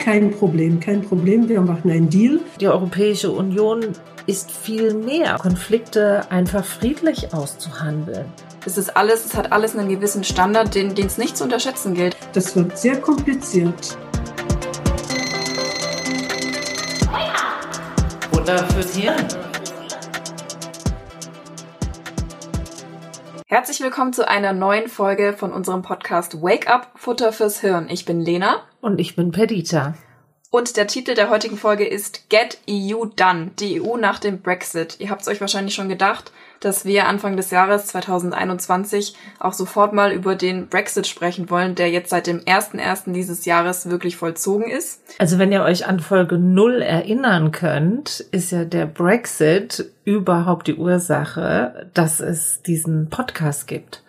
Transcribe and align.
kein 0.00 0.30
Problem, 0.32 0.80
kein 0.80 1.02
Problem. 1.02 1.48
Wir 1.48 1.60
machen 1.60 1.90
einen 1.90 2.08
Deal. 2.08 2.40
Die 2.58 2.66
Europäische 2.68 3.30
Union 3.30 3.80
ist 4.26 4.50
viel 4.50 4.94
mehr, 4.94 5.36
Konflikte 5.40 6.22
einfach 6.30 6.64
friedlich 6.64 7.32
auszuhandeln. 7.32 8.24
Es 8.66 8.76
ist 8.76 8.96
alles, 8.96 9.26
es 9.26 9.34
hat 9.34 9.52
alles 9.52 9.76
einen 9.76 9.88
gewissen 9.88 10.24
Standard, 10.24 10.74
den, 10.74 10.94
den 10.94 11.06
es 11.06 11.18
nicht 11.18 11.36
zu 11.36 11.44
unterschätzen 11.44 11.94
gilt. 11.94 12.16
Das 12.32 12.56
wird 12.56 12.76
sehr 12.76 13.00
kompliziert. 13.00 13.96
Oder 18.32 18.58
fürs 18.68 18.96
Hirn. 18.96 19.49
Herzlich 23.50 23.80
willkommen 23.80 24.12
zu 24.12 24.28
einer 24.28 24.52
neuen 24.52 24.88
Folge 24.88 25.34
von 25.36 25.52
unserem 25.52 25.82
Podcast 25.82 26.40
Wake 26.40 26.70
Up 26.70 26.92
Futter 26.94 27.32
fürs 27.32 27.60
Hirn. 27.60 27.88
Ich 27.90 28.04
bin 28.04 28.20
Lena. 28.20 28.62
Und 28.80 29.00
ich 29.00 29.16
bin 29.16 29.32
Perdita. 29.32 29.94
Und 30.52 30.76
der 30.76 30.86
Titel 30.86 31.14
der 31.14 31.30
heutigen 31.30 31.56
Folge 31.56 31.84
ist 31.84 32.30
Get 32.30 32.58
EU 32.70 33.06
Done, 33.06 33.50
die 33.58 33.82
EU 33.82 33.96
nach 33.96 34.20
dem 34.20 34.40
Brexit. 34.40 35.00
Ihr 35.00 35.10
habt 35.10 35.22
es 35.22 35.26
euch 35.26 35.40
wahrscheinlich 35.40 35.74
schon 35.74 35.88
gedacht, 35.88 36.30
dass 36.60 36.84
wir 36.84 37.08
Anfang 37.08 37.36
des 37.36 37.50
Jahres 37.50 37.86
2021 37.86 39.16
auch 39.38 39.54
sofort 39.54 39.92
mal 39.92 40.12
über 40.12 40.36
den 40.36 40.68
Brexit 40.68 41.06
sprechen 41.06 41.50
wollen, 41.50 41.74
der 41.74 41.90
jetzt 41.90 42.10
seit 42.10 42.26
dem 42.26 42.40
1.1. 42.40 43.12
dieses 43.12 43.46
Jahres 43.46 43.88
wirklich 43.88 44.16
vollzogen 44.16 44.70
ist. 44.70 45.02
Also 45.18 45.38
wenn 45.38 45.52
ihr 45.52 45.62
euch 45.62 45.86
an 45.86 46.00
Folge 46.00 46.38
0 46.38 46.82
erinnern 46.82 47.50
könnt, 47.50 48.20
ist 48.30 48.52
ja 48.52 48.64
der 48.64 48.86
Brexit 48.86 49.90
überhaupt 50.04 50.66
die 50.66 50.76
Ursache, 50.76 51.90
dass 51.94 52.20
es 52.20 52.62
diesen 52.62 53.08
Podcast 53.08 53.66
gibt 53.66 54.02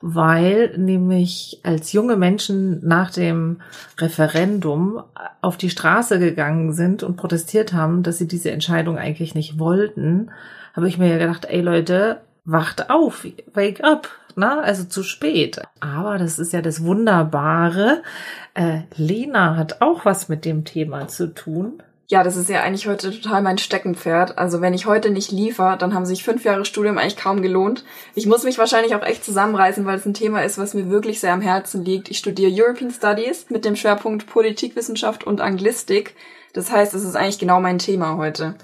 weil 0.00 0.78
nämlich 0.78 1.60
als 1.64 1.92
junge 1.92 2.16
Menschen 2.16 2.86
nach 2.86 3.10
dem 3.10 3.60
Referendum 3.98 5.02
auf 5.40 5.56
die 5.56 5.70
Straße 5.70 6.18
gegangen 6.18 6.72
sind 6.72 7.02
und 7.02 7.16
protestiert 7.16 7.72
haben, 7.72 8.02
dass 8.02 8.18
sie 8.18 8.28
diese 8.28 8.52
Entscheidung 8.52 8.96
eigentlich 8.96 9.34
nicht 9.34 9.58
wollten, 9.58 10.30
habe 10.78 10.88
ich 10.88 10.96
mir 10.96 11.08
ja 11.08 11.18
gedacht, 11.18 11.44
ey 11.46 11.60
Leute, 11.60 12.20
wacht 12.44 12.88
auf, 12.88 13.26
wake 13.52 13.82
up, 13.82 14.08
na, 14.36 14.60
also 14.60 14.84
zu 14.84 15.02
spät. 15.02 15.60
Aber 15.80 16.18
das 16.18 16.38
ist 16.38 16.52
ja 16.52 16.62
das 16.62 16.84
Wunderbare. 16.84 18.04
Äh, 18.54 18.82
Lena 18.94 19.56
hat 19.56 19.82
auch 19.82 20.04
was 20.04 20.28
mit 20.28 20.44
dem 20.44 20.64
Thema 20.64 21.08
zu 21.08 21.34
tun. 21.34 21.82
Ja, 22.06 22.22
das 22.22 22.36
ist 22.36 22.48
ja 22.48 22.62
eigentlich 22.62 22.86
heute 22.86 23.10
total 23.10 23.42
mein 23.42 23.58
Steckenpferd. 23.58 24.38
Also 24.38 24.60
wenn 24.60 24.72
ich 24.72 24.86
heute 24.86 25.10
nicht 25.10 25.32
liefer, 25.32 25.76
dann 25.76 25.94
haben 25.94 26.06
sich 26.06 26.22
fünf 26.22 26.44
Jahre 26.44 26.64
Studium 26.64 26.96
eigentlich 26.96 27.16
kaum 27.16 27.42
gelohnt. 27.42 27.84
Ich 28.14 28.26
muss 28.26 28.44
mich 28.44 28.56
wahrscheinlich 28.56 28.94
auch 28.94 29.02
echt 29.02 29.24
zusammenreißen, 29.24 29.84
weil 29.84 29.98
es 29.98 30.06
ein 30.06 30.14
Thema 30.14 30.44
ist, 30.44 30.58
was 30.58 30.74
mir 30.74 30.88
wirklich 30.88 31.18
sehr 31.18 31.32
am 31.32 31.40
Herzen 31.40 31.84
liegt. 31.84 32.08
Ich 32.08 32.18
studiere 32.18 32.52
European 32.54 32.92
Studies 32.92 33.50
mit 33.50 33.64
dem 33.64 33.74
Schwerpunkt 33.74 34.28
Politikwissenschaft 34.28 35.24
und 35.24 35.40
Anglistik. 35.40 36.14
Das 36.52 36.70
heißt, 36.70 36.94
es 36.94 37.02
ist 37.02 37.16
eigentlich 37.16 37.40
genau 37.40 37.58
mein 37.58 37.78
Thema 37.78 38.16
heute. 38.16 38.54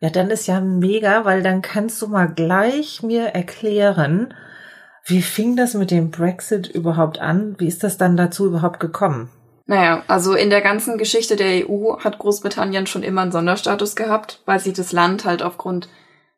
Ja, 0.00 0.10
dann 0.10 0.30
ist 0.30 0.46
ja 0.46 0.60
mega, 0.60 1.24
weil 1.24 1.42
dann 1.42 1.62
kannst 1.62 2.00
du 2.02 2.06
mal 2.06 2.26
gleich 2.26 3.02
mir 3.02 3.26
erklären, 3.28 4.32
wie 5.04 5.22
fing 5.22 5.56
das 5.56 5.74
mit 5.74 5.90
dem 5.90 6.10
Brexit 6.10 6.68
überhaupt 6.68 7.18
an? 7.18 7.56
Wie 7.58 7.66
ist 7.66 7.82
das 7.82 7.98
dann 7.98 8.16
dazu 8.16 8.46
überhaupt 8.46 8.78
gekommen? 8.78 9.30
Naja, 9.66 10.02
also 10.06 10.34
in 10.34 10.50
der 10.50 10.60
ganzen 10.60 10.98
Geschichte 10.98 11.36
der 11.36 11.68
EU 11.68 11.98
hat 11.98 12.18
Großbritannien 12.18 12.86
schon 12.86 13.02
immer 13.02 13.22
einen 13.22 13.32
Sonderstatus 13.32 13.96
gehabt, 13.96 14.42
weil 14.46 14.60
sich 14.60 14.72
das 14.72 14.92
Land 14.92 15.24
halt 15.24 15.42
aufgrund 15.42 15.88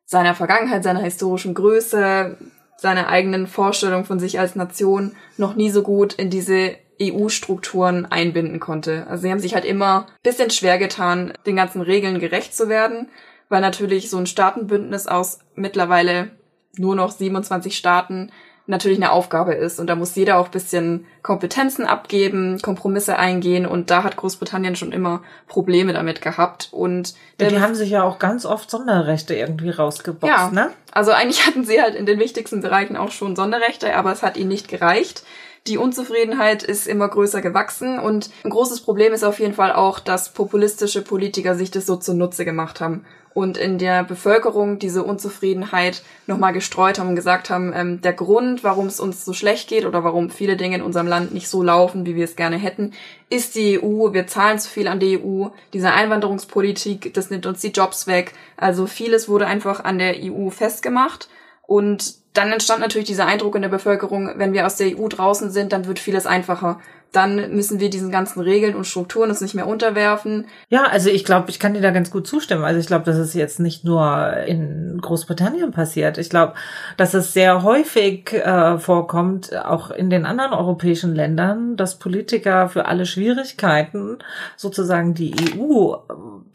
seiner 0.04 0.34
Vergangenheit, 0.34 0.82
seiner 0.82 1.02
historischen 1.02 1.54
Größe, 1.54 2.36
seiner 2.76 3.08
eigenen 3.08 3.46
Vorstellung 3.46 4.04
von 4.04 4.18
sich 4.18 4.40
als 4.40 4.56
Nation 4.56 5.16
noch 5.36 5.54
nie 5.54 5.70
so 5.70 5.82
gut 5.82 6.14
in 6.14 6.30
diese 6.30 6.76
EU-Strukturen 7.00 8.06
einbinden 8.06 8.58
konnte. 8.58 9.06
Also 9.08 9.22
sie 9.22 9.30
haben 9.30 9.38
sich 9.38 9.54
halt 9.54 9.64
immer 9.64 10.06
bisschen 10.22 10.50
schwer 10.50 10.78
getan, 10.78 11.32
den 11.46 11.56
ganzen 11.56 11.82
Regeln 11.82 12.18
gerecht 12.18 12.54
zu 12.54 12.68
werden, 12.68 13.08
weil 13.50 13.60
natürlich 13.60 14.08
so 14.08 14.16
ein 14.16 14.26
Staatenbündnis 14.26 15.06
aus 15.06 15.40
mittlerweile 15.54 16.30
nur 16.78 16.94
noch 16.94 17.10
27 17.10 17.76
Staaten 17.76 18.30
natürlich 18.70 18.98
eine 18.98 19.12
Aufgabe 19.12 19.52
ist. 19.54 19.78
Und 19.80 19.88
da 19.88 19.96
muss 19.96 20.14
jeder 20.14 20.38
auch 20.38 20.48
bisschen 20.48 21.06
Kompetenzen 21.22 21.84
abgeben, 21.84 22.60
Kompromisse 22.62 23.18
eingehen. 23.18 23.66
Und 23.66 23.90
da 23.90 24.04
hat 24.04 24.16
Großbritannien 24.16 24.76
schon 24.76 24.92
immer 24.92 25.22
Probleme 25.48 25.92
damit 25.92 26.22
gehabt. 26.22 26.68
Und 26.70 27.14
ja, 27.40 27.48
die 27.48 27.60
haben 27.60 27.74
sich 27.74 27.90
ja 27.90 28.04
auch 28.04 28.18
ganz 28.18 28.46
oft 28.46 28.70
Sonderrechte 28.70 29.34
irgendwie 29.34 29.70
rausgeboxt, 29.70 30.32
ja, 30.32 30.50
ne? 30.50 30.70
Also 30.92 31.10
eigentlich 31.10 31.46
hatten 31.46 31.64
sie 31.64 31.82
halt 31.82 31.94
in 31.94 32.06
den 32.06 32.18
wichtigsten 32.18 32.62
Bereichen 32.62 32.96
auch 32.96 33.10
schon 33.10 33.36
Sonderrechte, 33.36 33.94
aber 33.94 34.12
es 34.12 34.22
hat 34.22 34.36
ihnen 34.36 34.48
nicht 34.48 34.68
gereicht. 34.68 35.24
Die 35.66 35.76
Unzufriedenheit 35.76 36.62
ist 36.62 36.86
immer 36.86 37.08
größer 37.08 37.42
gewachsen 37.42 37.98
und 37.98 38.30
ein 38.44 38.50
großes 38.50 38.80
Problem 38.80 39.12
ist 39.12 39.24
auf 39.24 39.40
jeden 39.40 39.54
Fall 39.54 39.72
auch, 39.72 40.00
dass 40.00 40.32
populistische 40.32 41.02
Politiker 41.02 41.54
sich 41.54 41.70
das 41.70 41.86
so 41.86 41.96
zunutze 41.96 42.46
gemacht 42.46 42.80
haben 42.80 43.04
und 43.34 43.56
in 43.56 43.78
der 43.78 44.02
Bevölkerung 44.02 44.78
diese 44.78 45.04
Unzufriedenheit 45.04 46.02
nochmal 46.26 46.52
gestreut 46.52 46.98
haben 46.98 47.10
und 47.10 47.14
gesagt 47.14 47.50
haben, 47.50 47.72
ähm, 47.74 48.00
der 48.00 48.12
Grund, 48.12 48.64
warum 48.64 48.86
es 48.86 49.00
uns 49.00 49.24
so 49.24 49.32
schlecht 49.32 49.68
geht 49.68 49.84
oder 49.84 50.02
warum 50.02 50.30
viele 50.30 50.56
Dinge 50.56 50.76
in 50.76 50.82
unserem 50.82 51.06
Land 51.06 51.32
nicht 51.32 51.48
so 51.48 51.62
laufen, 51.62 52.06
wie 52.06 52.16
wir 52.16 52.24
es 52.24 52.36
gerne 52.36 52.56
hätten, 52.56 52.92
ist 53.28 53.54
die 53.54 53.80
EU. 53.80 54.12
Wir 54.12 54.26
zahlen 54.26 54.58
zu 54.58 54.68
viel 54.68 54.88
an 54.88 54.98
die 54.98 55.20
EU. 55.22 55.48
Diese 55.72 55.92
Einwanderungspolitik, 55.92 57.14
das 57.14 57.30
nimmt 57.30 57.46
uns 57.46 57.60
die 57.60 57.68
Jobs 57.68 58.06
weg. 58.06 58.32
Also 58.56 58.86
vieles 58.86 59.28
wurde 59.28 59.46
einfach 59.46 59.84
an 59.84 59.98
der 59.98 60.16
EU 60.18 60.50
festgemacht 60.50 61.28
und 61.70 62.16
dann 62.32 62.50
entstand 62.50 62.80
natürlich 62.80 63.06
dieser 63.06 63.26
Eindruck 63.26 63.54
in 63.54 63.62
der 63.62 63.68
Bevölkerung, 63.68 64.32
wenn 64.34 64.52
wir 64.52 64.66
aus 64.66 64.74
der 64.74 64.98
EU 64.98 65.06
draußen 65.06 65.52
sind, 65.52 65.72
dann 65.72 65.86
wird 65.86 66.00
vieles 66.00 66.26
einfacher 66.26 66.80
dann 67.12 67.54
müssen 67.54 67.80
wir 67.80 67.90
diesen 67.90 68.12
ganzen 68.12 68.40
Regeln 68.40 68.76
und 68.76 68.86
Strukturen 68.86 69.30
uns 69.30 69.40
nicht 69.40 69.54
mehr 69.54 69.66
unterwerfen. 69.66 70.46
Ja, 70.68 70.84
also 70.84 71.10
ich 71.10 71.24
glaube, 71.24 71.50
ich 71.50 71.58
kann 71.58 71.74
dir 71.74 71.80
da 71.80 71.90
ganz 71.90 72.10
gut 72.10 72.26
zustimmen. 72.26 72.64
Also 72.64 72.78
ich 72.78 72.86
glaube, 72.86 73.04
dass 73.04 73.16
es 73.16 73.34
jetzt 73.34 73.58
nicht 73.58 73.84
nur 73.84 74.36
in 74.46 74.98
Großbritannien 75.00 75.72
passiert. 75.72 76.18
Ich 76.18 76.30
glaube, 76.30 76.54
dass 76.96 77.14
es 77.14 77.32
sehr 77.32 77.62
häufig 77.64 78.32
äh, 78.32 78.78
vorkommt, 78.78 79.56
auch 79.56 79.90
in 79.90 80.08
den 80.08 80.24
anderen 80.24 80.52
europäischen 80.52 81.14
Ländern, 81.14 81.76
dass 81.76 81.98
Politiker 81.98 82.68
für 82.68 82.86
alle 82.86 83.06
Schwierigkeiten 83.06 84.18
sozusagen 84.56 85.14
die 85.14 85.34
EU 85.56 85.94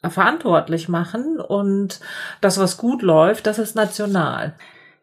äh, 0.04 0.09
verantwortlich 0.09 0.88
machen 0.88 1.42
und 1.42 2.00
das, 2.40 2.58
was 2.58 2.78
gut 2.78 3.02
läuft, 3.02 3.46
das 3.46 3.59
ist 3.59 3.75
national. 3.75 4.54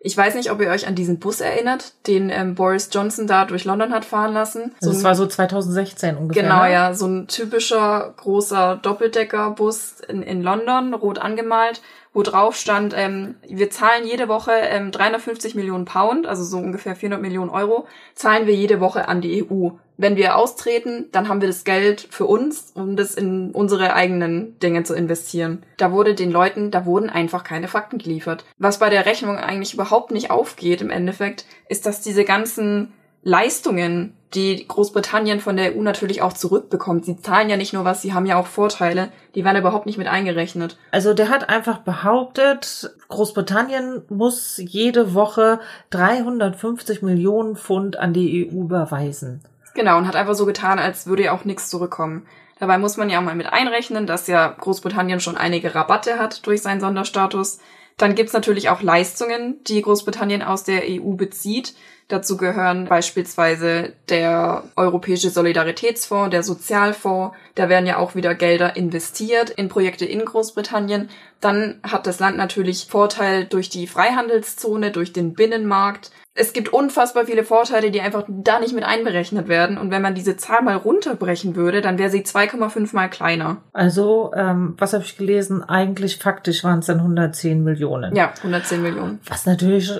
Ich 0.04 0.16
weiß 0.16 0.34
nicht, 0.34 0.50
ob 0.50 0.60
ihr 0.60 0.68
euch 0.68 0.88
an 0.88 0.96
diesen 0.96 1.20
Bus 1.20 1.40
erinnert, 1.40 1.92
den 2.08 2.28
ähm, 2.28 2.56
Boris 2.56 2.88
Johnson 2.92 3.28
da 3.28 3.44
durch 3.44 3.64
London 3.64 3.92
hat 3.92 4.04
fahren 4.04 4.34
lassen. 4.34 4.74
So 4.80 4.90
das 4.90 5.04
war 5.04 5.14
so 5.14 5.26
2016 5.26 6.16
ungefähr. 6.16 6.42
Genau, 6.42 6.64
ne? 6.64 6.72
ja, 6.72 6.92
so 6.92 7.06
ein 7.06 7.28
typischer 7.28 8.12
großer 8.16 8.80
Doppeldeckerbus 8.82 10.00
in, 10.08 10.22
in 10.22 10.42
London, 10.42 10.94
rot 10.94 11.18
angemalt, 11.18 11.82
wo 12.12 12.22
drauf 12.22 12.56
stand, 12.56 12.94
ähm, 12.96 13.36
wir 13.48 13.70
zahlen 13.70 14.06
jede 14.06 14.28
Woche 14.28 14.52
ähm, 14.52 14.90
350 14.90 15.54
Millionen 15.54 15.84
Pound, 15.84 16.26
also 16.26 16.44
so 16.44 16.58
ungefähr 16.58 16.94
400 16.94 17.20
Millionen 17.20 17.50
Euro, 17.50 17.86
zahlen 18.14 18.46
wir 18.46 18.54
jede 18.54 18.80
Woche 18.80 19.08
an 19.08 19.20
die 19.20 19.42
EU 19.42 19.70
wenn 20.02 20.16
wir 20.16 20.36
austreten, 20.36 21.06
dann 21.12 21.28
haben 21.28 21.40
wir 21.40 21.48
das 21.48 21.64
Geld 21.64 22.08
für 22.10 22.26
uns, 22.26 22.72
um 22.74 22.96
das 22.96 23.14
in 23.14 23.52
unsere 23.52 23.94
eigenen 23.94 24.58
Dinge 24.58 24.82
zu 24.82 24.94
investieren. 24.94 25.62
Da 25.76 25.92
wurde 25.92 26.14
den 26.14 26.32
Leuten, 26.32 26.70
da 26.70 26.84
wurden 26.86 27.08
einfach 27.08 27.44
keine 27.44 27.68
Fakten 27.68 27.98
geliefert. 27.98 28.44
Was 28.58 28.78
bei 28.78 28.90
der 28.90 29.06
Rechnung 29.06 29.36
eigentlich 29.36 29.74
überhaupt 29.74 30.10
nicht 30.10 30.30
aufgeht 30.30 30.80
im 30.80 30.90
Endeffekt, 30.90 31.46
ist, 31.68 31.86
dass 31.86 32.00
diese 32.00 32.24
ganzen 32.24 32.92
Leistungen, 33.22 34.14
die 34.34 34.66
Großbritannien 34.66 35.40
von 35.40 35.56
der 35.56 35.76
EU 35.76 35.82
natürlich 35.82 36.22
auch 36.22 36.32
zurückbekommt. 36.32 37.04
Sie 37.04 37.18
zahlen 37.18 37.50
ja 37.50 37.56
nicht 37.56 37.72
nur 37.72 37.84
was, 37.84 38.02
sie 38.02 38.14
haben 38.14 38.26
ja 38.26 38.38
auch 38.38 38.46
Vorteile, 38.46 39.10
die 39.34 39.44
werden 39.44 39.58
überhaupt 39.58 39.86
nicht 39.86 39.98
mit 39.98 40.08
eingerechnet. 40.08 40.78
Also 40.90 41.14
der 41.14 41.28
hat 41.28 41.48
einfach 41.48 41.78
behauptet, 41.78 42.94
Großbritannien 43.08 44.02
muss 44.08 44.56
jede 44.58 45.14
Woche 45.14 45.60
350 45.90 47.02
Millionen 47.02 47.56
Pfund 47.56 47.98
an 47.98 48.12
die 48.12 48.48
EU 48.48 48.62
überweisen. 48.62 49.42
Genau, 49.74 49.98
und 49.98 50.06
hat 50.06 50.16
einfach 50.16 50.34
so 50.34 50.46
getan, 50.46 50.78
als 50.78 51.06
würde 51.06 51.24
ja 51.24 51.32
auch 51.32 51.44
nichts 51.44 51.70
zurückkommen. 51.70 52.26
Dabei 52.58 52.78
muss 52.78 52.96
man 52.96 53.10
ja 53.10 53.18
auch 53.18 53.24
mal 53.24 53.34
mit 53.34 53.52
einrechnen, 53.52 54.06
dass 54.06 54.28
ja 54.28 54.48
Großbritannien 54.48 55.20
schon 55.20 55.36
einige 55.36 55.74
Rabatte 55.74 56.18
hat 56.18 56.46
durch 56.46 56.62
seinen 56.62 56.80
Sonderstatus. 56.80 57.58
Dann 57.96 58.14
gibt's 58.14 58.32
natürlich 58.32 58.68
auch 58.68 58.82
Leistungen, 58.82 59.62
die 59.64 59.82
Großbritannien 59.82 60.42
aus 60.42 60.64
der 60.64 60.82
EU 60.86 61.12
bezieht. 61.12 61.74
Dazu 62.12 62.36
gehören 62.36 62.84
beispielsweise 62.84 63.94
der 64.10 64.64
Europäische 64.76 65.30
Solidaritätsfonds, 65.30 66.28
der 66.28 66.42
Sozialfonds. 66.42 67.34
Da 67.54 67.70
werden 67.70 67.86
ja 67.86 67.96
auch 67.96 68.14
wieder 68.14 68.34
Gelder 68.34 68.76
investiert 68.76 69.48
in 69.48 69.70
Projekte 69.70 70.04
in 70.04 70.22
Großbritannien. 70.22 71.08
Dann 71.40 71.80
hat 71.82 72.06
das 72.06 72.20
Land 72.20 72.36
natürlich 72.36 72.86
Vorteil 72.90 73.46
durch 73.46 73.70
die 73.70 73.86
Freihandelszone, 73.86 74.90
durch 74.90 75.14
den 75.14 75.32
Binnenmarkt 75.32 76.10
es 76.34 76.54
gibt 76.54 76.72
unfassbar 76.72 77.26
viele 77.26 77.44
Vorteile, 77.44 77.90
die 77.90 78.00
einfach 78.00 78.24
da 78.26 78.58
nicht 78.58 78.74
mit 78.74 78.84
einberechnet 78.84 79.48
werden. 79.48 79.76
Und 79.76 79.90
wenn 79.90 80.00
man 80.00 80.14
diese 80.14 80.38
Zahl 80.38 80.62
mal 80.62 80.76
runterbrechen 80.76 81.56
würde, 81.56 81.82
dann 81.82 81.98
wäre 81.98 82.08
sie 82.08 82.22
2,5 82.22 82.94
mal 82.94 83.10
kleiner. 83.10 83.58
Also, 83.74 84.32
ähm, 84.34 84.74
was 84.78 84.94
habe 84.94 85.04
ich 85.04 85.18
gelesen? 85.18 85.62
Eigentlich 85.62 86.16
faktisch 86.16 86.64
waren 86.64 86.78
es 86.78 86.86
dann 86.86 86.98
110 86.98 87.62
Millionen. 87.62 88.16
Ja, 88.16 88.32
110 88.38 88.80
Millionen. 88.80 89.20
Was 89.28 89.44
natürlich 89.44 89.92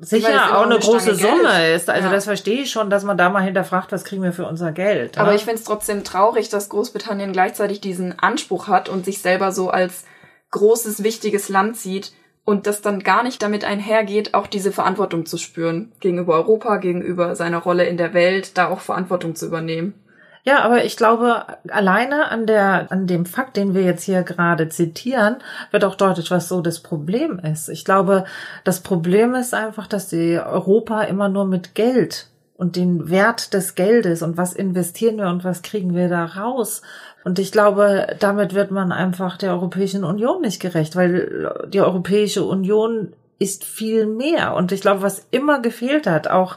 sicher 0.00 0.58
auch 0.58 0.66
eine 0.66 0.80
große 0.80 1.14
Summe 1.14 1.72
ist. 1.72 1.88
Also 1.88 2.08
ja. 2.08 2.12
das 2.12 2.24
verstehe 2.24 2.62
ich 2.62 2.70
schon, 2.72 2.90
dass 2.90 3.04
man 3.04 3.16
da 3.16 3.30
mal 3.30 3.44
hinterfragt, 3.44 3.92
was 3.92 4.02
kriegen 4.02 4.24
wir 4.24 4.32
für 4.32 4.46
unser 4.46 4.72
Geld. 4.72 5.18
Aber 5.18 5.30
ja? 5.30 5.36
ich 5.36 5.44
finde 5.44 5.60
es 5.60 5.64
trotzdem 5.64 6.02
traurig, 6.02 6.48
dass 6.48 6.68
Großbritannien 6.68 7.32
gleichzeitig 7.32 7.80
diesen 7.80 8.18
Anspruch 8.18 8.66
hat 8.66 8.88
und 8.88 9.04
sich 9.04 9.22
selber 9.22 9.52
so 9.52 9.70
als 9.70 10.04
großes, 10.50 11.04
wichtiges 11.04 11.48
Land 11.48 11.76
sieht 11.76 12.12
und 12.46 12.66
das 12.66 12.80
dann 12.80 13.00
gar 13.00 13.24
nicht 13.24 13.42
damit 13.42 13.64
einhergeht, 13.64 14.32
auch 14.32 14.46
diese 14.46 14.72
Verantwortung 14.72 15.26
zu 15.26 15.36
spüren 15.36 15.92
gegenüber 16.00 16.34
Europa, 16.34 16.76
gegenüber 16.76 17.34
seiner 17.34 17.58
Rolle 17.58 17.84
in 17.84 17.98
der 17.98 18.14
Welt, 18.14 18.56
da 18.56 18.68
auch 18.68 18.80
Verantwortung 18.80 19.34
zu 19.34 19.46
übernehmen. 19.46 19.94
Ja, 20.44 20.60
aber 20.60 20.84
ich 20.84 20.96
glaube, 20.96 21.44
alleine 21.68 22.28
an 22.30 22.46
der, 22.46 22.86
an 22.92 23.08
dem 23.08 23.26
Fakt, 23.26 23.56
den 23.56 23.74
wir 23.74 23.82
jetzt 23.82 24.04
hier 24.04 24.22
gerade 24.22 24.68
zitieren, 24.68 25.38
wird 25.72 25.84
auch 25.84 25.96
deutlich, 25.96 26.30
was 26.30 26.48
so 26.48 26.60
das 26.60 26.78
Problem 26.78 27.40
ist. 27.40 27.68
Ich 27.68 27.84
glaube, 27.84 28.24
das 28.62 28.80
Problem 28.80 29.34
ist 29.34 29.52
einfach, 29.52 29.88
dass 29.88 30.08
die 30.08 30.38
Europa 30.38 31.02
immer 31.02 31.28
nur 31.28 31.46
mit 31.46 31.74
Geld 31.74 32.28
und 32.56 32.76
den 32.76 33.10
Wert 33.10 33.52
des 33.54 33.74
Geldes 33.74 34.22
und 34.22 34.36
was 34.36 34.54
investieren 34.54 35.18
wir 35.18 35.28
und 35.28 35.44
was 35.44 35.62
kriegen 35.62 35.94
wir 35.94 36.08
da 36.08 36.24
raus. 36.24 36.82
Und 37.24 37.38
ich 37.38 37.52
glaube, 37.52 38.06
damit 38.18 38.54
wird 38.54 38.70
man 38.70 38.92
einfach 38.92 39.36
der 39.36 39.52
Europäischen 39.52 40.04
Union 40.04 40.40
nicht 40.40 40.60
gerecht, 40.60 40.96
weil 40.96 41.66
die 41.68 41.80
Europäische 41.80 42.44
Union 42.44 43.12
ist 43.38 43.64
viel 43.64 44.06
mehr. 44.06 44.54
Und 44.54 44.72
ich 44.72 44.80
glaube, 44.80 45.02
was 45.02 45.26
immer 45.30 45.60
gefehlt 45.60 46.06
hat, 46.06 46.28
auch 46.28 46.56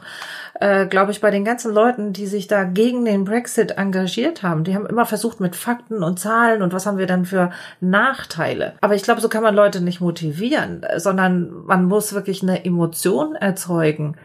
äh, 0.60 0.86
glaube 0.86 1.10
ich, 1.10 1.20
bei 1.20 1.30
den 1.30 1.44
ganzen 1.44 1.72
Leuten, 1.74 2.12
die 2.12 2.26
sich 2.26 2.46
da 2.46 2.64
gegen 2.64 3.04
den 3.04 3.24
Brexit 3.24 3.72
engagiert 3.72 4.42
haben, 4.42 4.64
die 4.64 4.74
haben 4.74 4.86
immer 4.86 5.04
versucht 5.06 5.40
mit 5.40 5.56
Fakten 5.56 6.02
und 6.02 6.18
Zahlen 6.18 6.62
und 6.62 6.72
was 6.72 6.86
haben 6.86 6.98
wir 6.98 7.06
dann 7.06 7.26
für 7.26 7.50
Nachteile. 7.80 8.74
Aber 8.80 8.94
ich 8.94 9.02
glaube, 9.02 9.20
so 9.20 9.28
kann 9.28 9.42
man 9.42 9.54
Leute 9.54 9.82
nicht 9.82 10.00
motivieren, 10.00 10.86
sondern 10.96 11.50
man 11.64 11.84
muss 11.84 12.14
wirklich 12.14 12.42
eine 12.42 12.64
Emotion 12.64 13.34
erzeugen 13.34 14.16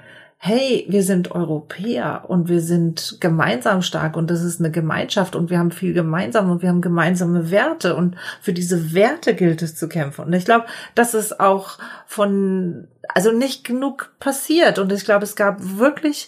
hey, 0.46 0.86
wir 0.88 1.02
sind 1.02 1.32
Europäer 1.32 2.26
und 2.28 2.50
wir 2.50 2.62
sind 2.62 3.18
gemeinsam 3.20 3.82
stark 3.82 4.16
und 4.16 4.30
das 4.30 4.44
ist 4.44 4.60
eine 4.60 4.70
Gemeinschaft 4.70 5.36
und 5.36 5.50
wir 5.50 5.58
haben 5.58 5.72
viel 5.72 5.92
gemeinsam 5.92 6.52
und 6.52 6.62
wir 6.62 6.70
haben 6.70 6.82
gemeinsame 6.82 7.50
Werte 7.50 7.96
und 7.96 8.16
für 8.42 8.54
diese 8.54 8.94
Werte 8.94 9.34
gilt 9.34 9.64
es 9.64 9.76
zu 9.76 9.90
kämpfen. 9.90 10.26
Und 10.26 10.34
ich 10.34 10.46
glaube, 10.46 10.66
das 10.94 11.16
ist 11.16 11.40
auch 11.40 11.80
von, 12.06 12.88
also 13.08 13.32
nicht 13.32 13.64
genug 13.64 14.14
passiert 14.20 14.78
und 14.78 14.92
ich 14.92 15.04
glaube, 15.04 15.24
es 15.24 15.36
gab 15.36 15.58
wirklich 15.80 16.28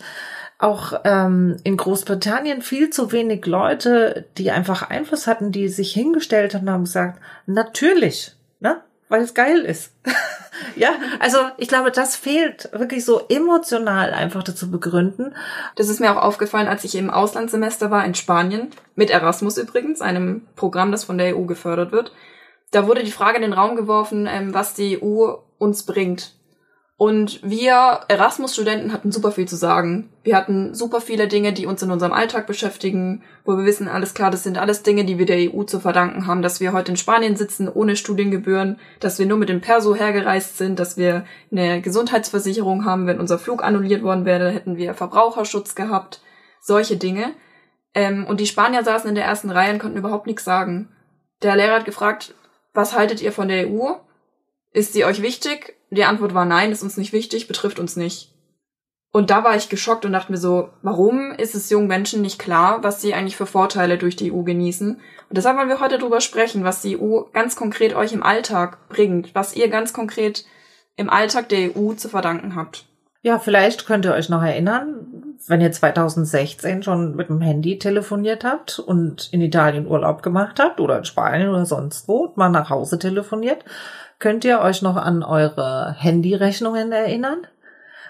auch 0.58 1.00
ähm, 1.04 1.58
in 1.64 1.78
Großbritannien 1.78 2.64
viel 2.64 2.90
zu 2.90 3.12
wenig 3.12 3.46
Leute, 3.46 4.25
die 4.40 4.50
einfach 4.50 4.90
Einfluss 4.90 5.28
hatten, 5.28 5.52
die 5.52 5.68
sich 5.68 5.94
hingestellt 5.94 6.56
haben 6.56 6.64
und 6.64 6.74
haben 6.74 6.84
gesagt, 6.86 7.22
natürlich, 7.46 8.36
ne? 8.62 8.81
Weil 9.09 9.21
es 9.21 9.33
geil 9.33 9.59
ist. 9.59 9.94
ja, 10.75 10.92
also 11.19 11.38
ich 11.57 11.68
glaube, 11.68 11.92
das 11.92 12.15
fehlt 12.15 12.69
wirklich 12.74 13.06
so 13.06 13.21
emotional 13.30 14.13
einfach 14.13 14.44
dazu 14.44 14.69
begründen. 14.71 15.36
Das 15.75 15.89
ist 15.89 16.00
mir 16.00 16.12
auch 16.12 16.21
aufgefallen, 16.21 16.68
als 16.68 16.83
ich 16.83 16.95
im 16.95 17.09
Auslandssemester 17.09 17.92
war 17.92 18.06
in 18.06 18.15
Spanien, 18.15 18.69
mit 18.95 19.09
Erasmus 19.09 19.57
übrigens, 19.57 20.01
einem 20.01 20.48
Programm, 20.56 20.92
das 20.92 21.04
von 21.04 21.18
der 21.18 21.38
EU 21.38 21.44
gefördert 21.44 21.92
wird. 21.92 22.12
Da 22.71 22.88
wurde 22.88 23.04
die 23.04 23.12
Frage 23.12 23.38
in 23.38 23.44
den 23.44 23.54
Raum 23.54 23.75
geworfen, 23.75 24.27
ähm, 24.30 24.54
was 24.54 24.74
die 24.74 25.01
EU 25.01 25.36
uns 25.57 25.83
bringt. 25.83 26.37
Und 27.00 27.44
wir 27.44 28.00
Erasmus-Studenten 28.08 28.92
hatten 28.92 29.12
super 29.12 29.32
viel 29.32 29.48
zu 29.48 29.56
sagen. 29.56 30.10
Wir 30.24 30.36
hatten 30.36 30.74
super 30.74 31.00
viele 31.00 31.28
Dinge, 31.28 31.54
die 31.54 31.68
uns 31.68 31.84
in 31.84 31.92
unserem 31.92 32.12
Alltag 32.12 32.48
beschäftigen, 32.48 33.24
wo 33.46 33.56
wir 33.56 33.66
wissen, 33.66 33.88
alles 33.88 34.16
klar, 34.16 34.32
das 34.32 34.42
sind 34.42 34.58
alles 34.58 34.82
Dinge, 34.82 35.06
die 35.06 35.20
wir 35.20 35.28
der 35.28 35.54
EU 35.54 35.62
zu 35.62 35.80
verdanken 35.80 36.26
haben, 36.26 36.42
dass 36.42 36.60
wir 36.60 36.74
heute 36.74 36.92
in 36.92 36.98
Spanien 36.98 37.36
sitzen 37.36 37.70
ohne 37.70 37.96
Studiengebühren, 37.96 38.80
dass 39.00 39.20
wir 39.20 39.28
nur 39.28 39.38
mit 39.38 39.50
dem 39.50 39.62
Perso 39.62 39.94
hergereist 39.94 40.58
sind, 40.58 40.80
dass 40.80 40.98
wir 40.98 41.26
eine 41.52 41.82
Gesundheitsversicherung 41.82 42.84
haben, 42.84 43.06
wenn 43.06 43.20
unser 43.20 43.38
Flug 43.38 43.64
annulliert 43.64 44.02
worden 44.02 44.26
wäre, 44.26 44.50
hätten 44.50 44.76
wir 44.76 44.96
Verbraucherschutz 44.96 45.76
gehabt, 45.76 46.22
solche 46.62 46.98
Dinge. 46.98 47.36
Ähm, 47.94 48.26
und 48.26 48.40
die 48.40 48.48
Spanier 48.48 48.84
saßen 48.84 49.08
in 49.08 49.16
der 49.16 49.26
ersten 49.26 49.52
Reihe 49.52 49.72
und 49.72 49.80
konnten 49.80 50.00
überhaupt 50.00 50.26
nichts 50.26 50.46
sagen. 50.46 50.90
Der 51.44 51.56
Lehrer 51.56 51.76
hat 51.76 51.86
gefragt, 51.86 52.34
was 52.74 52.98
haltet 52.98 53.22
ihr 53.22 53.32
von 53.32 53.50
der 53.50 53.70
EU? 53.70 53.92
Ist 54.72 54.94
sie 54.94 55.06
euch 55.06 55.22
wichtig? 55.22 55.77
Die 55.89 56.04
Antwort 56.04 56.34
war 56.34 56.45
nein, 56.45 56.72
ist 56.72 56.84
uns 56.84 56.98
nicht 56.98 57.13
wichtig, 57.13 57.48
betrifft 57.48 57.80
uns 57.80 57.95
nicht. 57.95 58.34
Und 59.12 59.30
da 59.30 59.44
war 59.44 59.56
ich 59.56 59.69
geschockt 59.69 60.06
und 60.06 60.12
dachte 60.12 60.31
mir 60.31 60.38
so, 60.38 60.69
warum 60.81 61.31
ist 61.31 61.56
es 61.56 61.69
jungen 61.69 61.88
Menschen 61.88 62.22
nicht 62.22 62.39
klar, 62.39 62.84
was 62.84 63.01
sie 63.01 63.13
eigentlich 63.13 63.38
für 63.38 63.45
Vorteile 63.45 63.98
durch 63.98 64.16
die 64.16 64.31
EU 64.31 64.44
genießen? 64.44 64.95
Und 64.95 65.38
deshalb 65.38 65.57
wollen 65.57 65.69
wir 65.69 65.80
heute 65.80 65.98
darüber 65.98 66.22
sprechen, 66.22 66.63
was 66.63 66.81
die 66.81 67.00
EU 67.00 67.22
ganz 67.34 67.56
konkret 67.56 67.95
euch 67.95 68.13
im 68.13 68.22
Alltag 68.22 68.89
bringt, 68.89 69.34
was 69.34 69.56
ihr 69.56 69.69
ganz 69.69 69.94
konkret 69.94 70.45
im 70.98 71.10
Alltag 71.10 71.50
der 71.50 71.75
EU 71.75 71.94
zu 71.94 72.10
verdanken 72.10 72.56
habt. 72.56 72.86
Ja, 73.22 73.40
vielleicht 73.40 73.86
könnt 73.86 74.06
ihr 74.06 74.13
euch 74.13 74.30
noch 74.30 74.44
erinnern, 74.44 75.36
wenn 75.48 75.62
ihr 75.62 75.72
2016 75.72 76.83
schon 76.83 77.16
mit 77.16 77.30
dem 77.30 77.42
Handy 77.42 77.80
telefoniert 77.80 78.44
habt 78.44 78.80
und 78.80 79.30
in 79.31 79.42
Italien 79.42 79.88
Urlaub 79.88 80.22
gemacht 80.22 80.60
habt 80.60 80.80
oder 80.80 80.98
in 81.00 81.06
Spanien 81.06 81.50
oder 81.50 81.66
sonst 81.66 82.07
wo, 82.07 82.33
mal 82.36 82.50
nach 82.50 82.69
Hause 82.69 83.00
telefoniert, 83.00 83.63
Könnt 84.19 84.46
ihr 84.46 84.60
euch 84.62 84.81
noch 84.81 84.96
an 84.96 85.24
eure 85.24 85.96
Handyrechnungen 85.98 86.92
erinnern? 86.92 87.46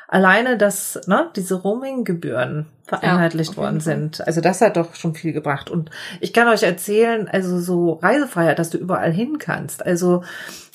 Alleine, 0.07 0.57
dass 0.57 1.01
ne, 1.05 1.29
diese 1.35 1.55
Roaming-Gebühren 1.55 2.67
vereinheitlicht 2.85 3.51
ja, 3.51 3.57
worden 3.57 3.81
sind. 3.81 4.25
Also 4.25 4.39
das 4.39 4.61
hat 4.61 4.77
doch 4.77 4.95
schon 4.95 5.15
viel 5.15 5.33
gebracht. 5.33 5.69
Und 5.69 5.91
ich 6.21 6.31
kann 6.31 6.47
euch 6.47 6.63
erzählen, 6.63 7.27
also 7.27 7.59
so 7.59 7.93
Reisefreiheit, 7.93 8.57
dass 8.57 8.69
du 8.69 8.77
überall 8.77 9.11
hin 9.11 9.37
kannst. 9.37 9.85
Also 9.85 10.23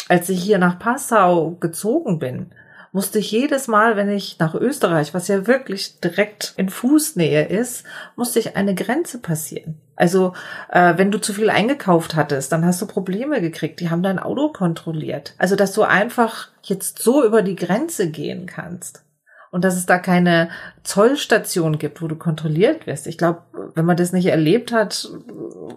als 0.08 0.29
ich 0.29 0.43
hier 0.43 0.58
nach 0.58 0.79
Passau 0.79 1.52
gezogen 1.52 2.19
bin, 2.19 2.50
musste 2.93 3.19
ich 3.19 3.31
jedes 3.31 3.69
Mal, 3.69 3.96
wenn 3.96 4.11
ich 4.11 4.38
nach 4.38 4.55
Österreich, 4.55 5.14
was 5.14 5.29
ja 5.29 5.46
wirklich 5.46 5.99
direkt 6.00 6.52
in 6.58 6.69
Fußnähe 6.69 7.46
ist, 7.46 7.84
musste 8.17 8.38
ich 8.38 8.55
eine 8.55 8.75
Grenze 8.75 9.19
passieren. 9.19 9.81
Also 10.02 10.32
äh, 10.69 10.94
wenn 10.96 11.12
du 11.12 11.20
zu 11.20 11.32
viel 11.32 11.49
eingekauft 11.49 12.16
hattest, 12.16 12.50
dann 12.50 12.66
hast 12.66 12.82
du 12.82 12.87
Probleme 12.87 13.40
gekriegt. 13.40 13.78
Die 13.78 13.88
haben 13.88 14.02
dein 14.02 14.19
Auto 14.19 14.49
kontrolliert. 14.49 15.37
Also 15.38 15.54
dass 15.54 15.72
du 15.75 15.84
einfach 15.84 16.49
jetzt 16.64 16.99
so 16.99 17.25
über 17.25 17.43
die 17.43 17.54
Grenze 17.54 18.10
gehen 18.10 18.46
kannst 18.46 19.04
und 19.52 19.62
dass 19.62 19.76
es 19.76 19.87
da 19.87 19.99
keine 19.99 20.50
Zollstation 20.82 21.78
gibt, 21.78 22.02
wo 22.02 22.08
du 22.08 22.16
kontrolliert 22.16 22.88
wirst. 22.88 23.06
Ich 23.06 23.16
glaube, 23.16 23.43
wenn 23.76 23.84
man 23.84 23.96
das 23.96 24.12
nicht 24.12 24.26
erlebt 24.26 24.72
hat, 24.72 25.08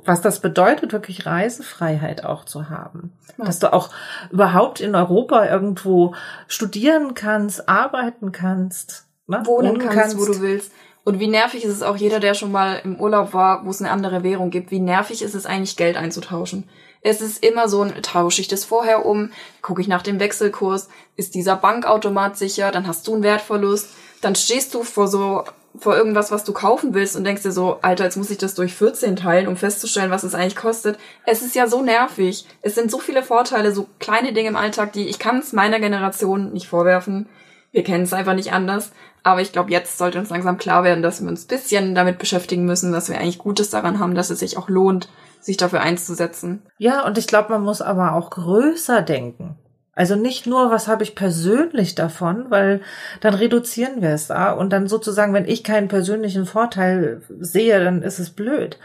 was 0.06 0.22
das 0.22 0.40
bedeutet, 0.40 0.92
wirklich 0.92 1.28
Reisefreiheit 1.28 2.26
auch 2.26 2.46
zu 2.46 2.72
haben. 2.72 3.14
Ja. 3.38 3.46
Dass 3.46 3.60
du 3.60 3.72
auch 3.72 3.92
überhaupt 4.32 4.80
in 4.80 4.96
Europa 4.96 5.46
irgendwo 5.46 6.16
studieren 6.48 7.14
kannst, 7.14 7.70
arbeiten 7.70 8.32
kannst, 8.32 9.06
ne? 9.28 9.44
wohnen 9.46 9.78
kannst, 9.78 9.98
kannst, 9.98 10.18
wo 10.18 10.26
du 10.26 10.42
willst. 10.42 10.72
Und 11.06 11.20
wie 11.20 11.28
nervig 11.28 11.64
ist 11.64 11.72
es 11.72 11.84
auch 11.84 11.96
jeder, 11.96 12.20
der 12.20 12.34
schon 12.34 12.52
mal 12.52 12.82
im 12.84 12.96
Urlaub 13.00 13.34
war, 13.34 13.64
wo 13.64 13.70
es 13.70 13.80
eine 13.80 13.92
andere 13.92 14.24
Währung 14.24 14.50
gibt, 14.50 14.72
wie 14.72 14.80
nervig 14.80 15.22
ist 15.22 15.36
es 15.36 15.46
eigentlich, 15.46 15.78
Geld 15.78 15.98
einzutauschen. 15.98 16.68
Es 17.02 17.22
ist 17.22 17.46
immer 17.46 17.70
so 17.70 17.84
ein, 17.84 18.02
tausche 18.02 18.42
ich 18.42 18.48
das 18.48 18.66
vorher 18.66 19.06
um, 19.06 19.30
gucke 19.62 19.82
ich 19.82 19.88
nach 19.88 20.02
dem 20.02 20.20
Wechselkurs, 20.20 20.90
ist 21.16 21.36
dieser 21.36 21.58
Bankautomat 21.58 22.38
sicher, 22.38 22.72
dann 22.72 22.88
hast 22.88 23.08
du 23.08 23.14
einen 23.14 23.22
Wertverlust, 23.22 23.90
dann 24.22 24.34
stehst 24.34 24.74
du 24.74 24.82
vor 24.82 25.08
so, 25.08 25.44
vor 25.78 25.96
irgendwas, 25.96 26.32
was 26.32 26.44
du 26.44 26.54
kaufen 26.54 26.96
willst 26.96 27.16
und 27.16 27.24
denkst 27.24 27.44
dir 27.44 27.52
so, 27.52 27.78
Alter, 27.84 28.06
jetzt 28.06 28.18
muss 28.18 28.32
ich 28.32 28.40
das 28.40 28.56
durch 28.56 28.74
14 28.74 29.16
teilen, 29.16 29.48
um 29.48 29.58
festzustellen, 29.58 30.10
was 30.10 30.24
es 30.24 30.34
eigentlich 30.34 30.56
kostet. 30.56 30.98
Es 31.28 31.44
ist 31.44 31.54
ja 31.54 31.68
so 31.68 31.84
nervig. 31.84 32.48
Es 32.64 32.74
sind 32.74 32.90
so 32.90 32.98
viele 32.98 33.22
Vorteile, 33.22 33.72
so 33.72 33.88
kleine 34.00 34.34
Dinge 34.34 34.50
im 34.50 34.56
Alltag, 34.56 34.94
die 34.94 35.08
ich 35.08 35.20
kann 35.20 35.38
es 35.38 35.54
meiner 35.54 35.80
Generation 35.80 36.52
nicht 36.52 36.68
vorwerfen. 36.68 37.28
Wir 37.76 37.84
kennen 37.84 38.06
es 38.06 38.14
einfach 38.14 38.36
nicht 38.36 38.54
anders. 38.54 38.94
Aber 39.22 39.42
ich 39.42 39.52
glaube, 39.52 39.70
jetzt 39.70 39.98
sollte 39.98 40.18
uns 40.18 40.30
langsam 40.30 40.58
klar 40.58 40.86
werden, 40.86 41.04
dass 41.04 41.22
wir 41.22 41.28
uns 41.28 41.44
bisschen 41.44 41.94
damit 41.94 42.20
beschäftigen 42.20 42.64
müssen, 42.64 42.94
dass 42.94 43.10
wir 43.10 43.18
eigentlich 43.18 43.38
Gutes 43.38 43.70
daran 43.70 44.00
haben, 44.00 44.16
dass 44.16 44.30
es 44.30 44.40
sich 44.40 44.58
auch 44.58 44.70
lohnt, 44.70 45.10
sich 45.42 45.58
dafür 45.58 45.82
einzusetzen. 45.82 46.62
Ja, 46.78 47.06
und 47.06 47.18
ich 47.18 47.28
glaube, 47.28 47.50
man 47.52 47.64
muss 47.64 47.82
aber 47.82 48.14
auch 48.14 48.30
größer 48.30 49.02
denken. 49.02 49.58
Also 49.92 50.16
nicht 50.16 50.48
nur, 50.48 50.72
was 50.72 50.88
habe 50.88 51.04
ich 51.04 51.16
persönlich 51.16 51.96
davon, 51.96 52.46
weil 52.50 52.82
dann 53.20 53.34
reduzieren 53.34 54.02
wir 54.02 54.12
es 54.12 54.28
da 54.28 54.54
und 54.54 54.72
dann 54.72 54.88
sozusagen, 54.88 55.34
wenn 55.34 55.46
ich 55.46 55.66
keinen 55.66 55.90
persönlichen 55.90 56.46
Vorteil 56.46 57.24
sehe, 57.40 57.84
dann 57.84 58.04
ist 58.04 58.20
es 58.20 58.30
blöd. 58.30 58.80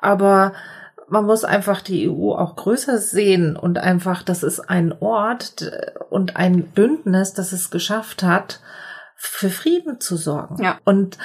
Aber 0.00 0.52
man 1.12 1.26
muss 1.26 1.44
einfach 1.44 1.82
die 1.82 2.08
EU 2.08 2.32
auch 2.32 2.56
größer 2.56 2.96
sehen 2.96 3.54
und 3.54 3.76
einfach, 3.76 4.22
das 4.22 4.42
ist 4.42 4.60
ein 4.60 4.94
Ort 5.00 5.70
und 6.08 6.36
ein 6.36 6.62
Bündnis, 6.62 7.34
das 7.34 7.52
es 7.52 7.70
geschafft 7.70 8.22
hat, 8.22 8.60
für 9.14 9.50
Frieden 9.50 10.00
zu 10.00 10.16
sorgen. 10.16 10.64
Ja. 10.64 10.78
Und 10.84 11.18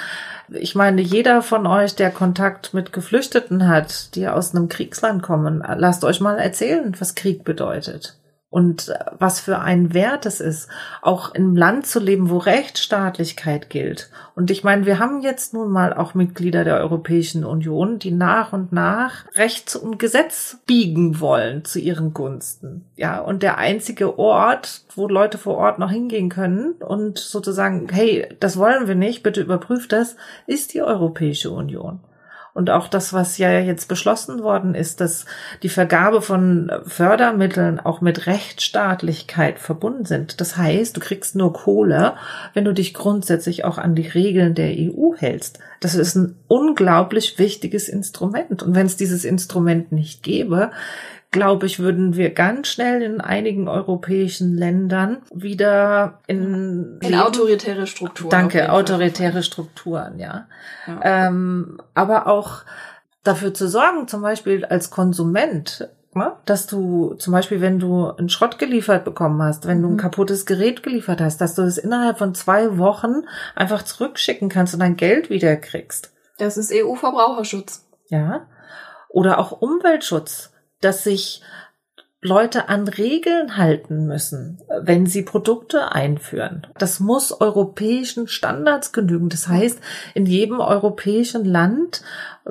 ich 0.50 0.74
meine, 0.74 1.00
jeder 1.00 1.40
von 1.40 1.66
euch, 1.66 1.96
der 1.96 2.10
Kontakt 2.10 2.74
mit 2.74 2.92
Geflüchteten 2.92 3.66
hat, 3.66 4.14
die 4.14 4.28
aus 4.28 4.54
einem 4.54 4.68
Kriegsland 4.68 5.22
kommen, 5.22 5.64
lasst 5.78 6.04
euch 6.04 6.20
mal 6.20 6.38
erzählen, 6.38 6.94
was 6.98 7.14
Krieg 7.14 7.42
bedeutet. 7.44 8.17
Und 8.50 8.94
was 9.18 9.40
für 9.40 9.58
ein 9.58 9.92
Wert 9.92 10.24
es 10.24 10.40
ist, 10.40 10.68
auch 11.02 11.34
im 11.34 11.54
Land 11.54 11.86
zu 11.86 12.00
leben, 12.00 12.30
wo 12.30 12.38
Rechtsstaatlichkeit 12.38 13.68
gilt. 13.68 14.10
Und 14.34 14.50
ich 14.50 14.64
meine, 14.64 14.86
wir 14.86 14.98
haben 14.98 15.20
jetzt 15.20 15.52
nun 15.52 15.70
mal 15.70 15.92
auch 15.92 16.14
Mitglieder 16.14 16.64
der 16.64 16.78
Europäischen 16.78 17.44
Union, 17.44 17.98
die 17.98 18.10
nach 18.10 18.54
und 18.54 18.72
nach 18.72 19.26
Recht 19.34 19.76
und 19.76 19.98
Gesetz 19.98 20.58
biegen 20.66 21.20
wollen 21.20 21.64
zu 21.64 21.78
ihren 21.78 22.14
Gunsten. 22.14 22.86
Ja, 22.96 23.20
und 23.20 23.42
der 23.42 23.58
einzige 23.58 24.18
Ort, 24.18 24.82
wo 24.96 25.08
Leute 25.08 25.36
vor 25.36 25.58
Ort 25.58 25.78
noch 25.78 25.90
hingehen 25.90 26.30
können 26.30 26.72
und 26.72 27.18
sozusagen, 27.18 27.86
hey, 27.90 28.34
das 28.40 28.56
wollen 28.56 28.88
wir 28.88 28.94
nicht, 28.94 29.22
bitte 29.22 29.42
überprüft 29.42 29.92
das, 29.92 30.16
ist 30.46 30.72
die 30.72 30.82
Europäische 30.82 31.50
Union. 31.50 32.00
Und 32.58 32.70
auch 32.70 32.88
das, 32.88 33.12
was 33.12 33.38
ja 33.38 33.60
jetzt 33.60 33.86
beschlossen 33.86 34.42
worden 34.42 34.74
ist, 34.74 35.00
dass 35.00 35.26
die 35.62 35.68
Vergabe 35.68 36.20
von 36.20 36.72
Fördermitteln 36.84 37.78
auch 37.78 38.00
mit 38.00 38.26
Rechtsstaatlichkeit 38.26 39.60
verbunden 39.60 40.06
sind. 40.06 40.40
Das 40.40 40.56
heißt, 40.56 40.96
du 40.96 41.00
kriegst 41.00 41.36
nur 41.36 41.52
Kohle, 41.52 42.14
wenn 42.54 42.64
du 42.64 42.74
dich 42.74 42.94
grundsätzlich 42.94 43.64
auch 43.64 43.78
an 43.78 43.94
die 43.94 44.08
Regeln 44.08 44.56
der 44.56 44.72
EU 44.72 45.14
hältst. 45.16 45.60
Das 45.78 45.94
ist 45.94 46.16
ein 46.16 46.34
unglaublich 46.48 47.38
wichtiges 47.38 47.88
Instrument. 47.88 48.64
Und 48.64 48.74
wenn 48.74 48.86
es 48.86 48.96
dieses 48.96 49.24
Instrument 49.24 49.92
nicht 49.92 50.24
gäbe, 50.24 50.72
glaube 51.30 51.66
ich, 51.66 51.78
würden 51.78 52.16
wir 52.16 52.30
ganz 52.30 52.68
schnell 52.68 53.02
in 53.02 53.20
einigen 53.20 53.68
europäischen 53.68 54.56
Ländern 54.56 55.18
wieder 55.32 56.20
in, 56.26 56.98
in 57.02 57.14
autoritäre 57.14 57.86
Strukturen. 57.86 58.30
Danke, 58.30 58.72
autoritäre 58.72 59.42
Strukturen, 59.42 60.18
ja. 60.18 60.46
ja. 60.86 61.00
Ähm, 61.02 61.80
aber 61.94 62.26
auch 62.26 62.62
dafür 63.24 63.52
zu 63.52 63.68
sorgen, 63.68 64.08
zum 64.08 64.22
Beispiel 64.22 64.64
als 64.64 64.90
Konsument, 64.90 65.90
ne, 66.14 66.32
dass 66.46 66.66
du 66.66 67.14
zum 67.14 67.32
Beispiel, 67.32 67.60
wenn 67.60 67.78
du 67.78 68.10
einen 68.10 68.30
Schrott 68.30 68.58
geliefert 68.58 69.04
bekommen 69.04 69.42
hast, 69.42 69.66
wenn 69.66 69.82
du 69.82 69.88
ein 69.88 69.94
mhm. 69.94 69.98
kaputtes 69.98 70.46
Gerät 70.46 70.82
geliefert 70.82 71.20
hast, 71.20 71.42
dass 71.42 71.54
du 71.54 71.62
es 71.62 71.76
innerhalb 71.76 72.18
von 72.18 72.34
zwei 72.34 72.78
Wochen 72.78 73.24
einfach 73.54 73.82
zurückschicken 73.82 74.48
kannst 74.48 74.72
und 74.72 74.80
dein 74.80 74.96
Geld 74.96 75.28
wieder 75.28 75.56
kriegst. 75.56 76.10
Das 76.38 76.56
ist 76.56 76.72
EU-Verbraucherschutz. 76.72 77.86
Ja. 78.08 78.46
Oder 79.10 79.38
auch 79.38 79.52
Umweltschutz 79.52 80.52
dass 80.80 81.04
sich 81.04 81.42
Leute 82.20 82.68
an 82.68 82.88
Regeln 82.88 83.56
halten 83.56 84.06
müssen, 84.06 84.60
wenn 84.82 85.06
sie 85.06 85.22
Produkte 85.22 85.92
einführen. 85.92 86.66
Das 86.76 86.98
muss 86.98 87.40
europäischen 87.40 88.26
Standards 88.26 88.92
genügen. 88.92 89.28
Das 89.28 89.46
heißt, 89.46 89.78
in 90.14 90.26
jedem 90.26 90.58
europäischen 90.58 91.44
Land 91.44 92.02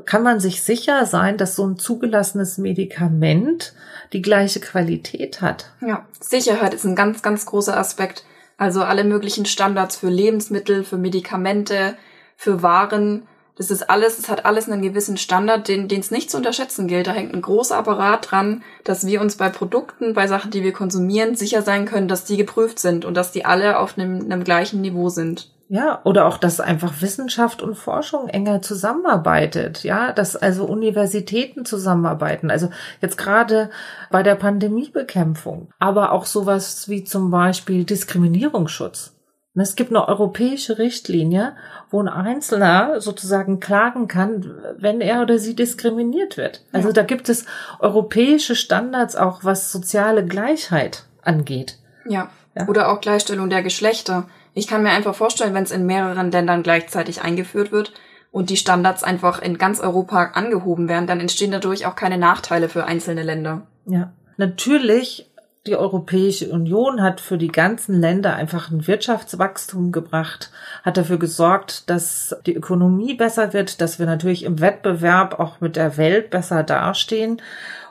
kann 0.05 0.23
man 0.23 0.39
sich 0.39 0.61
sicher 0.61 1.05
sein, 1.05 1.37
dass 1.37 1.57
so 1.57 1.67
ein 1.67 1.77
zugelassenes 1.77 2.57
Medikament 2.57 3.73
die 4.13 4.21
gleiche 4.21 4.61
Qualität 4.61 5.41
hat. 5.41 5.71
Ja, 5.81 6.05
Sicherheit 6.17 6.73
ist 6.73 6.85
ein 6.85 6.95
ganz, 6.95 7.21
ganz 7.21 7.45
großer 7.45 7.75
Aspekt. 7.75 8.23
Also 8.57 8.83
alle 8.83 9.03
möglichen 9.03 9.45
Standards 9.45 9.97
für 9.97 10.09
Lebensmittel, 10.09 10.85
für 10.85 10.97
Medikamente, 10.97 11.95
für 12.37 12.63
Waren 12.63 13.27
das 13.57 13.71
ist 13.71 13.89
alles, 13.89 14.19
es 14.19 14.29
hat 14.29 14.45
alles 14.45 14.69
einen 14.69 14.81
gewissen 14.81 15.17
Standard, 15.17 15.67
den 15.67 15.89
es 15.89 16.11
nicht 16.11 16.29
zu 16.29 16.37
unterschätzen 16.37 16.87
gilt. 16.87 17.07
Da 17.07 17.11
hängt 17.11 17.33
ein 17.33 17.41
großer 17.41 17.75
Apparat 17.75 18.31
dran, 18.31 18.63
dass 18.83 19.05
wir 19.05 19.19
uns 19.19 19.35
bei 19.35 19.49
Produkten, 19.49 20.13
bei 20.13 20.27
Sachen, 20.27 20.51
die 20.51 20.63
wir 20.63 20.73
konsumieren, 20.73 21.35
sicher 21.35 21.63
sein 21.63 21.85
können, 21.85 22.07
dass 22.07 22.23
die 22.23 22.37
geprüft 22.37 22.79
sind 22.79 23.03
und 23.03 23.15
dass 23.15 23.31
die 23.31 23.45
alle 23.45 23.79
auf 23.79 23.97
einem, 23.97 24.21
einem 24.21 24.43
gleichen 24.43 24.81
Niveau 24.81 25.09
sind. 25.09 25.49
Ja, 25.69 25.99
oder 26.05 26.27
auch, 26.27 26.37
dass 26.37 26.61
einfach 26.61 27.01
Wissenschaft 27.01 27.61
und 27.61 27.75
Forschung 27.75 28.29
enger 28.29 28.61
zusammenarbeitet, 28.61 29.83
ja, 29.83 30.13
dass 30.13 30.37
also 30.37 30.63
Universitäten 30.63 31.65
zusammenarbeiten, 31.65 32.49
also 32.49 32.69
jetzt 33.01 33.17
gerade 33.17 33.69
bei 34.09 34.23
der 34.23 34.35
Pandemiebekämpfung, 34.35 35.69
aber 35.77 36.13
auch 36.13 36.25
sowas 36.25 36.87
wie 36.87 37.03
zum 37.03 37.31
Beispiel 37.31 37.83
Diskriminierungsschutz. 37.83 39.16
Es 39.59 39.75
gibt 39.75 39.89
eine 39.91 40.07
europäische 40.07 40.77
Richtlinie, 40.77 41.55
wo 41.89 42.01
ein 42.01 42.07
Einzelner 42.07 43.01
sozusagen 43.01 43.59
klagen 43.59 44.07
kann, 44.07 44.53
wenn 44.77 45.01
er 45.01 45.21
oder 45.21 45.39
sie 45.39 45.55
diskriminiert 45.55 46.37
wird. 46.37 46.63
Also 46.71 46.89
ja. 46.89 46.93
da 46.93 47.03
gibt 47.03 47.29
es 47.29 47.45
europäische 47.79 48.55
Standards 48.55 49.15
auch, 49.15 49.43
was 49.43 49.71
soziale 49.71 50.25
Gleichheit 50.25 51.05
angeht. 51.21 51.77
Ja. 52.05 52.29
ja. 52.55 52.67
Oder 52.67 52.91
auch 52.91 53.01
Gleichstellung 53.01 53.49
der 53.49 53.63
Geschlechter. 53.63 54.27
Ich 54.53 54.67
kann 54.67 54.83
mir 54.83 54.91
einfach 54.91 55.15
vorstellen, 55.15 55.53
wenn 55.53 55.63
es 55.63 55.71
in 55.71 55.85
mehreren 55.85 56.31
Ländern 56.31 56.63
gleichzeitig 56.63 57.21
eingeführt 57.21 57.71
wird 57.71 57.93
und 58.31 58.49
die 58.49 58.57
Standards 58.57 59.03
einfach 59.03 59.41
in 59.41 59.57
ganz 59.57 59.79
Europa 59.79 60.31
angehoben 60.33 60.89
werden, 60.89 61.07
dann 61.07 61.19
entstehen 61.19 61.51
dadurch 61.51 61.85
auch 61.85 61.95
keine 61.95 62.17
Nachteile 62.17 62.69
für 62.69 62.85
einzelne 62.85 63.23
Länder. 63.23 63.67
Ja. 63.85 64.11
Natürlich 64.37 65.26
die 65.67 65.75
Europäische 65.75 66.49
Union 66.49 67.01
hat 67.01 67.21
für 67.21 67.37
die 67.37 67.49
ganzen 67.49 67.99
Länder 67.99 68.35
einfach 68.35 68.71
ein 68.71 68.87
Wirtschaftswachstum 68.87 69.91
gebracht, 69.91 70.51
hat 70.83 70.97
dafür 70.97 71.19
gesorgt, 71.19 71.89
dass 71.89 72.35
die 72.45 72.55
Ökonomie 72.55 73.13
besser 73.13 73.53
wird, 73.53 73.81
dass 73.81 73.99
wir 73.99 74.05
natürlich 74.05 74.43
im 74.43 74.61
Wettbewerb 74.61 75.39
auch 75.39 75.59
mit 75.59 75.75
der 75.75 75.97
Welt 75.97 76.29
besser 76.29 76.63
dastehen. 76.63 77.41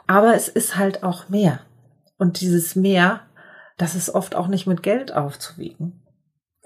Aber 0.07 0.35
es 0.35 0.49
ist 0.49 0.77
halt 0.77 1.03
auch 1.03 1.29
mehr. 1.29 1.61
Und 2.19 2.41
dieses 2.41 2.75
Mehr, 2.75 3.21
das 3.77 3.95
ist 3.95 4.11
oft 4.11 4.35
auch 4.35 4.49
nicht 4.49 4.67
mit 4.67 4.83
Geld 4.83 5.15
aufzuwiegen. 5.15 6.01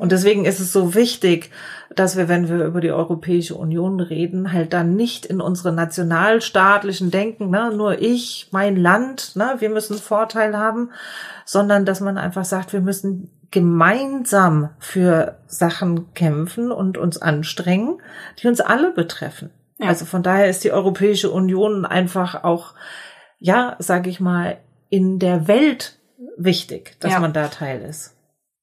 Und 0.01 0.13
deswegen 0.13 0.47
ist 0.47 0.61
es 0.61 0.73
so 0.73 0.95
wichtig, 0.95 1.51
dass 1.95 2.17
wir, 2.17 2.27
wenn 2.27 2.49
wir 2.49 2.65
über 2.65 2.81
die 2.81 2.91
Europäische 2.91 3.55
Union 3.55 4.01
reden, 4.01 4.51
halt 4.51 4.73
dann 4.73 4.97
nicht 4.97 5.27
in 5.27 5.43
unsere 5.43 5.75
nationalstaatlichen 5.75 7.11
Denken, 7.11 7.51
ne, 7.51 7.71
nur 7.71 8.01
ich, 8.01 8.49
mein 8.51 8.77
Land, 8.77 9.37
ne, 9.37 9.57
wir 9.59 9.69
müssen 9.69 9.99
Vorteil 9.99 10.57
haben, 10.57 10.91
sondern 11.45 11.85
dass 11.85 12.01
man 12.01 12.17
einfach 12.17 12.47
sagt, 12.47 12.73
wir 12.73 12.81
müssen 12.81 13.31
gemeinsam 13.51 14.71
für 14.79 15.37
Sachen 15.47 16.15
kämpfen 16.15 16.73
und 16.73 16.97
uns 16.97 17.21
anstrengen, 17.21 18.01
die 18.39 18.49
uns 18.49 18.63
alle 18.63 18.93
betreffen. 18.93 19.51
Ja. 19.77 19.89
Also 19.89 20.07
von 20.07 20.23
daher 20.23 20.49
ist 20.49 20.65
die 20.65 20.73
Europäische 20.73 21.31
Union 21.31 21.85
einfach 21.85 22.43
auch, 22.43 22.73
ja, 23.39 23.77
sage 23.79 24.09
ich 24.09 24.19
mal, 24.19 24.57
in 24.89 25.19
der 25.19 25.47
Welt 25.47 25.99
wichtig, 26.39 26.97
dass 27.01 27.13
ja. 27.13 27.21
man 27.21 27.35
da 27.35 27.49
Teil 27.49 27.83
ist 27.83 28.15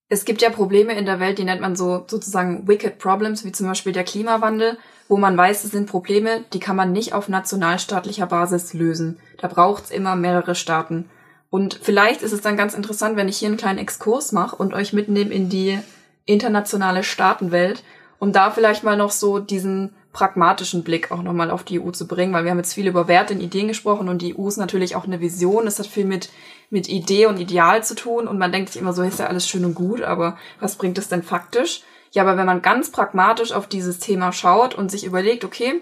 es 0.10 0.24
gibt 0.24 0.42
ja 0.42 0.50
Probleme 0.50 0.94
in 0.94 1.06
der 1.06 1.20
Welt, 1.20 1.38
die 1.38 1.44
nennt 1.44 1.62
man 1.62 1.76
so 1.76 2.06
sozusagen 2.08 2.68
wicked 2.68 2.98
problems, 2.98 3.44
wie 3.44 3.52
zum 3.52 3.68
Beispiel 3.68 3.92
der 3.92 4.06
Klimawandel, 4.06 4.78
wo 5.10 5.18
man 5.18 5.38
weiß, 5.38 5.64
es 5.64 5.72
sind 5.72 5.90
Probleme, 5.90 6.44
die 6.54 6.60
kann 6.60 6.76
man 6.76 6.92
nicht 6.92 7.14
auf 7.14 7.28
nationalstaatlicher 7.28 8.26
Basis 8.26 8.74
lösen. 8.74 9.20
Da 9.38 9.48
braucht's 9.48 9.92
immer 9.92 10.16
mehrere 10.16 10.56
Staaten. 10.56 11.10
Und 11.50 11.80
vielleicht 11.82 12.22
ist 12.22 12.34
es 12.34 12.42
dann 12.42 12.58
ganz 12.58 12.74
interessant, 12.74 13.16
wenn 13.16 13.30
ich 13.30 13.38
hier 13.38 13.48
einen 13.48 13.58
kleinen 13.58 13.80
Exkurs 13.80 14.32
mache 14.32 14.56
und 14.56 14.74
euch 14.74 14.94
mitnehme 14.94 15.34
in 15.34 15.50
die 15.50 15.80
internationale 16.26 17.04
Staatenwelt, 17.04 17.84
um 18.20 18.34
da 18.34 18.52
vielleicht 18.52 18.84
mal 18.84 18.98
noch 18.98 19.12
so 19.12 19.40
diesen 19.40 19.94
pragmatischen 20.14 20.84
Blick 20.84 21.12
auch 21.12 21.22
nochmal 21.22 21.52
auf 21.52 21.64
die 21.64 21.80
EU 21.80 21.92
zu 21.92 22.08
bringen, 22.08 22.34
weil 22.34 22.44
wir 22.44 22.52
haben 22.52 22.58
jetzt 22.58 22.74
viel 22.74 22.88
über 22.88 23.08
Werte 23.08 23.34
und 23.34 23.40
Ideen 23.40 23.68
gesprochen 23.68 24.10
und 24.10 24.22
die 24.22 24.38
EU 24.38 24.48
ist 24.48 24.58
natürlich 24.58 24.96
auch 24.96 25.06
eine 25.06 25.22
Vision. 25.22 25.68
Es 25.68 25.80
hat 25.80 25.86
viel 25.86 26.06
mit, 26.06 26.30
mit 26.70 26.90
Idee 26.90 27.28
und 27.28 27.40
Ideal 27.40 27.84
zu 27.84 27.96
tun 27.96 28.28
und 28.28 28.38
man 28.38 28.52
denkt 28.52 28.72
sich 28.72 28.82
immer 28.82 28.94
so, 28.94 29.02
ist 29.04 29.20
ja 29.20 29.28
alles 29.28 29.48
schön 29.48 29.66
und 29.66 29.76
gut, 29.76 30.02
aber 30.02 30.38
was 30.60 30.76
bringt 30.76 30.98
es 30.98 31.08
denn 31.08 31.24
faktisch? 31.24 31.82
Ja, 32.12 32.24
aber 32.24 32.38
wenn 32.38 32.46
man 32.46 32.62
ganz 32.62 32.92
pragmatisch 32.92 33.52
auf 33.52 33.68
dieses 33.68 34.00
Thema 34.00 34.32
schaut 34.32 34.76
und 34.76 34.92
sich 34.92 35.06
überlegt, 35.06 35.46
okay, 35.46 35.82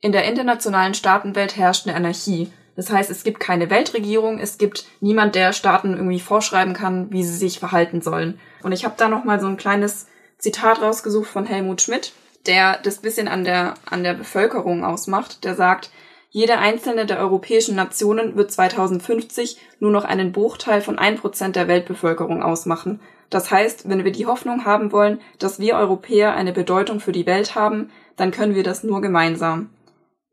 in 0.00 0.12
der 0.12 0.24
internationalen 0.24 0.94
Staatenwelt 0.94 1.56
herrscht 1.56 1.86
eine 1.86 1.96
Anarchie. 1.96 2.52
Das 2.74 2.90
heißt, 2.90 3.10
es 3.10 3.24
gibt 3.24 3.38
keine 3.38 3.70
Weltregierung, 3.70 4.38
es 4.38 4.58
gibt 4.58 4.86
niemand, 5.00 5.34
der 5.34 5.52
Staaten 5.52 5.94
irgendwie 5.94 6.20
vorschreiben 6.20 6.74
kann, 6.74 7.12
wie 7.12 7.22
sie 7.22 7.36
sich 7.36 7.58
verhalten 7.58 8.00
sollen. 8.00 8.40
Und 8.62 8.72
ich 8.72 8.84
habe 8.84 8.94
da 8.96 9.08
noch 9.08 9.24
mal 9.24 9.40
so 9.40 9.46
ein 9.46 9.56
kleines 9.56 10.06
Zitat 10.38 10.80
rausgesucht 10.80 11.28
von 11.28 11.46
Helmut 11.46 11.82
Schmidt, 11.82 12.12
der 12.46 12.78
das 12.78 12.98
bisschen 12.98 13.28
an 13.28 13.44
der, 13.44 13.74
an 13.88 14.02
der 14.02 14.14
Bevölkerung 14.14 14.84
ausmacht, 14.84 15.44
der 15.44 15.54
sagt, 15.54 15.90
jede 16.34 16.56
einzelne 16.56 17.04
der 17.04 17.18
europäischen 17.18 17.76
Nationen 17.76 18.36
wird 18.36 18.50
2050 18.50 19.58
nur 19.80 19.90
noch 19.90 20.04
einen 20.04 20.32
Bruchteil 20.32 20.80
von 20.80 20.98
ein 20.98 21.16
Prozent 21.16 21.56
der 21.56 21.68
Weltbevölkerung 21.68 22.42
ausmachen. 22.42 23.00
Das 23.28 23.50
heißt, 23.50 23.86
wenn 23.86 24.02
wir 24.02 24.12
die 24.12 24.24
Hoffnung 24.24 24.64
haben 24.64 24.92
wollen, 24.92 25.20
dass 25.38 25.60
wir 25.60 25.76
Europäer 25.76 26.32
eine 26.34 26.52
Bedeutung 26.52 27.00
für 27.00 27.12
die 27.12 27.26
Welt 27.26 27.54
haben, 27.54 27.90
dann 28.16 28.30
können 28.30 28.54
wir 28.54 28.62
das 28.62 28.82
nur 28.82 29.02
gemeinsam. 29.02 29.68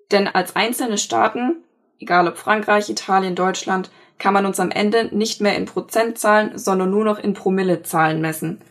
Denn 0.10 0.29
als 0.29 0.56
einzelne 0.56 0.98
Staaten, 0.98 1.63
egal 2.00 2.29
ob 2.29 2.38
Frankreich, 2.38 2.89
Italien, 2.89 3.36
Deutschland, 3.36 3.91
kann 4.20 4.34
man 4.34 4.46
uns 4.46 4.62
am 4.62 4.72
Ende 4.72 5.13
nicht 5.13 5.41
mehr 5.41 5.58
in 5.58 5.65
Prozentzahlen, 5.65 6.58
sondern 6.58 6.91
nur 6.91 7.03
noch 7.03 7.20
in 7.20 7.34
Promillezahlen 7.34 8.22
messen. 8.22 8.62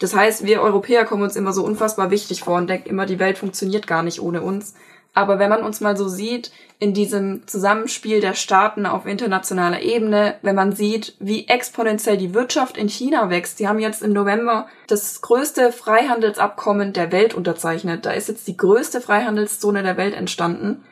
Das 0.00 0.16
heißt, 0.16 0.44
wir 0.44 0.62
Europäer 0.62 1.04
kommen 1.04 1.22
uns 1.22 1.36
immer 1.36 1.52
so 1.52 1.64
unfassbar 1.64 2.10
wichtig 2.10 2.42
vor 2.42 2.56
und 2.56 2.68
denken 2.68 2.90
immer, 2.90 3.06
die 3.06 3.20
Welt 3.20 3.38
funktioniert 3.38 3.86
gar 3.86 4.02
nicht 4.02 4.20
ohne 4.20 4.42
uns. 4.42 4.74
Aber 5.16 5.38
wenn 5.38 5.48
man 5.48 5.62
uns 5.62 5.80
mal 5.80 5.96
so 5.96 6.08
sieht, 6.08 6.52
in 6.78 6.92
diesem 6.92 7.46
Zusammenspiel 7.46 8.20
der 8.20 8.34
Staaten 8.34 8.84
auf 8.84 9.06
internationaler 9.06 9.80
Ebene, 9.80 10.34
wenn 10.42 10.54
man 10.54 10.72
sieht, 10.72 11.14
wie 11.20 11.48
exponentiell 11.48 12.18
die 12.18 12.34
Wirtschaft 12.34 12.76
in 12.76 12.90
China 12.90 13.30
wächst, 13.30 13.58
die 13.58 13.66
haben 13.66 13.78
jetzt 13.78 14.02
im 14.02 14.12
November 14.12 14.68
das 14.88 15.22
größte 15.22 15.72
Freihandelsabkommen 15.72 16.92
der 16.92 17.12
Welt 17.12 17.32
unterzeichnet. 17.32 18.04
Da 18.04 18.10
ist 18.10 18.28
jetzt 18.28 18.46
die 18.46 18.58
größte 18.58 19.00
Freihandelszone 19.00 19.82
der 19.82 19.96
Welt 19.96 20.14
entstanden. 20.14 20.84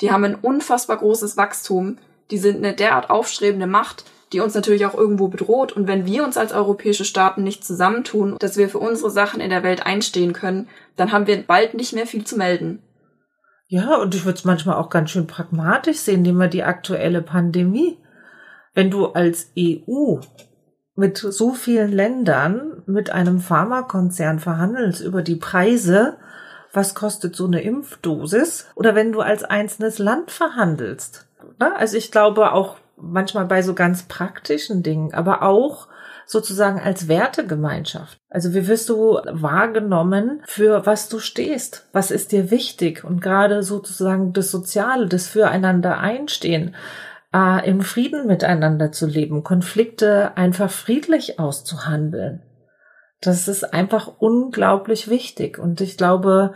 Die 0.00 0.12
haben 0.12 0.22
ein 0.22 0.36
unfassbar 0.36 0.98
großes 0.98 1.36
Wachstum. 1.36 1.98
Die 2.30 2.38
sind 2.38 2.58
eine 2.58 2.74
derart 2.74 3.10
aufstrebende 3.10 3.66
Macht 3.66 4.04
die 4.32 4.40
uns 4.40 4.54
natürlich 4.54 4.86
auch 4.86 4.94
irgendwo 4.94 5.28
bedroht. 5.28 5.72
Und 5.72 5.86
wenn 5.86 6.06
wir 6.06 6.24
uns 6.24 6.38
als 6.38 6.54
europäische 6.54 7.04
Staaten 7.04 7.42
nicht 7.42 7.66
zusammentun, 7.66 8.36
dass 8.38 8.56
wir 8.56 8.70
für 8.70 8.78
unsere 8.78 9.10
Sachen 9.10 9.42
in 9.42 9.50
der 9.50 9.62
Welt 9.62 9.84
einstehen 9.84 10.32
können, 10.32 10.70
dann 10.96 11.12
haben 11.12 11.26
wir 11.26 11.42
bald 11.42 11.74
nicht 11.74 11.92
mehr 11.92 12.06
viel 12.06 12.24
zu 12.24 12.38
melden. 12.38 12.82
Ja, 13.72 13.96
und 13.96 14.14
ich 14.14 14.26
würde 14.26 14.36
es 14.36 14.44
manchmal 14.44 14.76
auch 14.76 14.90
ganz 14.90 15.12
schön 15.12 15.26
pragmatisch 15.26 15.96
sehen, 15.96 16.20
nehmen 16.20 16.36
wir 16.36 16.48
die 16.48 16.62
aktuelle 16.62 17.22
Pandemie. 17.22 17.96
Wenn 18.74 18.90
du 18.90 19.06
als 19.06 19.50
EU 19.58 20.16
mit 20.94 21.16
so 21.16 21.54
vielen 21.54 21.90
Ländern 21.90 22.82
mit 22.84 23.08
einem 23.08 23.40
Pharmakonzern 23.40 24.40
verhandelst 24.40 25.00
über 25.00 25.22
die 25.22 25.36
Preise, 25.36 26.18
was 26.74 26.94
kostet 26.94 27.34
so 27.34 27.46
eine 27.46 27.62
Impfdosis? 27.62 28.66
Oder 28.74 28.94
wenn 28.94 29.10
du 29.10 29.22
als 29.22 29.42
einzelnes 29.42 29.98
Land 29.98 30.30
verhandelst. 30.30 31.26
Ne? 31.58 31.74
Also 31.74 31.96
ich 31.96 32.12
glaube 32.12 32.52
auch 32.52 32.76
manchmal 32.98 33.46
bei 33.46 33.62
so 33.62 33.72
ganz 33.72 34.02
praktischen 34.02 34.82
Dingen, 34.82 35.14
aber 35.14 35.40
auch 35.40 35.88
sozusagen 36.32 36.80
als 36.80 37.06
Wertegemeinschaft. 37.06 38.18
Also 38.28 38.54
wie 38.54 38.66
wirst 38.66 38.88
du 38.88 39.20
wahrgenommen, 39.30 40.42
für 40.46 40.86
was 40.86 41.08
du 41.08 41.18
stehst? 41.18 41.86
Was 41.92 42.10
ist 42.10 42.32
dir 42.32 42.50
wichtig? 42.50 43.04
Und 43.04 43.20
gerade 43.20 43.62
sozusagen 43.62 44.32
das 44.32 44.50
Soziale, 44.50 45.06
das 45.06 45.28
Füreinander 45.28 45.98
einstehen, 45.98 46.74
äh, 47.34 47.68
im 47.68 47.82
Frieden 47.82 48.26
miteinander 48.26 48.90
zu 48.90 49.06
leben, 49.06 49.44
Konflikte 49.44 50.36
einfach 50.36 50.70
friedlich 50.70 51.38
auszuhandeln. 51.38 52.42
Das 53.20 53.46
ist 53.46 53.72
einfach 53.72 54.10
unglaublich 54.18 55.08
wichtig. 55.08 55.58
Und 55.58 55.80
ich 55.80 55.96
glaube, 55.96 56.54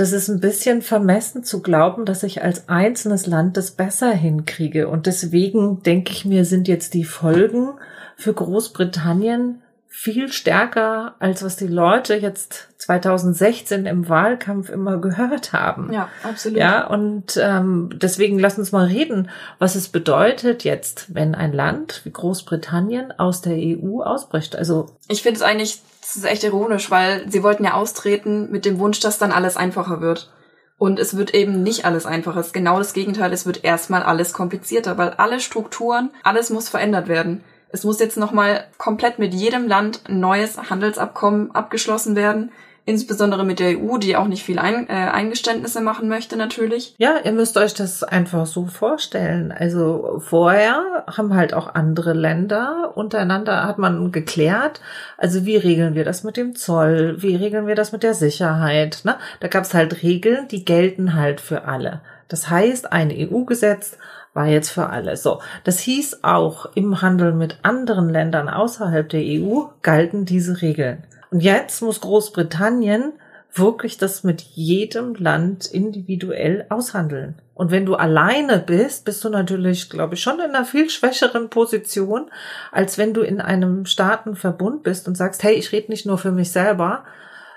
das 0.00 0.12
ist 0.12 0.28
ein 0.28 0.40
bisschen 0.40 0.80
vermessen 0.80 1.44
zu 1.44 1.60
glauben, 1.60 2.06
dass 2.06 2.22
ich 2.22 2.42
als 2.42 2.70
einzelnes 2.70 3.26
Land 3.26 3.58
das 3.58 3.72
besser 3.72 4.10
hinkriege. 4.10 4.88
Und 4.88 5.04
deswegen 5.04 5.82
denke 5.82 6.12
ich 6.12 6.24
mir, 6.24 6.46
sind 6.46 6.68
jetzt 6.68 6.94
die 6.94 7.04
Folgen 7.04 7.72
für 8.16 8.32
Großbritannien 8.32 9.60
viel 9.88 10.32
stärker, 10.32 11.16
als 11.18 11.44
was 11.44 11.56
die 11.56 11.66
Leute 11.66 12.14
jetzt 12.14 12.68
2016 12.78 13.84
im 13.84 14.08
Wahlkampf 14.08 14.70
immer 14.70 14.96
gehört 14.96 15.52
haben. 15.52 15.92
Ja, 15.92 16.08
absolut. 16.22 16.58
Ja, 16.58 16.86
und 16.86 17.38
ähm, 17.38 17.90
deswegen 17.92 18.38
lass 18.38 18.56
uns 18.56 18.72
mal 18.72 18.86
reden, 18.86 19.28
was 19.58 19.74
es 19.74 19.88
bedeutet 19.88 20.64
jetzt, 20.64 21.14
wenn 21.14 21.34
ein 21.34 21.52
Land 21.52 22.00
wie 22.04 22.10
Großbritannien 22.12 23.12
aus 23.18 23.42
der 23.42 23.56
EU 23.58 24.00
ausbricht. 24.00 24.56
Also 24.56 24.86
ich 25.08 25.22
finde 25.22 25.36
es 25.36 25.42
eigentlich, 25.42 25.82
das 26.10 26.24
ist 26.24 26.30
echt 26.30 26.44
ironisch, 26.44 26.90
weil 26.90 27.30
sie 27.30 27.42
wollten 27.42 27.64
ja 27.64 27.74
austreten 27.74 28.50
mit 28.50 28.64
dem 28.64 28.78
Wunsch, 28.80 28.98
dass 29.00 29.18
dann 29.18 29.30
alles 29.30 29.56
einfacher 29.56 30.00
wird. 30.00 30.32
Und 30.76 30.98
es 30.98 31.16
wird 31.16 31.34
eben 31.34 31.62
nicht 31.62 31.84
alles 31.84 32.04
einfacher. 32.04 32.40
Es 32.40 32.48
ist 32.48 32.52
genau 32.52 32.78
das 32.78 32.94
Gegenteil. 32.94 33.32
Es 33.32 33.46
wird 33.46 33.64
erstmal 33.64 34.02
alles 34.02 34.32
komplizierter, 34.32 34.98
weil 34.98 35.10
alle 35.10 35.38
Strukturen, 35.38 36.10
alles 36.24 36.50
muss 36.50 36.68
verändert 36.68 37.06
werden. 37.06 37.44
Es 37.68 37.84
muss 37.84 38.00
jetzt 38.00 38.16
nochmal 38.16 38.64
komplett 38.78 39.18
mit 39.18 39.32
jedem 39.32 39.68
Land 39.68 40.00
ein 40.08 40.18
neues 40.18 40.70
Handelsabkommen 40.70 41.54
abgeschlossen 41.54 42.16
werden. 42.16 42.50
Insbesondere 42.84 43.44
mit 43.44 43.60
der 43.60 43.78
EU, 43.78 43.98
die 43.98 44.16
auch 44.16 44.26
nicht 44.26 44.42
viel 44.42 44.58
Ein 44.58 44.88
äh, 44.88 44.92
Eingeständnisse 44.92 45.80
machen 45.80 46.08
möchte, 46.08 46.36
natürlich. 46.36 46.94
Ja, 46.98 47.16
ihr 47.22 47.32
müsst 47.32 47.56
euch 47.56 47.74
das 47.74 48.02
einfach 48.02 48.46
so 48.46 48.66
vorstellen. 48.66 49.52
Also 49.52 50.20
vorher 50.20 51.04
haben 51.06 51.34
halt 51.34 51.54
auch 51.54 51.74
andere 51.74 52.12
Länder 52.12 52.92
untereinander 52.94 53.64
hat 53.64 53.78
man 53.78 54.12
geklärt, 54.12 54.80
also 55.16 55.44
wie 55.46 55.56
regeln 55.56 55.94
wir 55.94 56.04
das 56.04 56.24
mit 56.24 56.36
dem 56.36 56.54
Zoll, 56.56 57.16
wie 57.22 57.36
regeln 57.36 57.66
wir 57.66 57.74
das 57.74 57.92
mit 57.92 58.02
der 58.02 58.14
Sicherheit. 58.14 59.02
Ne? 59.04 59.16
Da 59.40 59.48
gab 59.48 59.64
es 59.64 59.74
halt 59.74 60.02
Regeln, 60.02 60.48
die 60.48 60.64
gelten 60.64 61.14
halt 61.14 61.40
für 61.40 61.64
alle. 61.64 62.00
Das 62.28 62.48
heißt, 62.48 62.92
ein 62.92 63.10
EU-Gesetz 63.10 63.98
war 64.34 64.46
jetzt 64.46 64.70
für 64.70 64.88
alle. 64.88 65.16
So, 65.16 65.40
das 65.64 65.80
hieß 65.80 66.20
auch 66.22 66.66
im 66.74 67.02
Handel 67.02 67.32
mit 67.32 67.58
anderen 67.62 68.08
Ländern 68.08 68.48
außerhalb 68.48 69.08
der 69.08 69.22
EU 69.22 69.64
galten 69.82 70.24
diese 70.24 70.62
Regeln. 70.62 71.04
Und 71.30 71.40
jetzt 71.40 71.80
muss 71.82 72.00
Großbritannien 72.00 73.12
wirklich 73.52 73.98
das 73.98 74.22
mit 74.24 74.42
jedem 74.42 75.14
Land 75.14 75.66
individuell 75.66 76.66
aushandeln. 76.68 77.40
Und 77.54 77.70
wenn 77.70 77.84
du 77.84 77.94
alleine 77.94 78.58
bist, 78.58 79.04
bist 79.04 79.22
du 79.24 79.28
natürlich, 79.28 79.90
glaube 79.90 80.14
ich, 80.14 80.22
schon 80.22 80.40
in 80.40 80.54
einer 80.54 80.64
viel 80.64 80.88
schwächeren 80.88 81.50
Position, 81.50 82.30
als 82.72 82.96
wenn 82.96 83.12
du 83.12 83.22
in 83.22 83.40
einem 83.40 83.86
Staatenverbund 83.86 84.82
bist 84.82 85.08
und 85.08 85.16
sagst, 85.16 85.42
hey, 85.42 85.54
ich 85.54 85.72
rede 85.72 85.90
nicht 85.90 86.06
nur 86.06 86.16
für 86.16 86.32
mich 86.32 86.52
selber, 86.52 87.04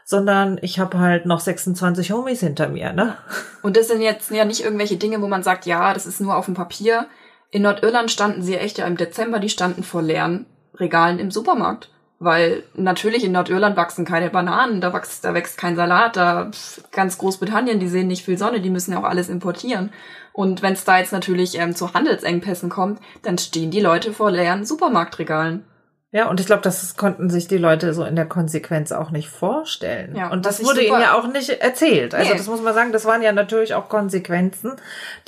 sondern 0.03 0.59
ich 0.61 0.79
habe 0.79 0.99
halt 0.99 1.25
noch 1.25 1.39
26 1.39 2.11
Homies 2.11 2.41
hinter 2.41 2.67
mir, 2.67 2.91
ne? 2.91 3.15
Und 3.61 3.77
das 3.77 3.87
sind 3.87 4.01
jetzt 4.01 4.29
ja 4.31 4.43
nicht 4.43 4.63
irgendwelche 4.63 4.97
Dinge, 4.97 5.21
wo 5.21 5.27
man 5.27 5.43
sagt, 5.43 5.65
ja, 5.65 5.93
das 5.93 6.05
ist 6.05 6.19
nur 6.19 6.35
auf 6.35 6.45
dem 6.45 6.55
Papier. 6.55 7.07
In 7.51 7.61
Nordirland 7.61 8.11
standen 8.11 8.41
sie 8.41 8.57
echt 8.57 8.77
ja 8.77 8.87
im 8.87 8.97
Dezember, 8.97 9.39
die 9.39 9.49
standen 9.49 9.83
vor 9.83 10.01
leeren 10.01 10.45
Regalen 10.75 11.19
im 11.19 11.31
Supermarkt. 11.31 11.92
Weil 12.23 12.63
natürlich 12.73 13.25
in 13.25 13.33
Nordirland 13.33 13.75
wachsen 13.75 14.05
keine 14.05 14.29
Bananen, 14.29 14.79
da 14.79 14.93
wächst, 14.93 15.25
da 15.25 15.33
wächst 15.33 15.57
kein 15.57 15.75
Salat, 15.75 16.15
da 16.15 16.51
ganz 16.91 17.17
Großbritannien, 17.17 17.79
die 17.79 17.89
sehen 17.89 18.07
nicht 18.07 18.23
viel 18.23 18.37
Sonne, 18.37 18.61
die 18.61 18.69
müssen 18.69 18.93
ja 18.93 18.99
auch 18.99 19.03
alles 19.03 19.27
importieren. 19.27 19.91
Und 20.31 20.61
wenn 20.61 20.73
es 20.73 20.85
da 20.85 20.99
jetzt 20.99 21.11
natürlich 21.11 21.59
ähm, 21.59 21.75
zu 21.75 21.93
Handelsengpässen 21.93 22.69
kommt, 22.69 23.01
dann 23.23 23.37
stehen 23.37 23.71
die 23.71 23.81
Leute 23.81 24.13
vor 24.13 24.31
leeren 24.31 24.65
Supermarktregalen. 24.65 25.65
Ja, 26.13 26.29
und 26.29 26.39
ich 26.39 26.45
glaube, 26.45 26.61
das 26.61 26.95
konnten 26.95 27.31
sich 27.31 27.47
die 27.47 27.57
Leute 27.57 27.91
so 27.95 28.03
in 28.03 28.15
der 28.15 28.27
Konsequenz 28.27 28.91
auch 28.91 29.09
nicht 29.09 29.29
vorstellen. 29.29 30.15
Ja, 30.15 30.29
und 30.29 30.45
das 30.45 30.63
wurde 30.63 30.83
ihnen 30.83 31.01
ja 31.01 31.17
auch 31.17 31.27
nicht 31.27 31.49
erzählt. 31.49 32.13
Also 32.13 32.31
nee. 32.31 32.37
das 32.37 32.45
muss 32.45 32.61
man 32.61 32.75
sagen, 32.75 32.91
das 32.91 33.05
waren 33.05 33.23
ja 33.23 33.31
natürlich 33.31 33.73
auch 33.73 33.89
Konsequenzen, 33.89 34.73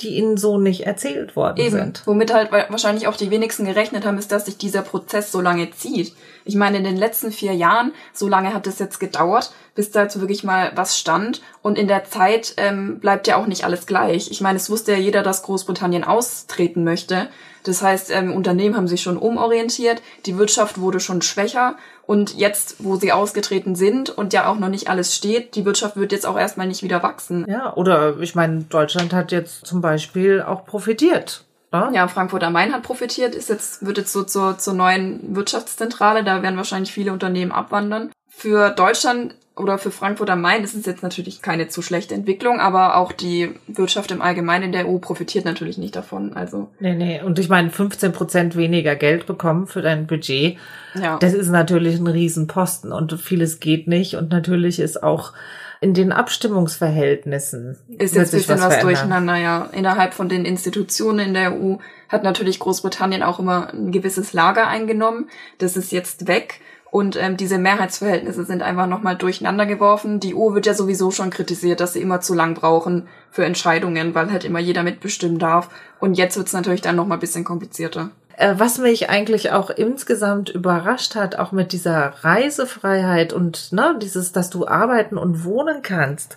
die 0.00 0.10
ihnen 0.10 0.36
so 0.36 0.58
nicht 0.58 0.86
erzählt 0.86 1.34
worden 1.34 1.58
Eben. 1.58 1.76
sind. 1.76 2.02
Womit 2.06 2.32
halt 2.32 2.52
wahrscheinlich 2.52 3.08
auch 3.08 3.16
die 3.16 3.32
wenigsten 3.32 3.64
gerechnet 3.66 4.06
haben, 4.06 4.16
ist, 4.16 4.30
dass 4.30 4.46
sich 4.46 4.58
dieser 4.58 4.82
Prozess 4.82 5.32
so 5.32 5.40
lange 5.40 5.72
zieht. 5.72 6.14
Ich 6.46 6.54
meine, 6.54 6.78
in 6.78 6.84
den 6.84 6.96
letzten 6.96 7.32
vier 7.32 7.52
Jahren, 7.52 7.92
so 8.12 8.28
lange 8.28 8.54
hat 8.54 8.66
es 8.66 8.78
jetzt 8.78 9.00
gedauert, 9.00 9.52
bis 9.74 9.90
dazu 9.90 10.20
wirklich 10.20 10.44
mal 10.44 10.72
was 10.74 10.98
stand. 10.98 11.42
Und 11.60 11.76
in 11.76 11.88
der 11.88 12.04
Zeit 12.04 12.54
ähm, 12.56 13.00
bleibt 13.00 13.26
ja 13.26 13.36
auch 13.36 13.46
nicht 13.46 13.64
alles 13.64 13.86
gleich. 13.86 14.30
Ich 14.30 14.40
meine, 14.40 14.56
es 14.56 14.70
wusste 14.70 14.92
ja 14.92 14.98
jeder, 14.98 15.22
dass 15.22 15.42
Großbritannien 15.42 16.04
austreten 16.04 16.84
möchte. 16.84 17.28
Das 17.66 17.82
heißt, 17.82 18.12
ähm, 18.12 18.32
Unternehmen 18.32 18.76
haben 18.76 18.86
sich 18.86 19.02
schon 19.02 19.16
umorientiert, 19.16 20.00
die 20.24 20.38
Wirtschaft 20.38 20.80
wurde 20.80 21.00
schon 21.00 21.20
schwächer 21.20 21.76
und 22.06 22.36
jetzt, 22.36 22.76
wo 22.78 22.94
sie 22.94 23.10
ausgetreten 23.10 23.74
sind 23.74 24.08
und 24.08 24.32
ja 24.32 24.48
auch 24.48 24.56
noch 24.56 24.68
nicht 24.68 24.88
alles 24.88 25.16
steht, 25.16 25.56
die 25.56 25.64
Wirtschaft 25.64 25.96
wird 25.96 26.12
jetzt 26.12 26.26
auch 26.26 26.38
erstmal 26.38 26.68
nicht 26.68 26.84
wieder 26.84 27.02
wachsen. 27.02 27.44
Ja, 27.48 27.74
oder 27.74 28.20
ich 28.20 28.36
meine, 28.36 28.62
Deutschland 28.62 29.12
hat 29.12 29.32
jetzt 29.32 29.66
zum 29.66 29.80
Beispiel 29.80 30.42
auch 30.42 30.64
profitiert. 30.64 31.44
Ja, 31.76 31.90
ja 31.92 32.08
Frankfurt 32.08 32.42
am 32.42 32.52
Main 32.52 32.72
hat 32.72 32.82
profitiert, 32.82 33.34
ist 33.34 33.48
jetzt, 33.48 33.84
wird 33.84 33.98
jetzt 33.98 34.12
so 34.12 34.22
zur, 34.22 34.58
zur 34.58 34.74
neuen 34.74 35.34
Wirtschaftszentrale, 35.34 36.24
da 36.24 36.42
werden 36.42 36.56
wahrscheinlich 36.56 36.92
viele 36.92 37.12
Unternehmen 37.12 37.52
abwandern. 37.52 38.10
Für 38.28 38.70
Deutschland 38.70 39.34
oder 39.56 39.78
für 39.78 39.90
Frankfurt 39.90 40.28
am 40.28 40.42
Main 40.42 40.62
ist 40.62 40.74
es 40.74 40.84
jetzt 40.84 41.02
natürlich 41.02 41.40
keine 41.40 41.68
zu 41.68 41.80
schlechte 41.80 42.14
Entwicklung, 42.14 42.60
aber 42.60 42.96
auch 42.96 43.10
die 43.12 43.54
Wirtschaft 43.66 44.10
im 44.10 44.20
Allgemeinen 44.20 44.64
in 44.64 44.72
der 44.72 44.86
EU 44.86 44.98
profitiert 44.98 45.46
natürlich 45.46 45.78
nicht 45.78 45.96
davon. 45.96 46.34
Also 46.34 46.68
nee, 46.78 46.94
nee. 46.94 47.22
Und 47.22 47.38
ich 47.38 47.48
meine, 47.48 47.70
15 47.70 48.12
Prozent 48.12 48.56
weniger 48.56 48.96
Geld 48.96 49.26
bekommen 49.26 49.66
für 49.66 49.80
dein 49.80 50.06
Budget, 50.06 50.58
ja. 50.94 51.18
das 51.18 51.32
ist 51.32 51.48
natürlich 51.48 51.98
ein 51.98 52.06
Riesenposten 52.06 52.92
und 52.92 53.18
vieles 53.18 53.58
geht 53.58 53.88
nicht. 53.88 54.16
Und 54.16 54.30
natürlich 54.30 54.78
ist 54.78 55.02
auch 55.02 55.32
in 55.86 55.94
den 55.94 56.10
Abstimmungsverhältnissen. 56.10 57.76
Ist 57.96 58.16
jetzt 58.16 58.34
ein 58.34 58.38
bisschen 58.38 58.58
was, 58.58 58.74
was 58.74 58.80
durcheinander, 58.80 59.36
ja. 59.36 59.68
Innerhalb 59.70 60.14
von 60.14 60.28
den 60.28 60.44
Institutionen 60.44 61.28
in 61.28 61.34
der 61.34 61.52
EU 61.52 61.76
hat 62.08 62.24
natürlich 62.24 62.58
Großbritannien 62.58 63.22
auch 63.22 63.38
immer 63.38 63.72
ein 63.72 63.92
gewisses 63.92 64.32
Lager 64.32 64.66
eingenommen. 64.66 65.28
Das 65.58 65.76
ist 65.76 65.92
jetzt 65.92 66.26
weg. 66.26 66.60
Und 66.90 67.14
ähm, 67.14 67.36
diese 67.36 67.58
Mehrheitsverhältnisse 67.58 68.44
sind 68.44 68.62
einfach 68.62 68.88
nochmal 68.88 69.14
durcheinander 69.14 69.64
geworfen. 69.64 70.18
Die 70.18 70.34
EU 70.34 70.54
wird 70.54 70.66
ja 70.66 70.74
sowieso 70.74 71.12
schon 71.12 71.30
kritisiert, 71.30 71.78
dass 71.78 71.92
sie 71.92 72.02
immer 72.02 72.20
zu 72.20 72.34
lang 72.34 72.54
brauchen 72.54 73.06
für 73.30 73.44
Entscheidungen, 73.44 74.12
weil 74.16 74.32
halt 74.32 74.44
immer 74.44 74.58
jeder 74.58 74.82
mitbestimmen 74.82 75.38
darf. 75.38 75.70
Und 76.00 76.14
jetzt 76.14 76.36
wird's 76.36 76.52
natürlich 76.52 76.80
dann 76.80 76.96
nochmal 76.96 77.18
bisschen 77.18 77.44
komplizierter. 77.44 78.10
Äh, 78.36 78.54
was 78.58 78.78
mich 78.78 79.08
eigentlich 79.08 79.50
auch 79.50 79.70
insgesamt 79.70 80.50
überrascht 80.50 81.14
hat, 81.14 81.36
auch 81.36 81.52
mit 81.52 81.72
dieser 81.72 82.14
Reisefreiheit 82.20 83.32
und 83.32 83.72
ne, 83.72 83.96
dieses, 84.00 84.32
dass 84.32 84.50
du 84.50 84.66
arbeiten 84.66 85.16
und 85.16 85.44
wohnen 85.44 85.82
kannst 85.82 86.36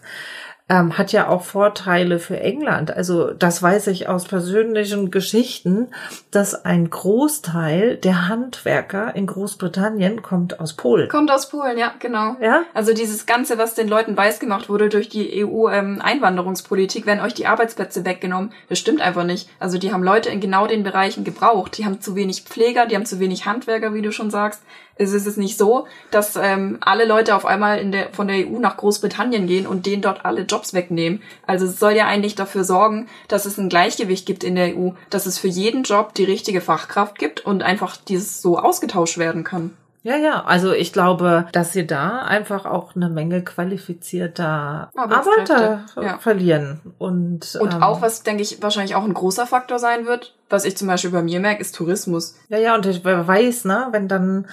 ähm, 0.69 0.97
hat 0.97 1.11
ja 1.11 1.27
auch 1.27 1.41
Vorteile 1.41 2.19
für 2.19 2.39
England. 2.39 2.95
Also 2.95 3.31
das 3.33 3.61
weiß 3.61 3.87
ich 3.87 4.07
aus 4.07 4.25
persönlichen 4.25 5.09
Geschichten, 5.09 5.87
dass 6.29 6.63
ein 6.63 6.89
Großteil 6.89 7.97
der 7.97 8.27
Handwerker 8.27 9.15
in 9.15 9.25
Großbritannien 9.25 10.21
kommt 10.21 10.59
aus 10.59 10.73
Polen. 10.73 11.09
Kommt 11.09 11.31
aus 11.31 11.49
Polen, 11.49 11.77
ja, 11.77 11.93
genau. 11.99 12.35
Ja? 12.39 12.63
Also 12.75 12.93
dieses 12.93 13.25
Ganze, 13.25 13.57
was 13.57 13.73
den 13.73 13.87
Leuten 13.87 14.15
weiß 14.15 14.39
gemacht 14.39 14.69
wurde 14.69 14.89
durch 14.89 15.09
die 15.09 15.43
EU-Einwanderungspolitik, 15.43 17.01
ähm, 17.03 17.07
werden 17.07 17.25
euch 17.25 17.33
die 17.33 17.47
Arbeitsplätze 17.47 18.05
weggenommen. 18.05 18.53
Das 18.69 18.77
stimmt 18.77 19.01
einfach 19.01 19.23
nicht. 19.23 19.49
Also 19.59 19.79
die 19.79 19.91
haben 19.91 20.03
Leute 20.03 20.29
in 20.29 20.39
genau 20.39 20.67
den 20.67 20.83
Bereichen 20.83 21.23
gebraucht. 21.23 21.77
Die 21.79 21.85
haben 21.85 21.99
zu 21.99 22.15
wenig 22.15 22.43
Pfleger, 22.43 22.85
die 22.85 22.95
haben 22.95 23.07
zu 23.07 23.19
wenig 23.19 23.47
Handwerker, 23.47 23.95
wie 23.95 24.03
du 24.03 24.11
schon 24.11 24.29
sagst 24.29 24.61
Es 25.01 25.13
ist 25.13 25.37
nicht 25.37 25.57
so, 25.57 25.87
dass 26.11 26.35
ähm, 26.35 26.77
alle 26.81 27.05
Leute 27.05 27.35
auf 27.35 27.45
einmal 27.45 27.79
in 27.79 27.91
der, 27.91 28.09
von 28.11 28.27
der 28.27 28.45
EU 28.47 28.59
nach 28.59 28.77
Großbritannien 28.77 29.47
gehen 29.47 29.65
und 29.65 29.85
denen 29.85 30.01
dort 30.01 30.25
alle 30.25 30.41
Jobs 30.41 30.73
wegnehmen. 30.73 31.21
Also 31.47 31.65
es 31.65 31.79
soll 31.79 31.93
ja 31.93 32.05
eigentlich 32.05 32.35
dafür 32.35 32.65
sorgen, 32.65 33.07
dass 33.29 33.45
es 33.45 33.57
ein 33.57 33.69
Gleichgewicht 33.69 34.25
gibt 34.25 34.43
in 34.43 34.55
der 34.55 34.77
EU, 34.77 34.91
dass 35.09 35.25
es 35.25 35.39
für 35.39 35.47
jeden 35.47 35.83
Job 35.83 36.13
die 36.13 36.25
richtige 36.25 36.61
Fachkraft 36.61 37.17
gibt 37.17 37.45
und 37.45 37.63
einfach 37.63 37.95
dieses 37.95 38.41
so 38.41 38.59
ausgetauscht 38.59 39.17
werden 39.17 39.43
kann. 39.43 39.71
Ja, 40.01 40.15
ja, 40.15 40.43
also 40.45 40.71
ich 40.71 40.93
glaube, 40.93 41.47
dass 41.51 41.73
sie 41.73 41.85
da 41.85 42.19
einfach 42.19 42.65
auch 42.65 42.95
eine 42.95 43.09
Menge 43.09 43.43
qualifizierter 43.43 44.89
Arbeiter 44.95 45.85
ja. 46.01 46.17
verlieren. 46.19 46.79
Und, 46.97 47.57
und 47.59 47.73
ähm, 47.73 47.83
auch, 47.83 48.01
was, 48.01 48.23
denke 48.23 48.41
ich, 48.41 48.61
wahrscheinlich 48.61 48.95
auch 48.95 49.03
ein 49.03 49.13
großer 49.13 49.45
Faktor 49.45 49.77
sein 49.77 50.05
wird, 50.05 50.35
was 50.49 50.63
ich 50.63 50.77
zum 50.77 50.87
Beispiel 50.87 51.11
bei 51.11 51.21
mir 51.21 51.41
merke, 51.41 51.61
ist 51.61 51.75
Tourismus. 51.75 52.35
Ja, 52.47 52.57
ja, 52.57 52.75
und 52.75 52.85
ich 52.85 53.03
weiß, 53.03 53.65
ne, 53.65 53.87
wenn 53.91 54.07
dann 54.07 54.47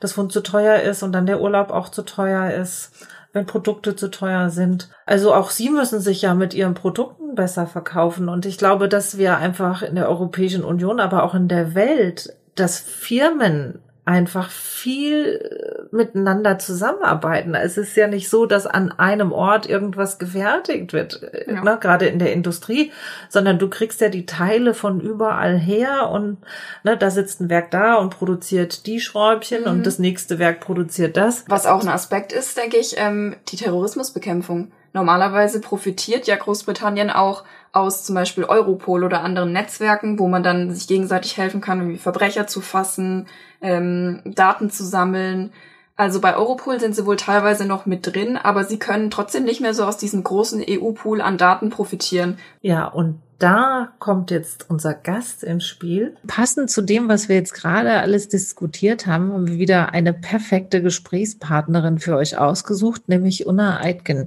das 0.00 0.14
Fund 0.14 0.32
zu 0.32 0.42
teuer 0.42 0.80
ist 0.80 1.02
und 1.02 1.12
dann 1.12 1.26
der 1.26 1.40
Urlaub 1.40 1.70
auch 1.70 1.90
zu 1.90 2.02
teuer 2.02 2.50
ist, 2.50 2.90
wenn 3.32 3.46
Produkte 3.46 3.94
zu 3.94 4.10
teuer 4.10 4.50
sind. 4.50 4.88
Also 5.06 5.32
auch 5.34 5.50
sie 5.50 5.70
müssen 5.70 6.00
sich 6.00 6.22
ja 6.22 6.34
mit 6.34 6.54
ihren 6.54 6.74
Produkten 6.74 7.34
besser 7.34 7.66
verkaufen. 7.66 8.28
Und 8.28 8.46
ich 8.46 8.58
glaube, 8.58 8.88
dass 8.88 9.18
wir 9.18 9.36
einfach 9.36 9.82
in 9.82 9.94
der 9.94 10.08
Europäischen 10.08 10.64
Union, 10.64 10.98
aber 10.98 11.22
auch 11.22 11.34
in 11.34 11.46
der 11.46 11.74
Welt, 11.74 12.34
dass 12.56 12.80
Firmen 12.80 13.78
einfach 14.10 14.50
viel 14.50 15.36
äh, 15.36 15.94
miteinander 15.94 16.58
zusammenarbeiten. 16.58 17.54
Es 17.54 17.78
ist 17.78 17.96
ja 17.96 18.08
nicht 18.08 18.28
so, 18.28 18.44
dass 18.44 18.66
an 18.66 18.90
einem 18.90 19.30
Ort 19.30 19.68
irgendwas 19.68 20.18
gefertigt 20.18 20.92
wird, 20.92 21.22
äh, 21.22 21.54
ja. 21.54 21.62
ne, 21.62 21.78
gerade 21.80 22.06
in 22.06 22.18
der 22.18 22.32
Industrie, 22.32 22.90
sondern 23.28 23.60
du 23.60 23.70
kriegst 23.70 24.00
ja 24.00 24.08
die 24.08 24.26
Teile 24.26 24.74
von 24.74 25.00
überall 25.00 25.56
her 25.56 26.10
und 26.10 26.38
ne, 26.82 26.96
da 26.96 27.10
sitzt 27.12 27.40
ein 27.40 27.50
Werk 27.50 27.70
da 27.70 27.94
und 27.94 28.10
produziert 28.10 28.86
die 28.86 29.00
Schräubchen 29.00 29.62
mhm. 29.62 29.70
und 29.70 29.86
das 29.86 30.00
nächste 30.00 30.40
Werk 30.40 30.58
produziert 30.58 31.16
das. 31.16 31.44
Was 31.46 31.66
auch 31.66 31.82
ein 31.82 31.88
Aspekt 31.88 32.32
ist, 32.32 32.58
denke 32.58 32.78
ich, 32.78 32.96
ähm, 32.98 33.36
die 33.48 33.56
Terrorismusbekämpfung. 33.56 34.72
Normalerweise 34.92 35.60
profitiert 35.60 36.26
ja 36.26 36.34
Großbritannien 36.34 37.10
auch 37.10 37.44
aus 37.72 38.04
zum 38.04 38.14
Beispiel 38.14 38.44
Europol 38.44 39.04
oder 39.04 39.22
anderen 39.22 39.52
Netzwerken, 39.52 40.18
wo 40.18 40.28
man 40.28 40.42
dann 40.42 40.74
sich 40.74 40.88
gegenseitig 40.88 41.36
helfen 41.36 41.60
kann, 41.60 41.80
um 41.80 41.98
Verbrecher 41.98 42.46
zu 42.46 42.60
fassen, 42.60 43.26
ähm, 43.60 44.22
Daten 44.24 44.70
zu 44.70 44.84
sammeln. 44.84 45.52
Also 45.96 46.20
bei 46.20 46.34
Europol 46.34 46.80
sind 46.80 46.96
sie 46.96 47.04
wohl 47.04 47.16
teilweise 47.16 47.66
noch 47.66 47.84
mit 47.84 48.06
drin, 48.06 48.38
aber 48.38 48.64
sie 48.64 48.78
können 48.78 49.10
trotzdem 49.10 49.44
nicht 49.44 49.60
mehr 49.60 49.74
so 49.74 49.84
aus 49.84 49.98
diesem 49.98 50.24
großen 50.24 50.64
EU-Pool 50.66 51.20
an 51.20 51.36
Daten 51.36 51.68
profitieren. 51.68 52.38
Ja, 52.62 52.86
und 52.86 53.20
da 53.38 53.92
kommt 53.98 54.30
jetzt 54.30 54.68
unser 54.68 54.94
Gast 54.94 55.44
ins 55.44 55.66
Spiel. 55.66 56.16
Passend 56.26 56.70
zu 56.70 56.82
dem, 56.82 57.08
was 57.08 57.28
wir 57.28 57.36
jetzt 57.36 57.54
gerade 57.54 58.00
alles 58.00 58.28
diskutiert 58.28 59.06
haben, 59.06 59.32
haben 59.32 59.46
wir 59.46 59.58
wieder 59.58 59.92
eine 59.92 60.12
perfekte 60.12 60.82
Gesprächspartnerin 60.82 61.98
für 61.98 62.16
euch 62.16 62.38
ausgesucht, 62.38 63.08
nämlich 63.08 63.46
Unna 63.46 63.80
Eidgen. 63.80 64.26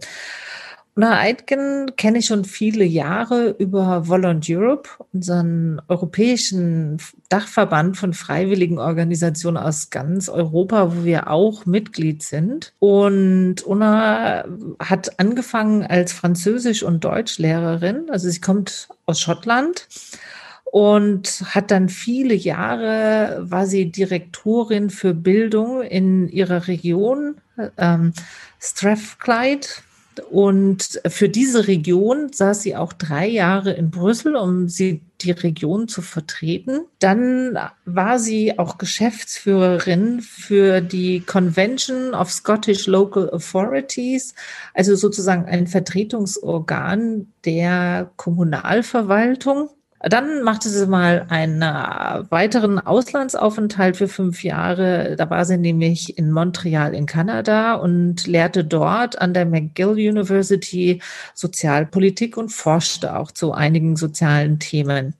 Na, 0.95 1.19
Aitken 1.19 1.95
kenne 1.95 2.19
ich 2.19 2.27
schon 2.27 2.45
viele 2.45 2.83
Jahre 2.83 3.49
über 3.57 4.07
Volont 4.07 4.45
Europe, 4.47 4.87
unseren 5.11 5.81
europäischen 5.87 6.97
Dachverband 7.29 7.97
von 7.97 8.13
freiwilligen 8.13 8.77
Organisationen 8.77 9.57
aus 9.57 9.89
ganz 9.89 10.29
Europa, 10.29 10.95
wo 10.95 11.03
wir 11.03 11.31
auch 11.31 11.65
Mitglied 11.65 12.21
sind. 12.21 12.73
Und 12.77 13.65
Una 13.65 14.45
hat 14.77 15.19
angefangen 15.19 15.81
als 15.83 16.13
Französisch- 16.13 16.83
und 16.83 17.03
Deutschlehrerin. 17.03 18.11
Also 18.11 18.29
sie 18.29 18.41
kommt 18.41 18.87
aus 19.07 19.19
Schottland 19.19 19.87
und 20.65 21.43
hat 21.55 21.71
dann 21.71 21.89
viele 21.89 22.35
Jahre, 22.35 23.39
war 23.49 23.65
sie 23.65 23.91
Direktorin 23.91 24.91
für 24.91 25.15
Bildung 25.15 25.81
in 25.81 26.29
ihrer 26.29 26.67
Region, 26.67 27.37
ähm, 27.79 28.13
Strathclyde 28.59 29.67
und 30.19 31.01
für 31.07 31.29
diese 31.29 31.67
Region 31.67 32.31
saß 32.31 32.61
sie 32.61 32.75
auch 32.75 32.93
drei 32.93 33.27
Jahre 33.27 33.71
in 33.71 33.91
Brüssel, 33.91 34.35
um 34.35 34.67
sie 34.69 35.01
die 35.21 35.31
Region 35.31 35.87
zu 35.87 36.01
vertreten. 36.01 36.81
Dann 36.99 37.57
war 37.85 38.19
sie 38.19 38.59
auch 38.59 38.77
Geschäftsführerin 38.77 40.21
für 40.21 40.81
die 40.81 41.21
Convention 41.21 42.13
of 42.13 42.31
Scottish 42.31 42.87
Local 42.87 43.29
Authorities, 43.29 44.35
also 44.73 44.95
sozusagen 44.95 45.45
ein 45.45 45.67
Vertretungsorgan 45.67 47.31
der 47.45 48.11
Kommunalverwaltung. 48.17 49.69
Dann 50.03 50.43
machte 50.43 50.67
sie 50.67 50.85
mal 50.85 51.25
einen 51.29 51.61
äh, 51.61 52.29
weiteren 52.29 52.77
Auslandsaufenthalt 52.77 53.95
für 53.95 54.09
fünf 54.09 54.43
Jahre. 54.43 55.15
Da 55.15 55.29
war 55.29 55.45
sie 55.45 55.57
nämlich 55.57 56.17
in 56.17 56.29
Montreal 56.29 56.93
in 56.93 57.05
Kanada 57.05 57.75
und 57.75 58.27
lehrte 58.27 58.65
dort 58.65 59.21
an 59.21 59.33
der 59.33 59.45
McGill 59.45 59.91
University 59.91 61.01
Sozialpolitik 61.33 62.35
und 62.35 62.49
forschte 62.49 63.15
auch 63.17 63.31
zu 63.31 63.53
einigen 63.53 63.95
sozialen 63.95 64.59
Themen. 64.59 65.15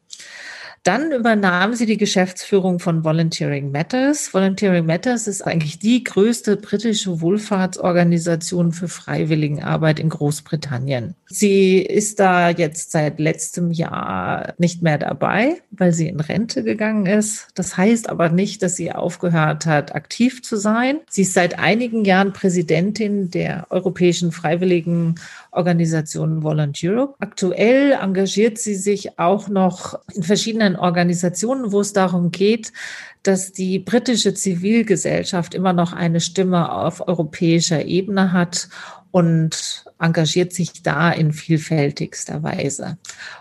Dann 0.84 1.14
übernahm 1.14 1.74
sie 1.76 1.86
die 1.86 1.96
Geschäftsführung 1.96 2.80
von 2.80 3.06
Volunteering 3.06 3.72
Matters. 3.72 4.34
Volunteering 4.34 4.86
Matters 4.86 5.28
ist 5.28 5.42
eigentlich 5.42 5.80
die 5.80 6.04
größte 6.04 6.58
britische 6.58 7.22
Wohlfahrtsorganisation 7.22 8.74
für 8.74 8.90
Freiwilligenarbeit 8.90 10.02
in 10.02 10.10
Großbritannien. 10.10 11.16
Sie 11.28 11.78
ist 11.78 12.20
da 12.20 12.50
jetzt 12.50 12.92
seit 12.92 13.22
letztem 13.22 13.72
Jahr 13.72 14.54
nicht 14.58 14.82
mehr 14.82 14.98
dabei, 14.98 15.62
weil 15.72 15.94
sie 15.94 16.10
in 16.10 16.20
Rente 16.20 16.64
gegangen 16.64 17.06
ist. 17.06 17.48
Das 17.56 17.78
heißt 17.78 18.10
aber 18.10 18.28
nicht, 18.28 18.62
dass 18.62 18.76
sie 18.76 18.92
aufgehört 18.92 19.66
hat, 19.66 19.96
aktiv 19.96 20.44
zu 20.44 20.58
sein. 20.58 21.00
Sie 21.10 21.22
ist 21.22 21.34
seit 21.34 21.60
einigen 21.60 22.04
Jahren 22.04 22.34
Präsidentin 22.34 23.32
der 23.32 23.68
Europäischen 23.70 24.34
Freiwilligen 24.34 25.16
Organisation 25.56 26.44
Volunteer 26.44 26.92
Europe. 26.92 27.16
Aktuell 27.20 27.92
engagiert 27.92 28.58
sie 28.58 28.76
sich 28.76 29.20
auch 29.20 29.48
noch 29.48 30.00
in 30.14 30.24
verschiedenen 30.24 30.76
Organisationen, 30.76 31.72
wo 31.72 31.82
es 31.82 31.94
darum 31.94 32.32
geht, 32.32 32.72
dass 33.24 33.52
die 33.52 33.80
britische 33.80 34.34
Zivilgesellschaft 34.34 35.54
immer 35.54 35.74
noch 35.74 35.94
eine 35.94 36.20
Stimme 36.20 36.72
auf 36.72 37.08
europäischer 37.08 37.86
Ebene 37.86 38.34
hat 38.34 38.68
und 39.12 39.86
engagiert 40.00 40.54
sich 40.54 40.84
da 40.84 41.12
in 41.12 41.32
vielfältigster 41.32 42.44
Weise. 42.44 42.98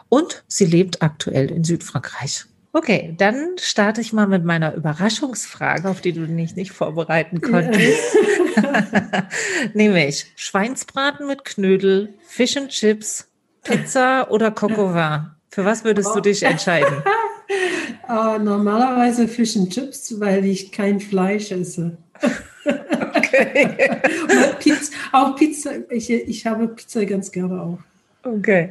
Und 0.09 0.45
sie 0.47 0.67
lebt 0.67 1.03
aktuell 1.03 1.51
in 1.51 1.65
Südfrankreich. 1.65 2.45
Okay, 2.75 3.15
dann 3.19 3.57
starte 3.59 4.01
ich 4.01 4.15
mal 4.15 4.27
mit 4.27 4.45
meiner 4.45 4.75
Überraschungsfrage, 4.75 5.91
auf 5.91 6.01
die 6.01 6.13
du 6.13 6.27
dich 6.27 6.57
nicht 6.57 6.73
vorbereiten 6.73 7.43
konntest. 7.43 8.17
Nämlich 9.75 10.27
Schweinsbraten 10.37 11.27
mit 11.27 11.45
Knödel, 11.45 12.15
Fish 12.27 12.57
and 12.57 12.69
Chips, 12.71 13.29
Pizza 13.63 14.31
oder 14.31 14.51
Coco 14.51 14.89
Für 15.51 15.65
was 15.65 15.85
würdest 15.85 16.15
du 16.15 16.21
dich 16.21 16.43
entscheiden? 16.43 17.03
uh, 18.09 18.39
normalerweise 18.43 19.29
Fish 19.29 19.57
and 19.57 19.73
Chips, 19.73 20.19
weil 20.19 20.45
ich 20.45 20.73
kein 20.73 21.01
Fleisch 21.01 21.51
esse. 21.53 21.97
Okay. 22.65 24.01
Pizza, 24.61 24.93
auch 25.13 25.37
Pizza, 25.37 25.71
ich, 25.91 26.11
ich 26.11 26.47
habe 26.47 26.69
Pizza 26.69 27.05
ganz 27.05 27.31
gerne 27.31 27.61
auch. 27.61 27.79
Okay. 28.25 28.71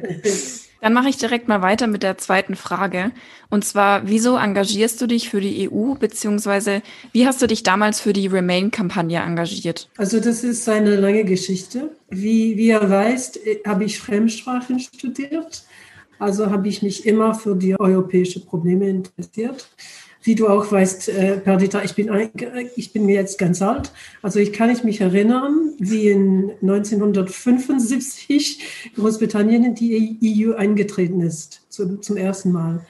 Dann 0.82 0.94
mache 0.94 1.08
ich 1.08 1.16
direkt 1.16 1.46
mal 1.46 1.62
weiter 1.62 1.86
mit 1.86 2.02
der 2.02 2.18
zweiten 2.18 2.56
Frage. 2.56 3.12
Und 3.50 3.64
zwar, 3.64 4.08
wieso 4.08 4.36
engagierst 4.36 5.00
du 5.00 5.06
dich 5.06 5.30
für 5.30 5.40
die 5.40 5.70
EU, 5.70 5.94
beziehungsweise 5.94 6.82
wie 7.12 7.24
hast 7.24 7.40
du 7.40 7.46
dich 7.46 7.62
damals 7.62 8.00
für 8.00 8.12
die 8.12 8.26
Remain-Kampagne 8.26 9.20
engagiert? 9.20 9.88
Also 9.96 10.18
das 10.18 10.42
ist 10.42 10.68
eine 10.68 10.96
lange 10.96 11.24
Geschichte. 11.24 11.92
Wie, 12.10 12.56
wie 12.56 12.66
ihr 12.66 12.90
weißt, 12.90 13.38
habe 13.64 13.84
ich 13.84 14.00
Fremdsprachen 14.00 14.80
studiert. 14.80 15.62
Also 16.18 16.50
habe 16.50 16.66
ich 16.66 16.82
mich 16.82 17.06
immer 17.06 17.32
für 17.34 17.54
die 17.54 17.78
europäischen 17.78 18.44
Probleme 18.44 18.88
interessiert 18.88 19.68
wie 20.22 20.34
du 20.34 20.48
auch 20.48 20.70
weißt, 20.70 21.08
äh, 21.08 21.36
Perdita, 21.38 21.82
ich 21.82 21.94
bin, 21.94 22.10
ich 22.76 22.92
bin 22.92 23.08
jetzt 23.08 23.38
ganz 23.38 23.60
alt. 23.60 23.92
Also 24.22 24.38
ich 24.38 24.52
kann 24.52 24.70
ich 24.70 24.84
mich 24.84 25.00
erinnern, 25.00 25.74
wie 25.78 26.08
in 26.08 26.52
1975 26.62 28.92
Großbritannien 28.94 29.64
in 29.64 29.74
die 29.74 30.18
EU 30.22 30.54
eingetreten 30.54 31.20
ist, 31.20 31.62
zum, 31.68 32.02
zum 32.02 32.16
ersten 32.16 32.52
Mal. 32.52 32.86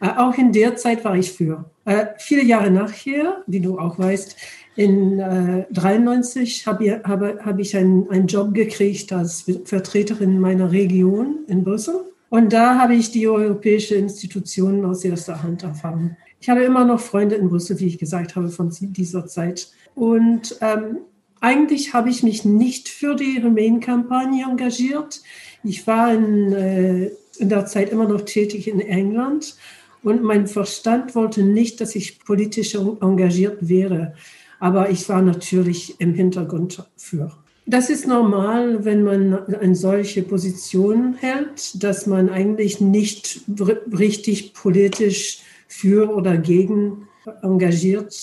Äh, 0.00 0.08
auch 0.08 0.36
in 0.36 0.52
der 0.52 0.76
Zeit 0.76 1.04
war 1.04 1.16
ich 1.16 1.32
für. 1.32 1.64
Äh, 1.86 2.06
viele 2.18 2.44
Jahre 2.44 2.70
nachher, 2.70 3.42
wie 3.46 3.60
du 3.60 3.78
auch 3.78 3.98
weißt, 3.98 4.36
in 4.76 5.20
äh, 5.20 5.66
93 5.70 6.66
habe 6.66 6.84
ich, 6.84 6.92
habe, 7.04 7.38
hab 7.44 7.58
ich 7.58 7.76
einen, 7.76 8.10
einen 8.10 8.26
Job 8.26 8.54
gekriegt 8.54 9.12
als 9.12 9.44
Vertreterin 9.64 10.40
meiner 10.40 10.72
Region 10.72 11.44
in 11.46 11.62
Brüssel. 11.62 12.00
Und 12.28 12.52
da 12.52 12.80
habe 12.80 12.96
ich 12.96 13.12
die 13.12 13.28
europäischen 13.28 13.98
Institutionen 13.98 14.84
aus 14.84 15.04
erster 15.04 15.42
Hand 15.42 15.62
erfahren. 15.62 16.16
Ich 16.44 16.50
habe 16.50 16.62
immer 16.62 16.84
noch 16.84 17.00
Freunde 17.00 17.36
in 17.36 17.48
Brüssel, 17.48 17.80
wie 17.80 17.86
ich 17.86 17.96
gesagt 17.96 18.36
habe, 18.36 18.50
von 18.50 18.70
dieser 18.78 19.26
Zeit. 19.26 19.70
Und 19.94 20.58
ähm, 20.60 20.98
eigentlich 21.40 21.94
habe 21.94 22.10
ich 22.10 22.22
mich 22.22 22.44
nicht 22.44 22.90
für 22.90 23.14
die 23.14 23.38
Remain-Kampagne 23.38 24.44
engagiert. 24.44 25.22
Ich 25.62 25.86
war 25.86 26.12
in, 26.12 26.52
äh, 26.52 27.10
in 27.38 27.48
der 27.48 27.64
Zeit 27.64 27.90
immer 27.90 28.06
noch 28.06 28.20
tätig 28.20 28.68
in 28.68 28.80
England 28.80 29.56
und 30.02 30.22
mein 30.22 30.46
Verstand 30.46 31.14
wollte 31.14 31.42
nicht, 31.42 31.80
dass 31.80 31.94
ich 31.94 32.22
politisch 32.22 32.74
engagiert 32.74 33.66
wäre. 33.66 34.12
Aber 34.60 34.90
ich 34.90 35.08
war 35.08 35.22
natürlich 35.22 35.98
im 35.98 36.12
Hintergrund 36.12 36.84
für. 36.94 37.32
Das 37.64 37.88
ist 37.88 38.06
normal, 38.06 38.84
wenn 38.84 39.02
man 39.02 39.46
eine 39.46 39.74
solche 39.74 40.22
Position 40.22 41.14
hält, 41.14 41.82
dass 41.82 42.06
man 42.06 42.28
eigentlich 42.28 42.82
nicht 42.82 43.40
richtig 43.90 44.52
politisch 44.52 45.40
für 45.74 46.14
oder 46.14 46.36
gegen 46.36 47.08
engagiert 47.42 48.14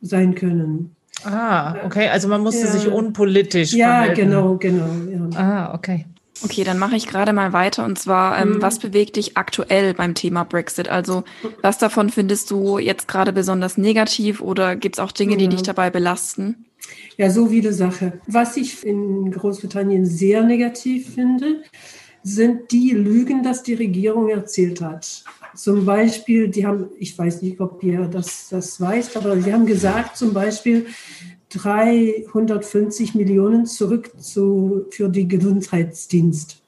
sein 0.00 0.34
können. 0.34 0.96
Ah, 1.24 1.84
okay. 1.84 2.08
Also 2.08 2.28
man 2.28 2.42
musste 2.42 2.66
ja. 2.66 2.72
sich 2.72 2.88
unpolitisch 2.88 3.72
ja, 3.72 3.88
verhalten. 3.88 4.14
Genau, 4.14 4.56
genau. 4.56 4.86
Ja. 5.10 5.38
Ah, 5.38 5.74
okay. 5.74 6.06
Okay, 6.44 6.64
dann 6.64 6.78
mache 6.78 6.96
ich 6.96 7.06
gerade 7.06 7.32
mal 7.32 7.52
weiter. 7.52 7.84
Und 7.84 7.98
zwar, 7.98 8.38
ähm, 8.38 8.54
mhm. 8.54 8.62
was 8.62 8.78
bewegt 8.78 9.16
dich 9.16 9.36
aktuell 9.36 9.94
beim 9.94 10.14
Thema 10.14 10.44
Brexit? 10.44 10.88
Also 10.88 11.24
was 11.62 11.78
davon 11.78 12.10
findest 12.10 12.50
du 12.50 12.78
jetzt 12.78 13.08
gerade 13.08 13.32
besonders 13.32 13.78
negativ 13.78 14.40
oder 14.40 14.76
gibt 14.76 14.96
es 14.96 15.00
auch 15.00 15.12
Dinge, 15.12 15.36
die 15.36 15.48
dich 15.48 15.62
dabei 15.62 15.90
belasten? 15.90 16.66
Ja, 17.16 17.30
so 17.30 17.46
viele 17.46 17.72
Sachen. 17.72 18.12
Was 18.26 18.56
ich 18.56 18.84
in 18.84 19.30
Großbritannien 19.30 20.04
sehr 20.04 20.42
negativ 20.42 21.14
finde, 21.14 21.62
sind 22.22 22.70
die 22.70 22.90
Lügen, 22.90 23.42
dass 23.42 23.62
die 23.62 23.74
Regierung 23.74 24.28
erzählt 24.28 24.80
hat. 24.80 25.24
Zum 25.56 25.84
Beispiel, 25.84 26.48
die 26.48 26.66
haben, 26.66 26.86
ich 26.98 27.18
weiß 27.18 27.42
nicht, 27.42 27.60
ob 27.60 27.82
ihr 27.82 28.02
das, 28.02 28.48
das 28.50 28.80
weißt, 28.80 29.16
aber 29.16 29.40
sie 29.40 29.52
haben 29.52 29.66
gesagt, 29.66 30.16
zum 30.16 30.32
Beispiel 30.32 30.86
350 31.50 33.14
Millionen 33.14 33.66
zurück 33.66 34.10
zu, 34.18 34.86
für 34.90 35.08
die 35.08 35.26
Gesundheitsdienst. 35.26 36.60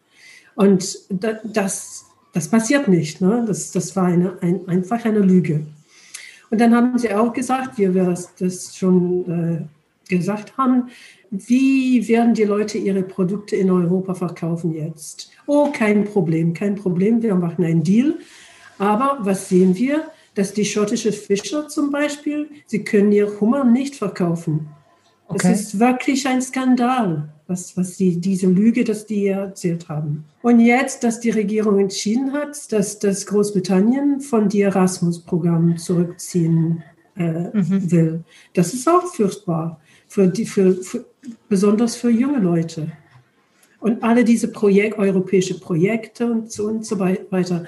Und 0.55 0.99
das, 1.11 2.07
das 2.33 2.49
passiert 2.49 2.89
nicht. 2.89 3.21
Ne? 3.21 3.45
Das, 3.47 3.71
das 3.73 3.95
war 3.95 4.07
eine, 4.07 4.39
ein, 4.41 4.67
einfach 4.69 5.05
eine 5.05 5.21
Lüge. 5.21 5.67
Und 6.51 6.61
dann 6.61 6.75
haben 6.75 6.99
sie 6.99 7.13
auch 7.15 7.33
gesagt, 7.33 7.79
wie 7.79 7.95
wir 7.95 8.15
das 8.39 8.77
schon 8.77 9.31
äh, 9.31 10.09
gesagt 10.09 10.57
haben, 10.57 10.89
wie 11.31 12.09
werden 12.09 12.33
die 12.33 12.45
Leute 12.45 12.79
ihre 12.79 13.03
Produkte 13.03 13.57
in 13.57 13.71
Europa 13.71 14.15
verkaufen 14.15 14.73
jetzt? 14.73 15.31
Oh, 15.47 15.71
kein 15.71 16.05
Problem, 16.05 16.55
kein 16.55 16.75
Problem, 16.75 17.23
wir 17.23 17.35
machen 17.35 17.65
einen 17.65 17.83
Deal. 17.83 18.19
Aber 18.79 19.19
was 19.21 19.49
sehen 19.49 19.77
wir? 19.77 20.11
Dass 20.35 20.53
die 20.53 20.65
schottische 20.65 21.13
Fischer 21.13 21.69
zum 21.69 21.91
Beispiel, 21.91 22.49
sie 22.67 22.85
können 22.85 23.13
ihr 23.13 23.41
Hummer 23.41 23.65
nicht 23.65 23.97
verkaufen. 23.97 24.69
Okay. 25.29 25.53
Es 25.53 25.61
ist 25.61 25.81
wirklich 25.81 26.27
ein 26.27 26.41
Skandal, 26.41 27.29
was, 27.47 27.77
was 27.77 27.97
die, 27.97 28.19
diese 28.19 28.47
Lüge, 28.47 28.85
dass 28.85 29.05
die 29.05 29.27
erzählt 29.27 29.89
haben. 29.89 30.25
Und 30.43 30.61
jetzt, 30.61 31.05
dass 31.05 31.21
die 31.21 31.31
Regierung 31.31 31.79
entschieden 31.79 32.33
hat, 32.33 32.73
dass 32.73 32.99
das 32.99 33.27
Großbritannien 33.27 34.21
von 34.21 34.49
die 34.49 34.63
Erasmus-Programm 34.63 35.77
zurückziehen 35.77 36.83
äh, 37.17 37.51
mhm. 37.53 37.91
will. 37.91 38.25
Das 38.55 38.73
ist 38.73 38.89
auch 38.89 39.07
furchtbar 39.07 39.81
für 40.07 40.29
die, 40.29 40.47
für, 40.47 40.75
für, 40.75 41.05
besonders 41.49 41.97
für 41.97 42.11
junge 42.11 42.39
Leute. 42.39 42.91
Und 43.81 44.03
alle 44.03 44.25
diese 44.25 44.49
Projekt, 44.49 44.99
europäische 44.99 45.61
Projekte 45.61 46.31
und 46.31 46.51
so, 46.51 46.67
und 46.67 46.85
so 46.87 46.99
weiter. 46.99 47.65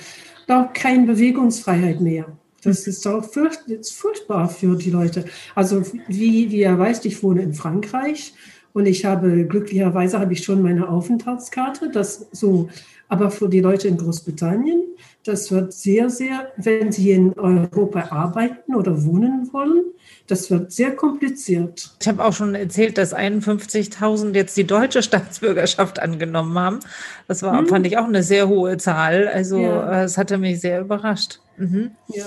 Da 0.50 0.64
keine 0.64 1.06
Bewegungsfreiheit 1.06 2.00
mehr. 2.00 2.26
Das 2.64 2.88
ist 2.88 3.06
auch 3.06 3.24
furcht, 3.24 3.68
ist 3.68 3.96
furchtbar 3.96 4.48
für 4.48 4.74
die 4.74 4.90
Leute. 4.90 5.24
Also 5.54 5.82
wie, 6.08 6.50
wie 6.50 6.62
ihr 6.62 6.76
weißt, 6.76 7.06
ich 7.06 7.22
wohne 7.22 7.42
in 7.42 7.54
Frankreich 7.54 8.34
und 8.72 8.86
ich 8.86 9.04
habe 9.04 9.44
glücklicherweise 9.44 10.18
habe 10.18 10.32
ich 10.32 10.42
schon 10.42 10.60
meine 10.60 10.88
Aufenthaltskarte. 10.88 11.92
Das 11.92 12.26
so, 12.32 12.68
aber 13.08 13.30
für 13.30 13.48
die 13.48 13.60
Leute 13.60 13.86
in 13.86 13.96
Großbritannien, 13.96 14.82
das 15.24 15.50
wird 15.50 15.72
sehr, 15.72 16.08
sehr, 16.08 16.50
wenn 16.56 16.92
sie 16.92 17.10
in 17.10 17.38
Europa 17.38 18.08
arbeiten 18.10 18.74
oder 18.74 19.04
wohnen 19.04 19.52
wollen, 19.52 19.84
das 20.26 20.50
wird 20.50 20.72
sehr 20.72 20.96
kompliziert. 20.96 21.90
Ich 22.00 22.08
habe 22.08 22.24
auch 22.24 22.32
schon 22.32 22.54
erzählt, 22.54 22.96
dass 22.96 23.14
51.000 23.14 24.34
jetzt 24.34 24.56
die 24.56 24.66
deutsche 24.66 25.02
Staatsbürgerschaft 25.02 25.98
angenommen 25.98 26.58
haben. 26.58 26.80
Das 27.28 27.42
war, 27.42 27.58
hm. 27.58 27.66
fand 27.66 27.86
ich 27.86 27.98
auch 27.98 28.06
eine 28.06 28.22
sehr 28.22 28.48
hohe 28.48 28.78
Zahl. 28.78 29.28
Also 29.28 29.58
ja. 29.58 30.04
es 30.04 30.16
hatte 30.16 30.38
mich 30.38 30.60
sehr 30.60 30.80
überrascht. 30.80 31.40
Mhm. 31.58 31.90
Ja. 32.08 32.26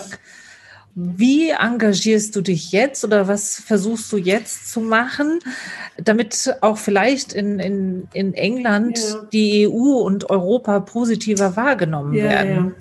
Wie 0.96 1.50
engagierst 1.50 2.36
du 2.36 2.42
dich 2.42 2.72
jetzt 2.72 3.04
oder 3.04 3.28
was 3.28 3.56
versuchst 3.56 4.12
du 4.12 4.18
jetzt 4.18 4.72
zu 4.72 4.80
machen, 4.80 5.40
damit 5.98 6.56
auch 6.62 6.78
vielleicht 6.78 7.34
in, 7.34 7.60
in, 7.60 8.08
in 8.14 8.34
England 8.36 9.00
ja. 9.00 9.28
die 9.32 9.68
EU 9.68 10.02
und 10.02 10.30
Europa 10.30 10.80
positiver 10.82 11.56
wahrgenommen 11.56 12.14
ja, 12.14 12.26
werden? 12.26 12.76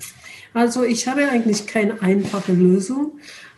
Also 0.53 0.83
ich 0.83 1.07
habe 1.07 1.27
eigentlich 1.27 1.65
keine 1.65 2.01
einfache 2.01 2.53
Lösung. 2.53 3.13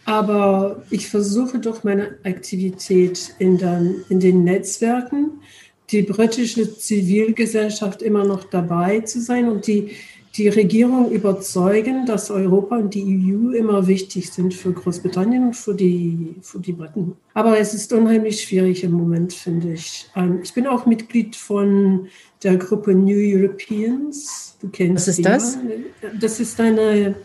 Aber 0.06 0.84
ich 0.92 1.10
versuche 1.10 1.58
durch 1.60 1.84
meine 1.84 2.20
Aktivität 2.24 3.34
in, 3.40 3.58
den, 3.58 4.06
in 4.10 4.20
den 4.20 4.44
Netzwerken 4.44 5.42
die 5.92 6.04
britische 6.04 6.78
Zivilgesellschaft 6.78 8.02
immer 8.02 8.24
noch 8.24 8.44
dabei 8.46 9.02
zu 9.02 9.20
sein 9.20 9.50
und 9.50 9.68
die, 9.68 9.92
die 10.38 10.50
Regierung 10.50 11.12
überzeugen, 11.12 12.06
dass 12.06 12.30
Europa 12.30 12.78
und 12.78 12.94
die 12.94 13.04
EU 13.04 13.52
immer 13.52 13.88
wichtig 13.88 14.32
sind 14.32 14.54
für 14.54 14.74
Großbritannien 14.74 15.48
und 15.48 15.56
für 15.56 15.74
die, 15.74 16.36
für 16.42 16.60
die 16.60 16.74
Briten. 16.74 17.16
Aber 17.34 17.58
es 17.58 17.74
ist 17.74 17.94
unheimlich 17.94 18.42
schwierig 18.42 18.84
im 18.84 18.92
Moment, 18.92 19.32
finde 19.32 19.74
ich. 19.74 20.10
Ähm, 20.16 20.42
ich 20.44 20.54
bin 20.54 20.68
auch 20.68 20.86
Mitglied 20.86 21.36
von 21.36 22.08
der 22.44 22.58
Gruppe 22.58 22.94
New 22.94 23.18
Europeans. 23.18 24.58
Du 24.62 24.68
kennst 24.70 25.08
Was 25.08 25.18
ist 25.18 25.26
das? 25.26 25.58
Das 26.20 26.40
ist 26.40 26.60
eine 26.60 27.16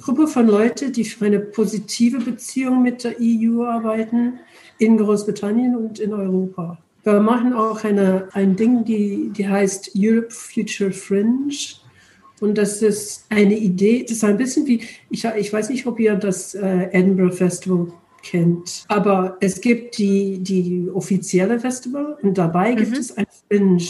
Gruppe 0.00 0.26
von 0.26 0.48
Leuten, 0.48 0.92
die 0.92 1.04
für 1.04 1.26
eine 1.26 1.40
positive 1.40 2.18
Beziehung 2.18 2.82
mit 2.82 3.04
der 3.04 3.16
EU 3.20 3.62
arbeiten 3.64 4.40
in 4.78 4.96
Großbritannien 4.96 5.76
und 5.76 6.00
in 6.00 6.12
Europa. 6.12 6.78
Wir 7.04 7.20
machen 7.20 7.52
auch 7.52 7.84
eine, 7.84 8.28
ein 8.32 8.56
Ding, 8.56 8.84
die, 8.84 9.30
die 9.30 9.48
heißt 9.48 9.92
Europe 9.96 10.30
Future 10.30 10.90
Fringe. 10.90 11.54
Und 12.40 12.56
das 12.56 12.82
ist 12.82 13.24
eine 13.28 13.56
Idee, 13.56 14.02
das 14.02 14.18
ist 14.18 14.24
ein 14.24 14.36
bisschen 14.36 14.66
wie, 14.66 14.82
ich, 15.10 15.24
ich 15.24 15.52
weiß 15.52 15.70
nicht, 15.70 15.86
ob 15.86 15.98
ihr 15.98 16.14
das 16.14 16.54
äh, 16.54 16.88
Edinburgh 16.92 17.34
Festival 17.34 17.88
kennt, 18.22 18.84
aber 18.88 19.36
es 19.40 19.60
gibt 19.60 19.98
die, 19.98 20.38
die 20.38 20.88
offizielle 20.92 21.58
Festival 21.58 22.16
und 22.22 22.38
dabei 22.38 22.74
gibt 22.74 22.90
mhm. 22.90 22.96
es 22.96 23.16
ein 23.16 23.26
Fringe. 23.48 23.82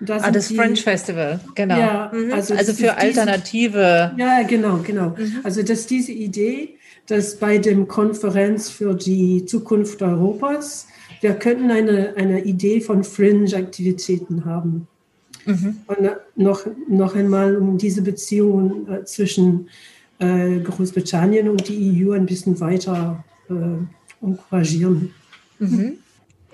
Da 0.00 0.16
ah, 0.16 0.30
das 0.30 0.48
die, 0.48 0.56
French 0.56 0.82
Festival, 0.82 1.40
genau. 1.54 1.78
Ja, 1.78 2.12
mhm. 2.12 2.32
also, 2.32 2.54
also 2.54 2.72
für 2.72 2.96
alternative. 2.96 4.12
Diese, 4.16 4.20
ja, 4.20 4.42
genau, 4.42 4.78
genau. 4.78 5.14
Mhm. 5.16 5.40
Also 5.44 5.62
dass 5.62 5.86
diese 5.86 6.12
Idee, 6.12 6.76
dass 7.06 7.36
bei 7.36 7.58
dem 7.58 7.86
Konferenz 7.86 8.70
für 8.70 8.94
die 8.94 9.46
Zukunft 9.46 10.02
Europas, 10.02 10.88
wir 11.20 11.34
könnten 11.34 11.70
eine, 11.70 12.14
eine 12.16 12.44
Idee 12.44 12.80
von 12.80 13.04
Fringe-Aktivitäten 13.04 14.44
haben. 14.44 14.88
Mhm. 15.46 15.76
Und 15.86 16.10
noch, 16.36 16.66
noch 16.88 17.14
einmal, 17.14 17.56
um 17.56 17.78
diese 17.78 18.02
Beziehungen 18.02 18.88
äh, 18.90 19.04
zwischen 19.04 19.68
äh, 20.18 20.60
Großbritannien 20.60 21.48
und 21.48 21.68
die 21.68 22.04
EU 22.04 22.12
ein 22.12 22.26
bisschen 22.26 22.58
weiter 22.60 23.24
äh, 23.50 24.24
encouragieren. 24.24 25.12
Mhm 25.58 25.98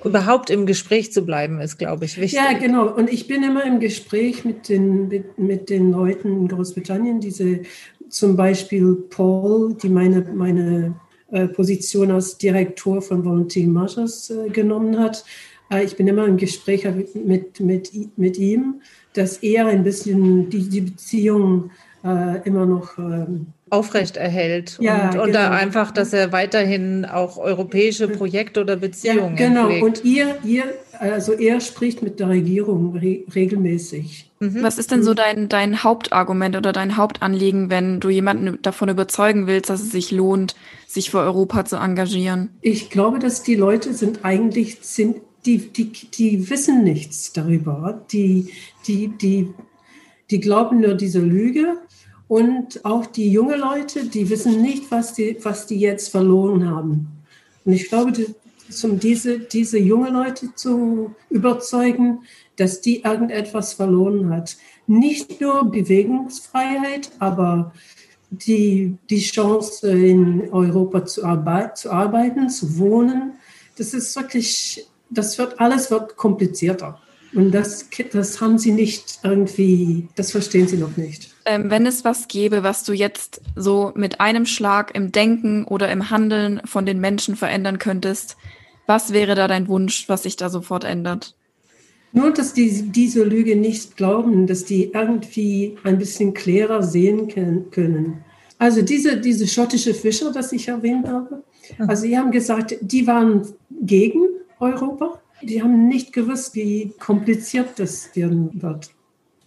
überhaupt 0.05 0.51
im 0.51 0.67
Gespräch 0.67 1.13
zu 1.13 1.23
bleiben, 1.23 1.61
ist, 1.61 1.79
glaube 1.79 2.05
ich, 2.05 2.19
wichtig. 2.19 2.39
Ja, 2.39 2.59
genau. 2.59 2.89
Und 2.89 3.13
ich 3.13 3.27
bin 3.27 3.43
immer 3.43 3.65
im 3.65 3.81
Gespräch 3.81 4.45
mit 4.45 4.69
den, 4.69 5.09
mit, 5.09 5.39
mit 5.39 5.71
den 5.71 5.91
Leuten 5.91 6.29
in 6.29 6.49
Großbritannien, 6.49 7.21
diese 7.21 7.61
zum 8.09 8.37
Beispiel 8.37 8.95
Paul, 9.11 9.75
die 9.75 9.89
meine, 9.89 10.23
meine 10.35 10.95
äh, 11.31 11.47
Position 11.47 12.11
als 12.11 12.39
Direktor 12.39 13.03
von 13.03 13.25
Volunteer 13.25 13.69
Matters 13.69 14.33
genommen 14.53 14.99
hat. 14.99 15.25
Äh, 15.71 15.85
ich 15.85 15.97
bin 15.97 16.09
immer 16.09 16.27
im 16.27 16.37
Gespräch 16.37 16.85
mit, 17.15 17.61
mit, 17.61 18.19
mit 18.19 18.39
ihm, 18.39 18.81
dass 19.15 19.39
er 19.39 19.67
ein 19.67 19.85
bisschen 19.85 20.51
die, 20.51 20.69
die 20.69 20.81
Beziehung 20.83 21.71
äh, 22.05 22.41
immer 22.45 22.67
noch 22.67 22.97
ähm, 22.99 23.47
aufrecht 23.69 24.17
erhält 24.17 24.79
ja, 24.81 25.07
und, 25.11 25.13
genau. 25.13 25.27
da 25.27 25.51
einfach, 25.51 25.91
dass 25.91 26.13
er 26.13 26.33
weiterhin 26.33 27.05
auch 27.05 27.37
europäische 27.37 28.09
Projekte 28.09 28.63
oder 28.63 28.77
Beziehungen 28.77 29.37
ja, 29.37 29.49
genau. 29.49 29.67
Pflegt. 29.67 29.85
Und 29.85 30.05
ihr, 30.05 30.39
ihr, 30.43 30.65
also 30.99 31.33
er 31.33 31.61
spricht 31.61 32.03
mit 32.03 32.19
der 32.19 32.31
Regierung 32.31 32.97
re 32.97 33.21
regelmäßig. 33.35 34.31
Mhm. 34.41 34.63
Was 34.63 34.79
ist 34.79 34.91
denn 34.91 35.03
so 35.03 35.15
dein, 35.15 35.49
dein 35.49 35.85
Hauptargument 35.85 36.57
oder 36.57 36.73
dein 36.73 36.97
Hauptanliegen, 36.97 37.71
wenn 37.71 38.01
du 38.01 38.09
jemanden 38.09 38.61
davon 38.63 38.89
überzeugen 38.89 39.47
willst, 39.47 39.71
dass 39.71 39.83
es 39.83 39.93
sich 39.93 40.11
lohnt, 40.11 40.57
sich 40.87 41.11
für 41.11 41.19
Europa 41.19 41.65
zu 41.65 41.77
engagieren? 41.77 42.51
Ich 42.63 42.91
glaube, 42.91 43.19
dass 43.19 43.43
die 43.43 43.55
Leute 43.55 43.93
sind 43.95 44.25
eigentlich, 44.25 44.79
sind, 44.81 45.17
die, 45.47 45.59
die, 45.59 45.91
die 45.91 46.51
wissen 46.51 46.85
nichts 46.85 47.33
darüber. 47.33 48.05
Die, 48.13 48.53
die, 48.87 49.09
die, 49.09 49.49
die 50.31 50.41
glauben 50.41 50.81
nur 50.81 50.95
diese 50.95 51.21
Lüge 51.21 51.79
und 52.29 52.85
auch 52.85 53.07
die 53.07 53.31
jungen 53.31 53.59
Leute, 53.59 54.05
die 54.05 54.31
wissen 54.31 54.63
nicht, 54.63 54.91
was 54.91 55.15
die, 55.15 55.37
was 55.43 55.67
die 55.67 55.79
jetzt 55.79 56.09
verloren 56.09 56.69
haben. 56.69 57.09
Und 57.65 57.73
ich 57.73 57.89
glaube, 57.89 58.13
um 58.85 59.01
diese, 59.01 59.41
diese 59.41 59.79
jungen 59.79 60.15
Leute 60.15 60.55
zu 60.55 61.15
überzeugen, 61.29 62.21
dass 62.57 62.81
die 62.81 63.03
irgendetwas 63.03 63.73
verloren 63.73 64.31
hat. 64.31 64.57
Nicht 64.87 65.41
nur 65.41 65.71
Bewegungsfreiheit, 65.71 67.11
aber 67.19 67.73
die, 68.31 68.97
die 69.09 69.21
Chance, 69.21 69.91
in 69.91 70.51
Europa 70.53 71.05
zu, 71.05 71.25
arbeit, 71.25 71.79
zu 71.79 71.91
arbeiten, 71.91 72.49
zu 72.49 72.79
wohnen, 72.79 73.33
das 73.77 73.95
ist 73.95 74.15
wirklich, 74.15 74.87
das 75.11 75.39
wird, 75.39 75.61
alles 75.61 75.91
wird 75.91 76.17
komplizierter. 76.17 77.01
Und 77.33 77.53
das, 77.53 77.89
das 78.13 78.41
haben 78.41 78.59
sie 78.59 78.73
nicht 78.73 79.21
irgendwie, 79.23 80.09
das 80.17 80.33
verstehen 80.33 80.67
sie 80.67 80.77
noch 80.77 80.97
nicht. 80.97 81.33
Ähm, 81.45 81.71
wenn 81.71 81.87
es 81.87 82.05
was 82.05 82.27
gäbe, 82.27 82.65
was 82.65 82.83
du 82.83 82.93
jetzt 82.93 83.41
so 83.55 83.93
mit 83.95 84.21
einem 84.21 84.47
Schlag 84.47 84.95
im 84.97 85.13
Denken 85.13 85.65
oder 85.65 85.91
im 85.93 86.11
Handeln 86.11 86.61
von 86.65 86.87
den 86.87 86.99
Menschen 87.01 87.37
verändern 87.37 87.79
könntest, 87.79 88.37
was 88.87 89.13
wäre 89.13 89.37
da 89.37 89.47
dein 89.47 89.69
Wunsch, 89.69 90.09
was 90.09 90.25
sich 90.25 90.35
da 90.35 90.49
sofort 90.49 90.83
ändert? 90.83 91.37
Nur, 92.13 92.33
dass 92.33 92.53
die 92.53 92.91
diese 92.91 93.23
Lüge 93.23 93.55
nicht 93.55 93.97
glauben, 93.97 94.49
dass 94.49 94.65
die 94.65 94.91
irgendwie 94.93 95.79
ein 95.85 95.99
bisschen 95.99 96.35
klarer 96.35 96.83
sehen 96.83 97.29
können. 97.71 98.25
Also 98.59 98.83
diese, 98.83 99.19
diese 99.19 99.47
schottische 99.47 99.95
Fischer, 99.95 100.33
das 100.33 100.51
ich 100.51 100.67
erwähnt 100.67 101.07
habe, 101.07 101.45
also 101.87 102.03
sie 102.03 102.19
haben 102.19 102.33
gesagt, 102.33 102.77
die 102.81 103.07
waren 103.07 103.47
gegen 103.81 104.23
Europa. 104.61 105.21
Die 105.43 105.63
haben 105.63 105.89
nicht 105.89 106.13
gewusst, 106.13 106.55
wie 106.55 106.93
kompliziert 106.99 107.79
das 107.79 108.15
werden 108.15 108.63
wird. 108.63 108.91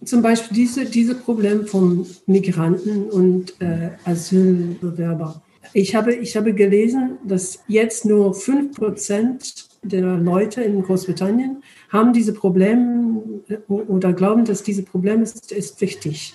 Zum 0.04 0.22
Beispiel 0.22 0.54
diese, 0.54 0.84
diese 0.84 1.14
Problem 1.14 1.66
von 1.66 2.06
Migranten 2.26 3.04
und 3.10 3.60
äh, 3.60 3.90
Asylbewerber. 4.04 5.42
Ich 5.72 5.94
habe, 5.94 6.14
ich 6.14 6.36
habe 6.36 6.52
gelesen, 6.52 7.18
dass 7.24 7.60
jetzt 7.68 8.04
nur 8.04 8.34
5% 8.34 9.64
der 9.82 10.16
Leute 10.18 10.62
in 10.62 10.82
Großbritannien 10.82 11.62
haben 11.88 12.12
diese 12.12 12.34
Probleme 12.34 13.22
äh, 13.48 13.56
oder 13.72 14.12
glauben, 14.12 14.44
dass 14.44 14.62
diese 14.62 14.82
Problem 14.82 15.22
ist, 15.22 15.52
ist 15.52 15.80
wichtig. 15.80 16.34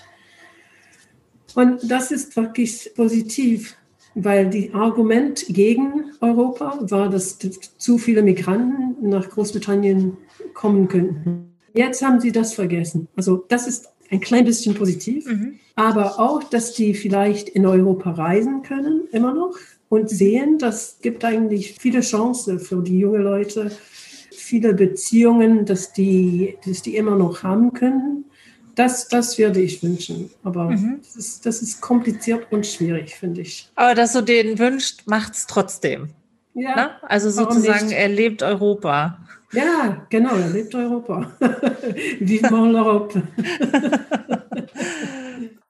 Und 1.55 1.79
das 1.89 2.11
ist 2.11 2.35
wirklich 2.35 2.91
positiv, 2.95 3.75
weil 4.23 4.49
die 4.49 4.73
Argument 4.73 5.45
gegen 5.49 6.11
Europa 6.21 6.79
war, 6.81 7.09
dass 7.09 7.37
zu 7.77 7.97
viele 7.97 8.21
Migranten 8.21 9.09
nach 9.09 9.29
Großbritannien 9.29 10.17
kommen 10.53 10.87
könnten. 10.87 11.53
Jetzt 11.73 12.03
haben 12.03 12.19
sie 12.19 12.31
das 12.31 12.53
vergessen. 12.53 13.07
Also 13.15 13.45
das 13.47 13.67
ist 13.67 13.89
ein 14.09 14.19
klein 14.19 14.45
bisschen 14.45 14.73
positiv, 14.75 15.27
mhm. 15.27 15.59
aber 15.75 16.19
auch, 16.19 16.43
dass 16.43 16.73
die 16.73 16.93
vielleicht 16.93 17.49
in 17.49 17.65
Europa 17.65 18.11
reisen 18.11 18.63
können, 18.63 19.07
immer 19.11 19.33
noch, 19.33 19.55
und 19.89 20.09
sehen, 20.09 20.57
das 20.59 20.99
gibt 21.01 21.25
eigentlich 21.25 21.73
viele 21.79 22.01
Chancen 22.01 22.59
für 22.59 22.81
die 22.81 22.99
jungen 22.99 23.23
Leute, 23.23 23.71
viele 24.29 24.73
Beziehungen, 24.73 25.65
dass 25.65 25.93
die, 25.93 26.57
dass 26.65 26.83
die 26.83 26.95
immer 26.95 27.15
noch 27.15 27.43
haben 27.43 27.73
können. 27.73 28.25
Das, 28.79 29.09
das 29.09 29.37
würde 29.37 29.59
ich 29.59 29.83
wünschen. 29.83 30.29
Aber 30.41 30.69
mhm. 30.69 31.01
das, 31.03 31.17
ist, 31.17 31.45
das 31.45 31.61
ist 31.61 31.81
kompliziert 31.81 32.49
und 32.49 32.65
schwierig, 32.65 33.13
finde 33.13 33.41
ich. 33.41 33.69
Aber 33.75 33.93
dass 33.93 34.13
du 34.13 34.21
den 34.21 34.57
wünscht, 34.57 35.01
macht 35.05 35.33
es 35.33 35.47
trotzdem. 35.47 36.11
Ja. 36.53 36.75
Ne? 36.75 36.89
Also 37.01 37.29
sozusagen, 37.29 37.91
er 37.91 38.07
lebt 38.07 38.41
Europa. 38.41 39.17
Ja, 39.51 40.05
genau, 40.09 40.33
er 40.33 40.47
lebt 40.47 40.73
Europa. 40.75 41.29
Vivement 42.21 42.71
l'Europe. 42.71 43.21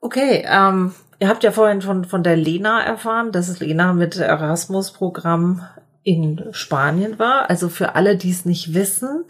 okay, 0.02 0.46
ähm, 0.48 0.94
ihr 1.20 1.30
habt 1.30 1.44
ja 1.44 1.52
vorhin 1.52 1.82
von, 1.82 2.06
von 2.06 2.22
der 2.22 2.36
Lena 2.36 2.84
erfahren, 2.84 3.32
dass 3.32 3.60
Lena 3.60 3.94
mit 3.94 4.18
Erasmus-Programm 4.18 5.66
in 6.04 6.46
Spanien 6.52 7.20
war. 7.20 7.50
Also 7.50 7.70
für 7.70 7.96
alle, 7.96 8.16
die 8.16 8.32
es 8.32 8.46
nicht 8.46 8.74
wissen, 8.74 9.26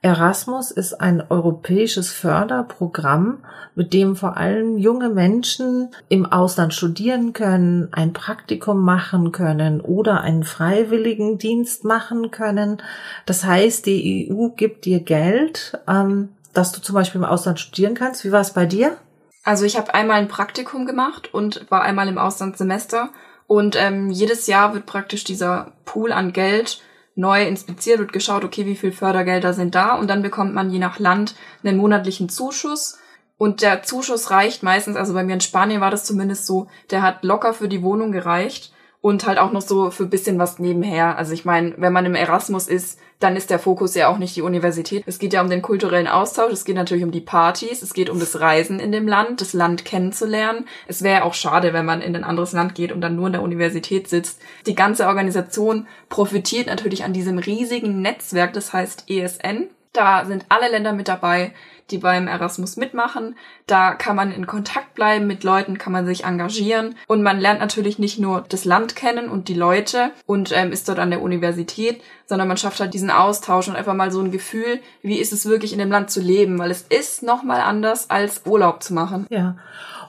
Erasmus 0.00 0.70
ist 0.70 0.94
ein 0.94 1.22
europäisches 1.28 2.12
Förderprogramm, 2.12 3.44
mit 3.74 3.92
dem 3.92 4.16
vor 4.16 4.36
allem 4.36 4.78
junge 4.78 5.10
Menschen 5.10 5.90
im 6.08 6.26
Ausland 6.26 6.72
studieren 6.72 7.32
können, 7.32 7.88
ein 7.92 8.12
Praktikum 8.12 8.82
machen 8.82 9.32
können 9.32 9.80
oder 9.80 10.22
einen 10.22 10.44
freiwilligen 10.44 11.38
Dienst 11.38 11.84
machen 11.84 12.30
können. 12.30 12.82
Das 13.26 13.44
heißt, 13.44 13.86
die 13.86 14.30
EU 14.30 14.48
gibt 14.48 14.86
dir 14.86 15.00
Geld, 15.00 15.78
ähm, 15.86 16.30
dass 16.52 16.72
du 16.72 16.80
zum 16.80 16.94
Beispiel 16.94 17.20
im 17.20 17.26
Ausland 17.26 17.60
studieren 17.60 17.94
kannst. 17.94 18.24
Wie 18.24 18.32
war 18.32 18.40
es 18.40 18.52
bei 18.52 18.64
dir? 18.64 18.96
Also 19.42 19.66
ich 19.66 19.76
habe 19.76 19.92
einmal 19.92 20.20
ein 20.20 20.28
Praktikum 20.28 20.86
gemacht 20.86 21.34
und 21.34 21.70
war 21.70 21.82
einmal 21.82 22.08
im 22.08 22.16
Auslandssemester 22.16 23.10
und 23.46 23.76
ähm, 23.76 24.10
jedes 24.10 24.46
Jahr 24.46 24.74
wird 24.74 24.86
praktisch 24.86 25.24
dieser 25.24 25.72
Pool 25.84 26.12
an 26.12 26.32
Geld 26.32 26.82
neu 27.14 27.46
inspiziert, 27.46 27.98
wird 27.98 28.12
geschaut, 28.12 28.44
okay, 28.44 28.66
wie 28.66 28.76
viel 28.76 28.92
Fördergelder 28.92 29.52
sind 29.52 29.74
da 29.74 29.94
und 29.94 30.08
dann 30.08 30.22
bekommt 30.22 30.54
man 30.54 30.70
je 30.70 30.78
nach 30.78 30.98
Land 30.98 31.34
einen 31.62 31.78
monatlichen 31.78 32.28
Zuschuss. 32.28 32.98
Und 33.36 33.62
der 33.62 33.82
Zuschuss 33.82 34.30
reicht 34.30 34.62
meistens, 34.62 34.96
also 34.96 35.12
bei 35.12 35.24
mir 35.24 35.34
in 35.34 35.40
Spanien 35.40 35.80
war 35.80 35.90
das 35.90 36.04
zumindest 36.04 36.46
so, 36.46 36.68
der 36.90 37.02
hat 37.02 37.24
locker 37.24 37.52
für 37.52 37.68
die 37.68 37.82
Wohnung 37.82 38.12
gereicht 38.12 38.73
und 39.04 39.26
halt 39.26 39.38
auch 39.38 39.52
noch 39.52 39.60
so 39.60 39.90
für 39.90 40.06
bisschen 40.06 40.38
was 40.38 40.58
nebenher. 40.58 41.18
Also 41.18 41.34
ich 41.34 41.44
meine, 41.44 41.74
wenn 41.76 41.92
man 41.92 42.06
im 42.06 42.14
Erasmus 42.14 42.66
ist, 42.66 42.98
dann 43.20 43.36
ist 43.36 43.50
der 43.50 43.58
Fokus 43.58 43.94
ja 43.94 44.08
auch 44.08 44.16
nicht 44.16 44.34
die 44.34 44.40
Universität. 44.40 45.04
Es 45.04 45.18
geht 45.18 45.34
ja 45.34 45.42
um 45.42 45.50
den 45.50 45.60
kulturellen 45.60 46.08
Austausch, 46.08 46.54
es 46.54 46.64
geht 46.64 46.76
natürlich 46.76 47.04
um 47.04 47.10
die 47.10 47.20
Partys, 47.20 47.82
es 47.82 47.92
geht 47.92 48.08
um 48.08 48.18
das 48.18 48.40
Reisen 48.40 48.80
in 48.80 48.92
dem 48.92 49.06
Land, 49.06 49.42
das 49.42 49.52
Land 49.52 49.84
kennenzulernen. 49.84 50.64
Es 50.88 51.02
wäre 51.02 51.24
auch 51.24 51.34
schade, 51.34 51.74
wenn 51.74 51.84
man 51.84 52.00
in 52.00 52.16
ein 52.16 52.24
anderes 52.24 52.52
Land 52.52 52.74
geht 52.74 52.92
und 52.92 53.02
dann 53.02 53.14
nur 53.14 53.26
in 53.26 53.34
der 53.34 53.42
Universität 53.42 54.08
sitzt. 54.08 54.40
Die 54.66 54.74
ganze 54.74 55.06
Organisation 55.06 55.86
profitiert 56.08 56.68
natürlich 56.68 57.04
an 57.04 57.12
diesem 57.12 57.36
riesigen 57.36 58.00
Netzwerk, 58.00 58.54
das 58.54 58.72
heißt 58.72 59.10
ESN. 59.10 59.68
Da 59.92 60.24
sind 60.24 60.46
alle 60.48 60.70
Länder 60.70 60.94
mit 60.94 61.08
dabei 61.08 61.52
die 61.90 61.98
beim 61.98 62.26
Erasmus 62.26 62.76
mitmachen. 62.76 63.36
Da 63.66 63.94
kann 63.94 64.16
man 64.16 64.32
in 64.32 64.46
Kontakt 64.46 64.94
bleiben 64.94 65.26
mit 65.26 65.44
Leuten, 65.44 65.78
kann 65.78 65.92
man 65.92 66.06
sich 66.06 66.24
engagieren 66.24 66.96
und 67.06 67.22
man 67.22 67.40
lernt 67.40 67.60
natürlich 67.60 67.98
nicht 67.98 68.18
nur 68.18 68.44
das 68.48 68.64
Land 68.64 68.96
kennen 68.96 69.28
und 69.28 69.48
die 69.48 69.54
Leute 69.54 70.10
und 70.26 70.52
ähm, 70.52 70.72
ist 70.72 70.88
dort 70.88 70.98
an 70.98 71.10
der 71.10 71.22
Universität, 71.22 72.02
sondern 72.26 72.48
man 72.48 72.56
schafft 72.56 72.80
halt 72.80 72.94
diesen 72.94 73.10
Austausch 73.10 73.68
und 73.68 73.76
einfach 73.76 73.94
mal 73.94 74.10
so 74.10 74.20
ein 74.20 74.30
Gefühl, 74.30 74.80
wie 75.02 75.18
ist 75.18 75.32
es 75.32 75.46
wirklich 75.46 75.72
in 75.72 75.78
dem 75.78 75.90
Land 75.90 76.10
zu 76.10 76.20
leben, 76.20 76.58
weil 76.58 76.70
es 76.70 76.82
ist 76.82 77.22
nochmal 77.22 77.60
anders 77.60 78.10
als 78.10 78.42
Urlaub 78.46 78.82
zu 78.82 78.94
machen. 78.94 79.26
Ja 79.30 79.56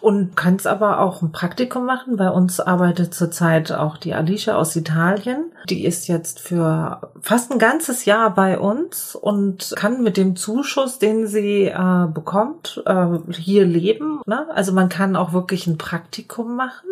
und 0.01 0.36
kannst 0.36 0.67
aber 0.67 0.99
auch 0.99 1.21
ein 1.21 1.31
Praktikum 1.31 1.86
machen. 1.86 2.17
Bei 2.17 2.29
uns 2.29 2.60
arbeitet 2.60 3.13
zurzeit 3.13 3.71
auch 3.71 3.97
die 3.97 4.13
Alicia 4.13 4.55
aus 4.55 4.75
Italien. 4.75 5.51
Die 5.69 5.86
ist 5.86 6.08
jetzt 6.08 6.39
für 6.39 7.01
fast 7.21 7.51
ein 7.51 7.60
ganzes 7.60 8.05
Jahr 8.05 8.34
bei 8.34 8.60
uns 8.60 9.15
und 9.15 9.73
kann 9.75 10.03
mit 10.03 10.17
dem 10.17 10.36
Zuschuss, 10.36 10.99
den 10.99 11.27
sie 11.27 11.65
äh, 11.65 12.08
bekommt, 12.13 12.84
äh, 12.86 13.05
hier 13.31 13.65
leben. 13.65 14.21
Ne? 14.25 14.47
Also 14.53 14.73
man 14.73 14.89
kann 14.89 15.15
auch 15.15 15.34
wirklich 15.34 15.67
ein 15.67 15.77
Praktikum 15.77 16.55
machen. 16.55 16.88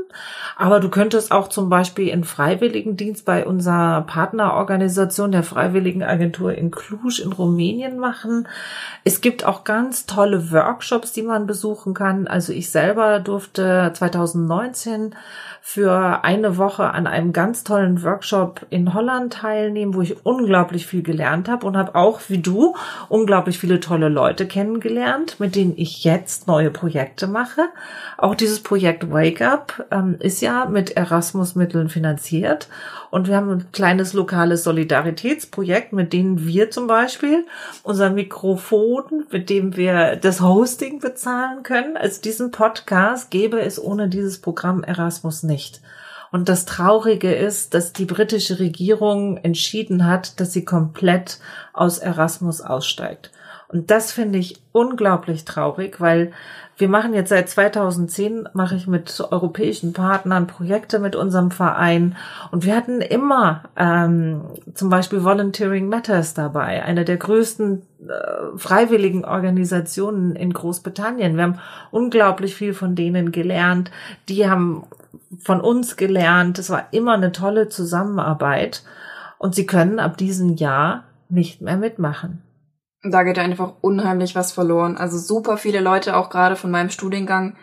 Aber 0.57 0.79
du 0.79 0.89
könntest 0.89 1.31
auch 1.31 1.47
zum 1.47 1.69
Beispiel 1.69 2.09
in 2.09 2.23
Freiwilligendienst 2.23 3.25
bei 3.25 3.45
unserer 3.45 4.01
Partnerorganisation 4.01 5.31
der 5.31 5.43
Freiwilligenagentur 5.43 6.53
in 6.53 6.71
Cluj 6.71 7.21
in 7.23 7.31
Rumänien 7.31 7.97
machen. 7.97 8.47
Es 9.03 9.21
gibt 9.21 9.45
auch 9.45 9.63
ganz 9.63 10.05
tolle 10.05 10.51
Workshops, 10.51 11.13
die 11.13 11.23
man 11.23 11.47
besuchen 11.47 11.93
kann. 11.93 12.27
Also 12.27 12.53
ich 12.53 12.69
selber 12.69 13.19
durfte 13.19 13.91
2019 13.93 15.15
für 15.65 16.25
eine 16.25 16.57
Woche 16.57 16.91
an 16.91 17.07
einem 17.07 17.31
ganz 17.31 17.63
tollen 17.63 18.03
Workshop 18.03 18.65
in 18.69 18.93
Holland 18.93 19.31
teilnehmen, 19.31 19.93
wo 19.93 20.01
ich 20.01 20.25
unglaublich 20.25 20.85
viel 20.85 21.03
gelernt 21.03 21.47
habe 21.47 21.65
und 21.65 21.77
habe 21.77 21.95
auch 21.95 22.19
wie 22.27 22.39
du 22.39 22.75
unglaublich 23.07 23.57
viele 23.57 23.79
tolle 23.79 24.09
Leute 24.09 24.45
kennengelernt, 24.45 25.39
mit 25.39 25.55
denen 25.55 25.73
ich 25.77 26.03
jetzt 26.03 26.47
neue 26.47 26.69
Projekte 26.69 27.27
mache. 27.27 27.61
Auch 28.17 28.35
dieses 28.35 28.61
Projekt 28.61 29.09
Wake 29.09 29.41
Up 29.41 29.85
ähm, 29.93 30.17
ist 30.19 30.41
ja 30.41 30.65
mit 30.65 30.97
Erasmus-Mitteln 30.97 31.87
finanziert 31.87 32.67
und 33.09 33.27
wir 33.27 33.37
haben 33.37 33.49
ein 33.49 33.71
kleines 33.71 34.11
lokales 34.13 34.63
Solidaritätsprojekt, 34.63 35.93
mit 35.93 36.11
denen 36.11 36.45
wir 36.45 36.71
zum 36.71 36.87
Beispiel 36.87 37.45
unser 37.83 38.09
Mikrofon, 38.09 39.25
mit 39.31 39.49
dem 39.49 39.77
wir 39.77 40.17
das 40.17 40.41
Hosting 40.41 40.99
bezahlen 40.99 41.63
können. 41.63 41.95
Also 41.95 42.21
diesen 42.21 42.51
Podcast 42.51 43.31
gäbe 43.31 43.61
es 43.61 43.81
ohne 43.81 44.09
dieses 44.09 44.41
Programm 44.41 44.83
Erasmus 44.83 45.43
nicht 45.43 45.53
nicht. 45.53 45.81
Und 46.31 46.49
das 46.49 46.65
Traurige 46.65 47.31
ist, 47.31 47.75
dass 47.75 47.93
die 47.93 48.05
britische 48.05 48.59
Regierung 48.59 49.37
entschieden 49.37 50.07
hat, 50.07 50.39
dass 50.39 50.51
sie 50.51 50.65
komplett 50.65 51.39
aus 51.73 51.99
Erasmus 51.99 52.59
aussteigt. 52.59 53.31
Und 53.67 53.91
das 53.91 54.11
finde 54.11 54.39
ich 54.39 54.61
unglaublich 54.71 55.45
traurig, 55.45 56.01
weil 56.01 56.31
wir 56.77 56.89
machen 56.89 57.13
jetzt 57.13 57.29
seit 57.29 57.49
2010, 57.49 58.49
mache 58.53 58.75
ich 58.75 58.87
mit 58.87 59.23
europäischen 59.31 59.93
Partnern 59.93 60.47
Projekte 60.47 60.99
mit 60.99 61.15
unserem 61.15 61.51
Verein 61.51 62.15
und 62.51 62.65
wir 62.65 62.75
hatten 62.75 63.01
immer 63.01 63.63
ähm, 63.75 64.41
zum 64.73 64.89
Beispiel 64.89 65.23
Volunteering 65.23 65.87
Matters 65.87 66.33
dabei, 66.33 66.83
eine 66.83 67.05
der 67.05 67.17
größten 67.17 67.83
äh, 68.07 68.57
freiwilligen 68.57 69.23
Organisationen 69.23 70.35
in 70.35 70.53
Großbritannien. 70.53 71.35
Wir 71.35 71.43
haben 71.43 71.59
unglaublich 71.91 72.55
viel 72.55 72.73
von 72.73 72.95
denen 72.95 73.31
gelernt. 73.31 73.91
Die 74.29 74.49
haben 74.49 74.83
von 75.39 75.61
uns 75.61 75.95
gelernt. 75.95 76.59
Es 76.59 76.69
war 76.69 76.87
immer 76.91 77.13
eine 77.13 77.31
tolle 77.31 77.69
Zusammenarbeit. 77.69 78.83
Und 79.37 79.55
sie 79.55 79.65
können 79.65 79.99
ab 79.99 80.17
diesem 80.17 80.55
Jahr 80.55 81.03
nicht 81.29 81.61
mehr 81.61 81.77
mitmachen. 81.77 82.42
Da 83.03 83.23
geht 83.23 83.37
einfach 83.37 83.73
unheimlich 83.81 84.35
was 84.35 84.51
verloren. 84.51 84.97
Also 84.97 85.17
super 85.17 85.57
viele 85.57 85.81
Leute, 85.81 86.15
auch 86.15 86.29
gerade 86.29 86.55
von 86.55 86.71
meinem 86.71 86.89
Studiengang, 86.89 87.55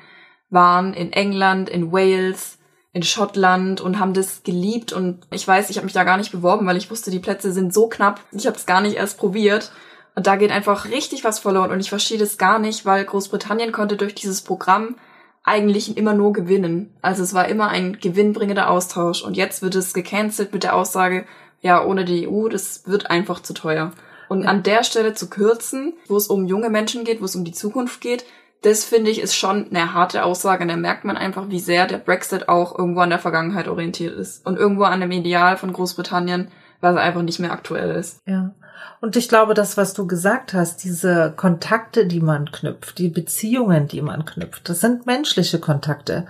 waren 0.51 0.93
in 0.95 1.13
England, 1.13 1.71
in 1.71 1.93
Wales, 1.93 2.59
in 2.93 3.03
Schottland 3.03 3.81
und 3.81 4.01
haben 4.01 4.15
das 4.15 4.43
geliebt 4.43 4.93
und 4.93 5.27
ich 5.31 5.47
weiß, 5.47 5.71
ich 5.71 5.77
habe 5.77 5.85
mich 5.85 5.93
da 5.93 6.05
gar 6.05 6.17
nicht 6.17 6.33
beworben, 6.33 6.67
weil 6.67 6.77
ich 6.77 6.91
wusste, 6.91 7.11
die 7.11 7.21
Plätze 7.21 7.53
sind 7.53 7.73
so 7.73 7.89
knapp. 7.89 8.21
Ich 8.33 8.47
habe 8.47 8.57
es 8.57 8.67
gar 8.67 8.81
nicht 8.81 8.97
erst 8.97 9.17
probiert 9.19 9.71
und 10.17 10.27
da 10.27 10.35
geht 10.37 10.51
einfach 10.51 10.87
richtig 10.87 11.23
was 11.23 11.39
verloren 11.39 11.71
und 11.71 11.79
ich 11.79 11.89
verstehe 11.89 12.19
das 12.19 12.37
gar 12.37 12.59
nicht, 12.59 12.85
weil 12.85 13.05
Großbritannien 13.05 13.71
konnte 13.71 13.97
durch 13.97 14.15
dieses 14.17 14.43
Programm 14.43 14.97
eigentlich 15.45 15.97
immer 15.97 16.15
nur 16.15 16.33
gewinnen. 16.33 16.97
Also 17.01 17.23
es 17.23 17.33
war 17.33 17.49
immer 17.49 17.69
ein 17.69 17.99
gewinnbringender 18.01 18.69
Austausch 18.69 19.23
und 19.23 19.37
jetzt 19.37 19.63
wird 19.63 19.77
es 19.77 19.95
gecancelt 19.95 20.53
mit 20.53 20.65
der 20.65 20.75
Aussage, 20.75 21.27
ja, 21.61 21.85
ohne 21.85 22.05
die 22.05 22.27
EU, 22.29 22.49
das 22.49 22.87
wird 22.87 23.11
einfach 23.11 23.41
zu 23.41 23.55
teuer. 23.55 23.93
Und 24.31 24.47
an 24.47 24.63
der 24.63 24.85
Stelle 24.85 25.13
zu 25.13 25.29
kürzen, 25.29 25.95
wo 26.07 26.17
es 26.17 26.29
um 26.29 26.47
junge 26.47 26.71
Menschen 26.71 27.03
geht, 27.03 27.21
wo 27.21 27.25
es 27.25 27.35
um 27.35 27.45
die 27.45 27.51
Zukunft 27.51 28.01
geht, 28.01 28.25
das 28.63 28.85
finde 28.85 29.11
ich 29.11 29.21
ist 29.21 29.35
schon 29.35 29.67
eine 29.71 29.93
harte 29.93 30.25
Aussage. 30.25 30.63
Und 30.63 30.69
da 30.69 30.77
merkt 30.77 31.05
man 31.05 31.17
einfach, 31.17 31.49
wie 31.49 31.59
sehr 31.59 31.89
der 31.89 31.99
Brexit 31.99 32.49
auch 32.49 32.79
irgendwo 32.79 33.01
an 33.01 33.11
der 33.11 33.19
Vergangenheit 33.19 33.67
orientiert 33.67 34.17
ist 34.17 34.47
und 34.47 34.57
irgendwo 34.57 34.85
an 34.85 35.01
dem 35.01 35.11
Ideal 35.11 35.57
von 35.57 35.73
Großbritannien, 35.73 36.47
was 36.81 36.97
einfach 36.97 37.23
nicht 37.23 37.41
mehr 37.41 37.51
aktuell 37.51 37.91
ist. 37.97 38.21
Ja. 38.25 38.53
Und 39.01 39.17
ich 39.17 39.29
glaube, 39.29 39.55
das, 39.55 39.77
was 39.77 39.95
du 39.95 40.07
gesagt 40.07 40.55
hast, 40.55 40.85
diese 40.85 41.33
Kontakte, 41.37 42.07
die 42.07 42.21
man 42.21 42.53
knüpft, 42.53 42.99
die 42.99 43.09
Beziehungen, 43.09 43.89
die 43.89 44.01
man 44.01 44.25
knüpft, 44.25 44.69
das 44.69 44.81
sind 44.81 45.07
menschliche 45.07 45.59
Kontakte. 45.59 46.27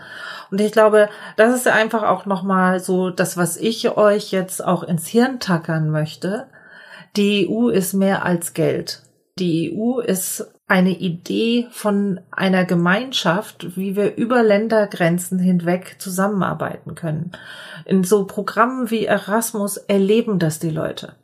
Und 0.50 0.58
ich 0.62 0.72
glaube, 0.72 1.10
das 1.36 1.54
ist 1.54 1.68
einfach 1.68 2.04
auch 2.04 2.24
nochmal 2.24 2.80
so 2.80 3.10
das, 3.10 3.36
was 3.36 3.58
ich 3.58 3.94
euch 3.94 4.30
jetzt 4.30 4.64
auch 4.64 4.84
ins 4.84 5.06
Hirn 5.06 5.38
tackern 5.38 5.90
möchte. 5.90 6.46
Die 7.16 7.48
EU 7.48 7.68
ist 7.68 7.92
mehr 7.92 8.24
als 8.24 8.54
Geld. 8.54 9.02
Die 9.38 9.76
EU 9.76 10.00
ist 10.00 10.46
eine 10.66 10.96
Idee 10.96 11.66
von 11.72 12.20
einer 12.30 12.64
Gemeinschaft, 12.64 13.76
wie 13.76 13.96
wir 13.96 14.16
über 14.16 14.42
Ländergrenzen 14.42 15.38
hinweg 15.38 15.96
zusammenarbeiten 15.98 16.94
können. 16.94 17.32
In 17.86 18.04
so 18.04 18.24
Programmen 18.24 18.90
wie 18.90 19.06
Erasmus 19.06 19.78
erleben 19.78 20.38
das 20.38 20.60
die 20.60 20.70
Leute. 20.70 21.16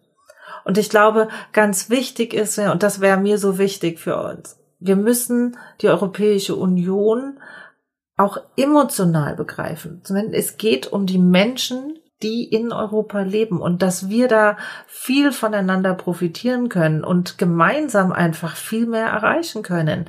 Und 0.65 0.79
ich 0.79 0.91
glaube, 0.91 1.29
ganz 1.53 1.91
wichtig 1.91 2.35
ist, 2.35 2.59
und 2.59 2.83
das 2.83 3.01
wäre 3.01 3.21
mir 3.21 3.39
so 3.39 3.57
wichtig 3.57 4.01
für 4.01 4.21
uns, 4.21 4.59
wir 4.81 4.97
müssen 4.97 5.57
die 5.81 5.89
Europäische 5.89 6.57
Union 6.57 7.39
auch 8.17 8.39
emotional 8.57 9.37
begreifen. 9.37 10.03
Es 10.33 10.57
geht 10.57 10.93
um 10.93 11.07
die 11.07 11.19
Menschen, 11.19 11.99
die 12.23 12.45
in 12.45 12.73
Europa 12.73 13.21
leben 13.21 13.61
und 13.61 13.83
dass 13.83 14.09
wir 14.09 14.29
da 14.29 14.57
viel 14.87 15.33
voneinander 15.33 15.95
profitieren 15.95 16.69
können 16.69 17.05
und 17.05 17.39
gemeinsam 17.39 18.13
einfach 18.13 18.57
viel 18.57 18.87
mehr 18.87 19.07
erreichen 19.07 19.63
können. 19.63 20.09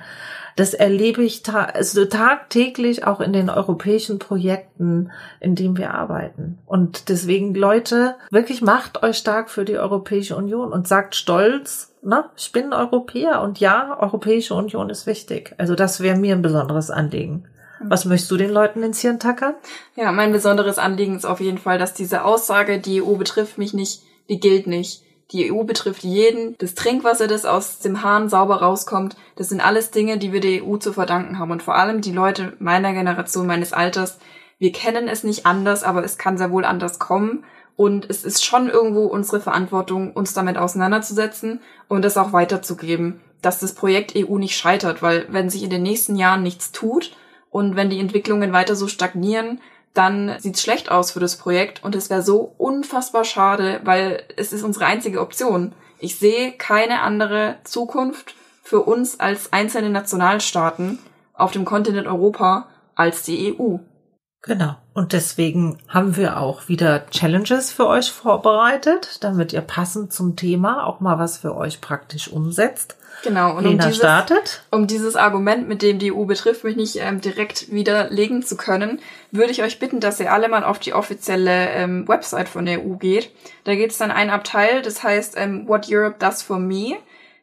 Das 0.57 0.73
erlebe 0.73 1.23
ich 1.23 1.43
ta 1.43 1.65
also 1.65 2.05
tagtäglich 2.05 3.05
auch 3.05 3.21
in 3.21 3.31
den 3.31 3.51
europäischen 3.51 4.17
Projekten, 4.17 5.11
in 5.39 5.53
denen 5.53 5.77
wir 5.77 5.93
arbeiten. 5.93 6.57
Und 6.65 7.09
deswegen, 7.09 7.53
Leute, 7.53 8.15
wirklich 8.31 8.63
macht 8.63 9.03
euch 9.03 9.17
stark 9.17 9.51
für 9.51 9.65
die 9.65 9.77
Europäische 9.77 10.35
Union 10.35 10.71
und 10.73 10.87
sagt 10.87 11.13
stolz, 11.15 11.93
na, 12.01 12.31
ich 12.35 12.51
bin 12.53 12.73
Europäer 12.73 13.41
und 13.41 13.59
ja, 13.59 13.99
Europäische 13.99 14.55
Union 14.55 14.89
ist 14.89 15.05
wichtig. 15.05 15.53
Also 15.59 15.75
das 15.75 15.99
wäre 15.99 16.17
mir 16.17 16.33
ein 16.33 16.41
besonderes 16.41 16.89
Anliegen. 16.89 17.47
Was 17.79 18.05
möchtest 18.05 18.31
du 18.31 18.37
den 18.37 18.51
Leuten 18.51 18.83
ins 18.83 19.01
Hirn 19.01 19.19
tackern? 19.19 19.55
Ja, 19.95 20.11
mein 20.11 20.31
besonderes 20.31 20.77
Anliegen 20.77 21.15
ist 21.15 21.25
auf 21.25 21.39
jeden 21.39 21.57
Fall, 21.57 21.77
dass 21.77 21.93
diese 21.93 22.23
Aussage, 22.23 22.79
die 22.79 23.01
EU 23.01 23.15
betrifft 23.15 23.57
mich 23.57 23.73
nicht, 23.73 24.03
die 24.29 24.39
gilt 24.39 24.67
nicht. 24.67 25.03
Die 25.31 25.51
EU 25.51 25.63
betrifft 25.63 26.03
jeden. 26.03 26.55
Das 26.57 26.73
Trinkwasser, 26.73 27.27
das 27.27 27.45
aus 27.45 27.79
dem 27.79 28.01
Hahn 28.01 28.29
sauber 28.29 28.61
rauskommt, 28.61 29.17
das 29.35 29.49
sind 29.49 29.59
alles 29.59 29.91
Dinge, 29.91 30.17
die 30.17 30.31
wir 30.31 30.39
der 30.39 30.63
EU 30.63 30.77
zu 30.77 30.93
verdanken 30.93 31.37
haben. 31.37 31.51
Und 31.51 31.63
vor 31.63 31.75
allem 31.75 31.99
die 31.99 32.13
Leute 32.13 32.53
meiner 32.59 32.93
Generation, 32.93 33.45
meines 33.45 33.73
Alters, 33.73 34.19
wir 34.57 34.71
kennen 34.71 35.09
es 35.09 35.23
nicht 35.23 35.45
anders, 35.45 35.83
aber 35.83 36.03
es 36.03 36.17
kann 36.17 36.37
sehr 36.37 36.51
wohl 36.51 36.63
anders 36.63 36.97
kommen. 36.97 37.43
Und 37.75 38.09
es 38.09 38.23
ist 38.23 38.45
schon 38.45 38.69
irgendwo 38.69 39.05
unsere 39.05 39.41
Verantwortung, 39.41 40.13
uns 40.13 40.33
damit 40.33 40.57
auseinanderzusetzen 40.57 41.59
und 41.89 42.03
das 42.03 42.17
auch 42.17 42.31
weiterzugeben, 42.31 43.19
dass 43.41 43.59
das 43.59 43.75
Projekt 43.75 44.13
EU 44.15 44.37
nicht 44.37 44.57
scheitert, 44.57 45.01
weil 45.01 45.27
wenn 45.29 45.49
sich 45.49 45.61
in 45.61 45.69
den 45.69 45.83
nächsten 45.83 46.15
Jahren 46.15 46.41
nichts 46.41 46.71
tut 46.71 47.11
und 47.57 47.75
wenn 47.75 47.89
die 47.89 47.99
Entwicklungen 47.99 48.53
weiter 48.53 48.75
so 48.75 48.87
stagnieren, 48.87 49.61
dann 49.95 50.35
sieht's 50.37 50.61
schlecht 50.61 50.91
aus 50.91 51.09
für 51.09 51.19
das 51.19 51.37
Projekt 51.37 51.83
und 51.83 51.95
es 51.95 52.11
wäre 52.11 52.21
so 52.21 52.53
unfassbar 52.59 53.23
schade, 53.23 53.81
weil 53.83 54.21
es 54.35 54.53
ist 54.53 54.61
unsere 54.61 54.85
einzige 54.85 55.21
Option. 55.21 55.73
Ich 55.97 56.19
sehe 56.19 56.51
keine 56.51 57.01
andere 57.01 57.55
Zukunft 57.63 58.35
für 58.61 58.81
uns 58.81 59.19
als 59.19 59.53
einzelne 59.53 59.89
Nationalstaaten 59.89 60.99
auf 61.33 61.49
dem 61.49 61.65
Kontinent 61.65 62.05
Europa 62.05 62.67
als 62.93 63.23
die 63.23 63.57
EU. 63.59 63.77
Genau. 64.43 64.75
Und 64.93 65.13
deswegen 65.13 65.79
haben 65.87 66.15
wir 66.15 66.39
auch 66.39 66.67
wieder 66.67 67.07
Challenges 67.09 67.71
für 67.71 67.87
euch 67.87 68.11
vorbereitet, 68.11 69.23
damit 69.23 69.51
ihr 69.51 69.61
passend 69.61 70.13
zum 70.13 70.35
Thema 70.35 70.85
auch 70.85 70.99
mal 70.99 71.17
was 71.17 71.39
für 71.39 71.55
euch 71.55 71.81
praktisch 71.81 72.27
umsetzt. 72.27 72.97
Genau, 73.23 73.57
und 73.57 73.63
Lena 73.63 73.83
um 73.83 73.89
dieses, 73.89 73.97
startet. 73.97 74.63
um 74.69 74.87
dieses 74.87 75.15
Argument, 75.15 75.67
mit 75.67 75.81
dem 75.81 75.99
die 75.99 76.13
EU 76.13 76.25
betrifft, 76.25 76.63
mich 76.63 76.75
nicht 76.75 76.97
ähm, 76.97 77.19
direkt 77.19 77.71
widerlegen 77.71 78.43
zu 78.43 78.57
können, 78.57 78.99
würde 79.31 79.51
ich 79.51 79.63
euch 79.63 79.79
bitten, 79.79 79.99
dass 79.99 80.19
ihr 80.19 80.31
alle 80.31 80.49
mal 80.49 80.63
auf 80.63 80.79
die 80.79 80.93
offizielle 80.93 81.69
ähm, 81.71 82.07
Website 82.07 82.47
von 82.47 82.65
der 82.65 82.85
EU 82.85 82.95
geht. 82.95 83.31
Da 83.63 83.75
gibt 83.75 83.91
es 83.91 83.97
dann 83.97 84.11
einen 84.11 84.29
Abteil, 84.29 84.81
das 84.81 85.03
heißt 85.03 85.35
ähm, 85.37 85.67
What 85.67 85.87
Europe 85.89 86.17
Does 86.19 86.41
for 86.41 86.59
Me. 86.59 86.97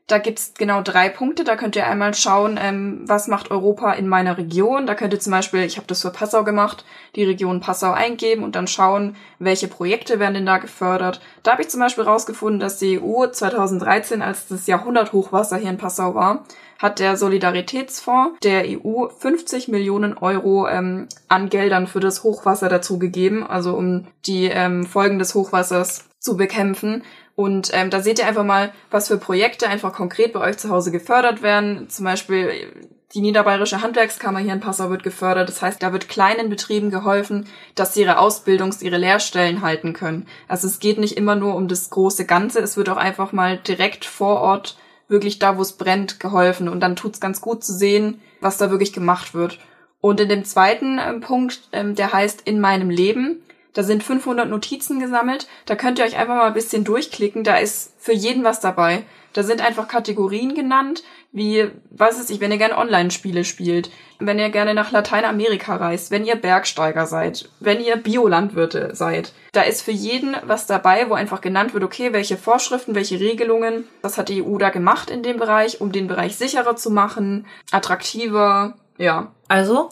Da 0.06 0.18
gibt's 0.18 0.52
genau 0.58 0.82
drei 0.82 1.08
Punkte. 1.08 1.44
Da 1.44 1.56
könnt 1.56 1.76
ihr 1.76 1.86
einmal 1.86 2.12
schauen, 2.12 2.58
ähm, 2.60 3.04
was 3.06 3.26
macht 3.26 3.50
Europa 3.50 3.92
in 3.92 4.06
meiner 4.06 4.36
Region. 4.36 4.86
Da 4.86 4.94
könnt 4.94 5.14
ihr 5.14 5.20
zum 5.20 5.30
Beispiel, 5.30 5.60
ich 5.60 5.78
habe 5.78 5.86
das 5.86 6.02
für 6.02 6.10
Passau 6.10 6.44
gemacht, 6.44 6.84
die 7.16 7.24
Region 7.24 7.60
Passau 7.60 7.92
eingeben 7.92 8.44
und 8.44 8.54
dann 8.54 8.66
schauen, 8.66 9.16
welche 9.38 9.66
Projekte 9.66 10.18
werden 10.18 10.34
denn 10.34 10.46
da 10.46 10.58
gefördert. 10.58 11.22
Da 11.42 11.52
habe 11.52 11.62
ich 11.62 11.70
zum 11.70 11.80
Beispiel 11.80 12.04
rausgefunden, 12.04 12.60
dass 12.60 12.78
die 12.78 13.00
EU 13.00 13.26
2013, 13.26 14.20
als 14.20 14.46
das 14.46 14.66
Jahrhunderthochwasser 14.66 15.56
hier 15.56 15.70
in 15.70 15.78
Passau 15.78 16.14
war, 16.14 16.44
hat 16.78 16.98
der 16.98 17.16
Solidaritätsfonds 17.16 18.40
der 18.42 18.64
EU 18.66 19.08
50 19.08 19.68
Millionen 19.68 20.18
Euro 20.18 20.68
ähm, 20.68 21.08
an 21.28 21.48
Geldern 21.48 21.86
für 21.86 22.00
das 22.00 22.24
Hochwasser 22.24 22.68
dazugegeben, 22.68 23.42
also 23.46 23.74
um 23.74 24.06
die 24.26 24.46
ähm, 24.46 24.84
Folgen 24.84 25.18
des 25.18 25.34
Hochwassers 25.34 26.04
zu 26.18 26.36
bekämpfen. 26.36 27.02
Und 27.36 27.70
ähm, 27.72 27.90
da 27.90 28.00
seht 28.00 28.18
ihr 28.18 28.26
einfach 28.26 28.44
mal, 28.44 28.72
was 28.90 29.08
für 29.08 29.18
Projekte 29.18 29.68
einfach 29.68 29.92
konkret 29.92 30.32
bei 30.32 30.40
euch 30.40 30.56
zu 30.56 30.70
Hause 30.70 30.92
gefördert 30.92 31.42
werden. 31.42 31.88
Zum 31.88 32.04
Beispiel 32.04 32.88
die 33.14 33.20
Niederbayerische 33.20 33.80
Handwerkskammer 33.80 34.40
hier 34.40 34.52
in 34.52 34.60
Passau 34.60 34.90
wird 34.90 35.02
gefördert. 35.02 35.48
Das 35.48 35.62
heißt, 35.62 35.82
da 35.82 35.92
wird 35.92 36.08
kleinen 36.08 36.48
Betrieben 36.48 36.90
geholfen, 36.90 37.46
dass 37.74 37.94
sie 37.94 38.02
ihre 38.02 38.18
Ausbildungs-, 38.18 38.82
ihre 38.82 38.98
Lehrstellen 38.98 39.62
halten 39.62 39.92
können. 39.92 40.26
Also 40.48 40.66
es 40.66 40.80
geht 40.80 40.98
nicht 40.98 41.16
immer 41.16 41.36
nur 41.36 41.54
um 41.54 41.68
das 41.68 41.90
große 41.90 42.24
Ganze, 42.26 42.60
es 42.60 42.76
wird 42.76 42.88
auch 42.88 42.96
einfach 42.96 43.32
mal 43.32 43.58
direkt 43.58 44.04
vor 44.04 44.40
Ort, 44.40 44.76
wirklich 45.06 45.38
da, 45.38 45.56
wo 45.56 45.62
es 45.62 45.72
brennt, 45.74 46.18
geholfen. 46.18 46.68
Und 46.68 46.80
dann 46.80 46.96
tut's 46.96 47.20
ganz 47.20 47.40
gut 47.40 47.62
zu 47.62 47.72
sehen, 47.72 48.20
was 48.40 48.58
da 48.58 48.70
wirklich 48.70 48.92
gemacht 48.92 49.34
wird. 49.34 49.58
Und 50.00 50.20
in 50.20 50.28
dem 50.28 50.44
zweiten 50.44 50.98
äh, 50.98 51.14
Punkt, 51.14 51.68
ähm, 51.72 51.94
der 51.94 52.12
heißt 52.12 52.42
In 52.42 52.60
meinem 52.60 52.90
Leben, 52.90 53.42
da 53.74 53.82
sind 53.82 54.02
500 54.02 54.48
Notizen 54.48 55.00
gesammelt. 55.00 55.46
Da 55.66 55.76
könnt 55.76 55.98
ihr 55.98 56.04
euch 56.04 56.16
einfach 56.16 56.36
mal 56.36 56.46
ein 56.46 56.54
bisschen 56.54 56.84
durchklicken. 56.84 57.44
Da 57.44 57.56
ist 57.56 57.92
für 57.98 58.12
jeden 58.12 58.44
was 58.44 58.60
dabei. 58.60 59.04
Da 59.34 59.42
sind 59.42 59.60
einfach 59.60 59.88
Kategorien 59.88 60.54
genannt, 60.54 61.02
wie, 61.32 61.68
was 61.90 62.20
ist 62.20 62.30
ich, 62.30 62.40
wenn 62.40 62.52
ihr 62.52 62.58
gerne 62.58 62.78
Online-Spiele 62.78 63.44
spielt, 63.44 63.90
wenn 64.20 64.38
ihr 64.38 64.50
gerne 64.50 64.74
nach 64.74 64.92
Lateinamerika 64.92 65.74
reist, 65.74 66.12
wenn 66.12 66.24
ihr 66.24 66.36
Bergsteiger 66.36 67.06
seid, 67.06 67.50
wenn 67.58 67.80
ihr 67.80 67.96
Biolandwirte 67.96 68.94
seid. 68.94 69.32
Da 69.50 69.62
ist 69.62 69.82
für 69.82 69.90
jeden 69.90 70.36
was 70.44 70.68
dabei, 70.68 71.10
wo 71.10 71.14
einfach 71.14 71.40
genannt 71.40 71.74
wird, 71.74 71.82
okay, 71.82 72.12
welche 72.12 72.36
Vorschriften, 72.36 72.94
welche 72.94 73.18
Regelungen, 73.18 73.88
was 74.02 74.18
hat 74.18 74.28
die 74.28 74.44
EU 74.44 74.56
da 74.58 74.70
gemacht 74.70 75.10
in 75.10 75.24
dem 75.24 75.38
Bereich, 75.38 75.80
um 75.80 75.90
den 75.90 76.06
Bereich 76.06 76.36
sicherer 76.36 76.76
zu 76.76 76.92
machen, 76.92 77.46
attraktiver, 77.72 78.74
ja. 78.98 79.32
Also, 79.48 79.88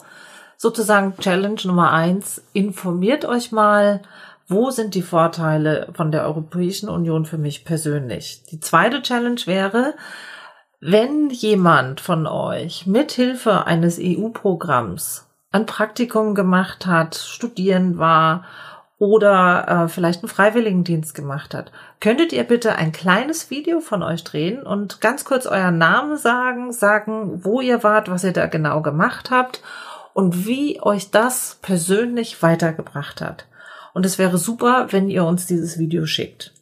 sozusagen 0.57 1.17
Challenge 1.17 1.59
Nummer 1.65 1.91
eins, 1.91 2.43
informiert 2.53 3.25
euch 3.25 3.51
mal, 3.51 4.01
wo 4.47 4.71
sind 4.71 4.95
die 4.95 5.01
Vorteile 5.01 5.87
von 5.93 6.11
der 6.11 6.23
Europäischen 6.23 6.89
Union 6.89 7.25
für 7.25 7.37
mich 7.37 7.65
persönlich. 7.65 8.43
Die 8.51 8.59
zweite 8.59 9.01
Challenge 9.01 9.41
wäre, 9.45 9.93
wenn 10.79 11.29
jemand 11.29 12.01
von 12.01 12.27
euch 12.27 12.85
mithilfe 12.85 13.65
eines 13.65 13.99
EU-Programms 14.01 15.27
ein 15.51 15.65
Praktikum 15.65 16.35
gemacht 16.35 16.85
hat, 16.85 17.15
studieren 17.15 17.97
war 17.97 18.43
oder 18.97 19.67
äh, 19.67 19.87
vielleicht 19.87 20.23
einen 20.23 20.29
Freiwilligendienst 20.29 21.15
gemacht 21.15 21.53
hat, 21.53 21.71
könntet 21.99 22.33
ihr 22.33 22.43
bitte 22.43 22.75
ein 22.75 22.91
kleines 22.91 23.49
Video 23.49 23.79
von 23.79 24.03
euch 24.03 24.23
drehen 24.23 24.63
und 24.63 24.99
ganz 24.99 25.25
kurz 25.25 25.45
euren 25.45 25.77
Namen 25.77 26.17
sagen, 26.17 26.73
sagen, 26.73 27.45
wo 27.45 27.61
ihr 27.61 27.83
wart, 27.83 28.09
was 28.09 28.23
ihr 28.23 28.33
da 28.33 28.47
genau 28.47 28.81
gemacht 28.81 29.31
habt 29.31 29.61
und 30.13 30.45
wie 30.45 30.81
euch 30.81 31.11
das 31.11 31.59
persönlich 31.61 32.41
weitergebracht 32.41 33.21
hat. 33.21 33.45
Und 33.93 34.05
es 34.05 34.17
wäre 34.17 34.37
super, 34.37 34.87
wenn 34.91 35.09
ihr 35.09 35.25
uns 35.25 35.45
dieses 35.45 35.77
Video 35.77 36.05
schickt. 36.05 36.53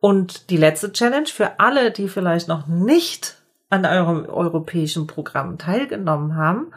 Und 0.00 0.50
die 0.50 0.56
letzte 0.56 0.92
Challenge 0.92 1.26
für 1.26 1.60
alle, 1.60 1.90
die 1.90 2.08
vielleicht 2.08 2.48
noch 2.48 2.66
nicht 2.66 3.36
an 3.70 3.84
eurem 3.86 4.26
europäischen 4.26 5.06
Programm 5.06 5.58
teilgenommen 5.58 6.36
haben, 6.36 6.72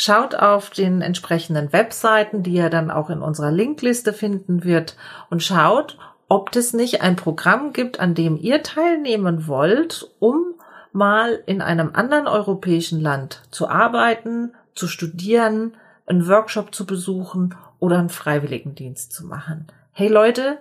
Schaut 0.00 0.36
auf 0.36 0.70
den 0.70 1.02
entsprechenden 1.02 1.72
Webseiten, 1.72 2.44
die 2.44 2.52
ihr 2.52 2.70
dann 2.70 2.92
auch 2.92 3.10
in 3.10 3.20
unserer 3.20 3.50
Linkliste 3.50 4.12
finden 4.12 4.62
wird 4.62 4.96
und 5.28 5.42
schaut, 5.42 5.98
ob 6.28 6.54
es 6.54 6.72
nicht 6.72 7.02
ein 7.02 7.16
Programm 7.16 7.72
gibt, 7.72 7.98
an 7.98 8.14
dem 8.14 8.36
ihr 8.36 8.62
teilnehmen 8.62 9.48
wollt, 9.48 10.08
um 10.20 10.54
mal 10.92 11.42
in 11.46 11.60
einem 11.60 11.90
anderen 11.94 12.28
europäischen 12.28 13.00
Land 13.00 13.42
zu 13.50 13.68
arbeiten, 13.68 14.52
zu 14.78 14.88
studieren, 14.88 15.76
einen 16.06 16.26
Workshop 16.28 16.74
zu 16.74 16.86
besuchen 16.86 17.54
oder 17.78 17.98
einen 17.98 18.08
Freiwilligendienst 18.08 19.12
zu 19.12 19.26
machen. 19.26 19.66
Hey 19.92 20.08
Leute, 20.08 20.56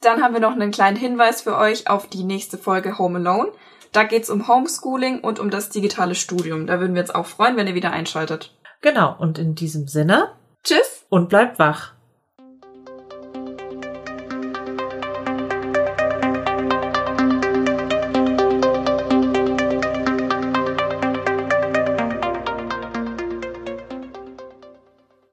Dann 0.01 0.21
haben 0.21 0.35
wir 0.35 0.41
noch 0.41 0.53
einen 0.53 0.73
kleinen 0.73 0.97
Hinweis 0.97 1.43
für 1.43 1.57
euch 1.57 1.89
auf 1.89 2.09
die 2.09 2.25
nächste 2.25 2.59
Folge 2.59 2.99
Home 2.99 3.21
Alone. 3.21 3.53
Da 3.93 4.03
geht's 4.03 4.29
um 4.29 4.49
Homeschooling 4.49 5.21
und 5.21 5.39
um 5.39 5.51
das 5.51 5.69
digitale 5.69 6.17
Studium. 6.17 6.67
Da 6.67 6.81
würden 6.81 6.95
wir 6.95 7.03
uns 7.03 7.15
auch 7.15 7.27
freuen, 7.27 7.57
wenn 7.57 7.69
ihr 7.69 7.77
wieder 7.77 7.93
einschaltet. 7.93 8.53
Genau, 8.81 9.15
und 9.17 9.39
in 9.39 9.55
diesem 9.55 9.87
Sinne. 9.87 10.33
Tschüss. 10.65 11.07
Und 11.09 11.29
bleibt 11.29 11.61
wach. 11.61 11.93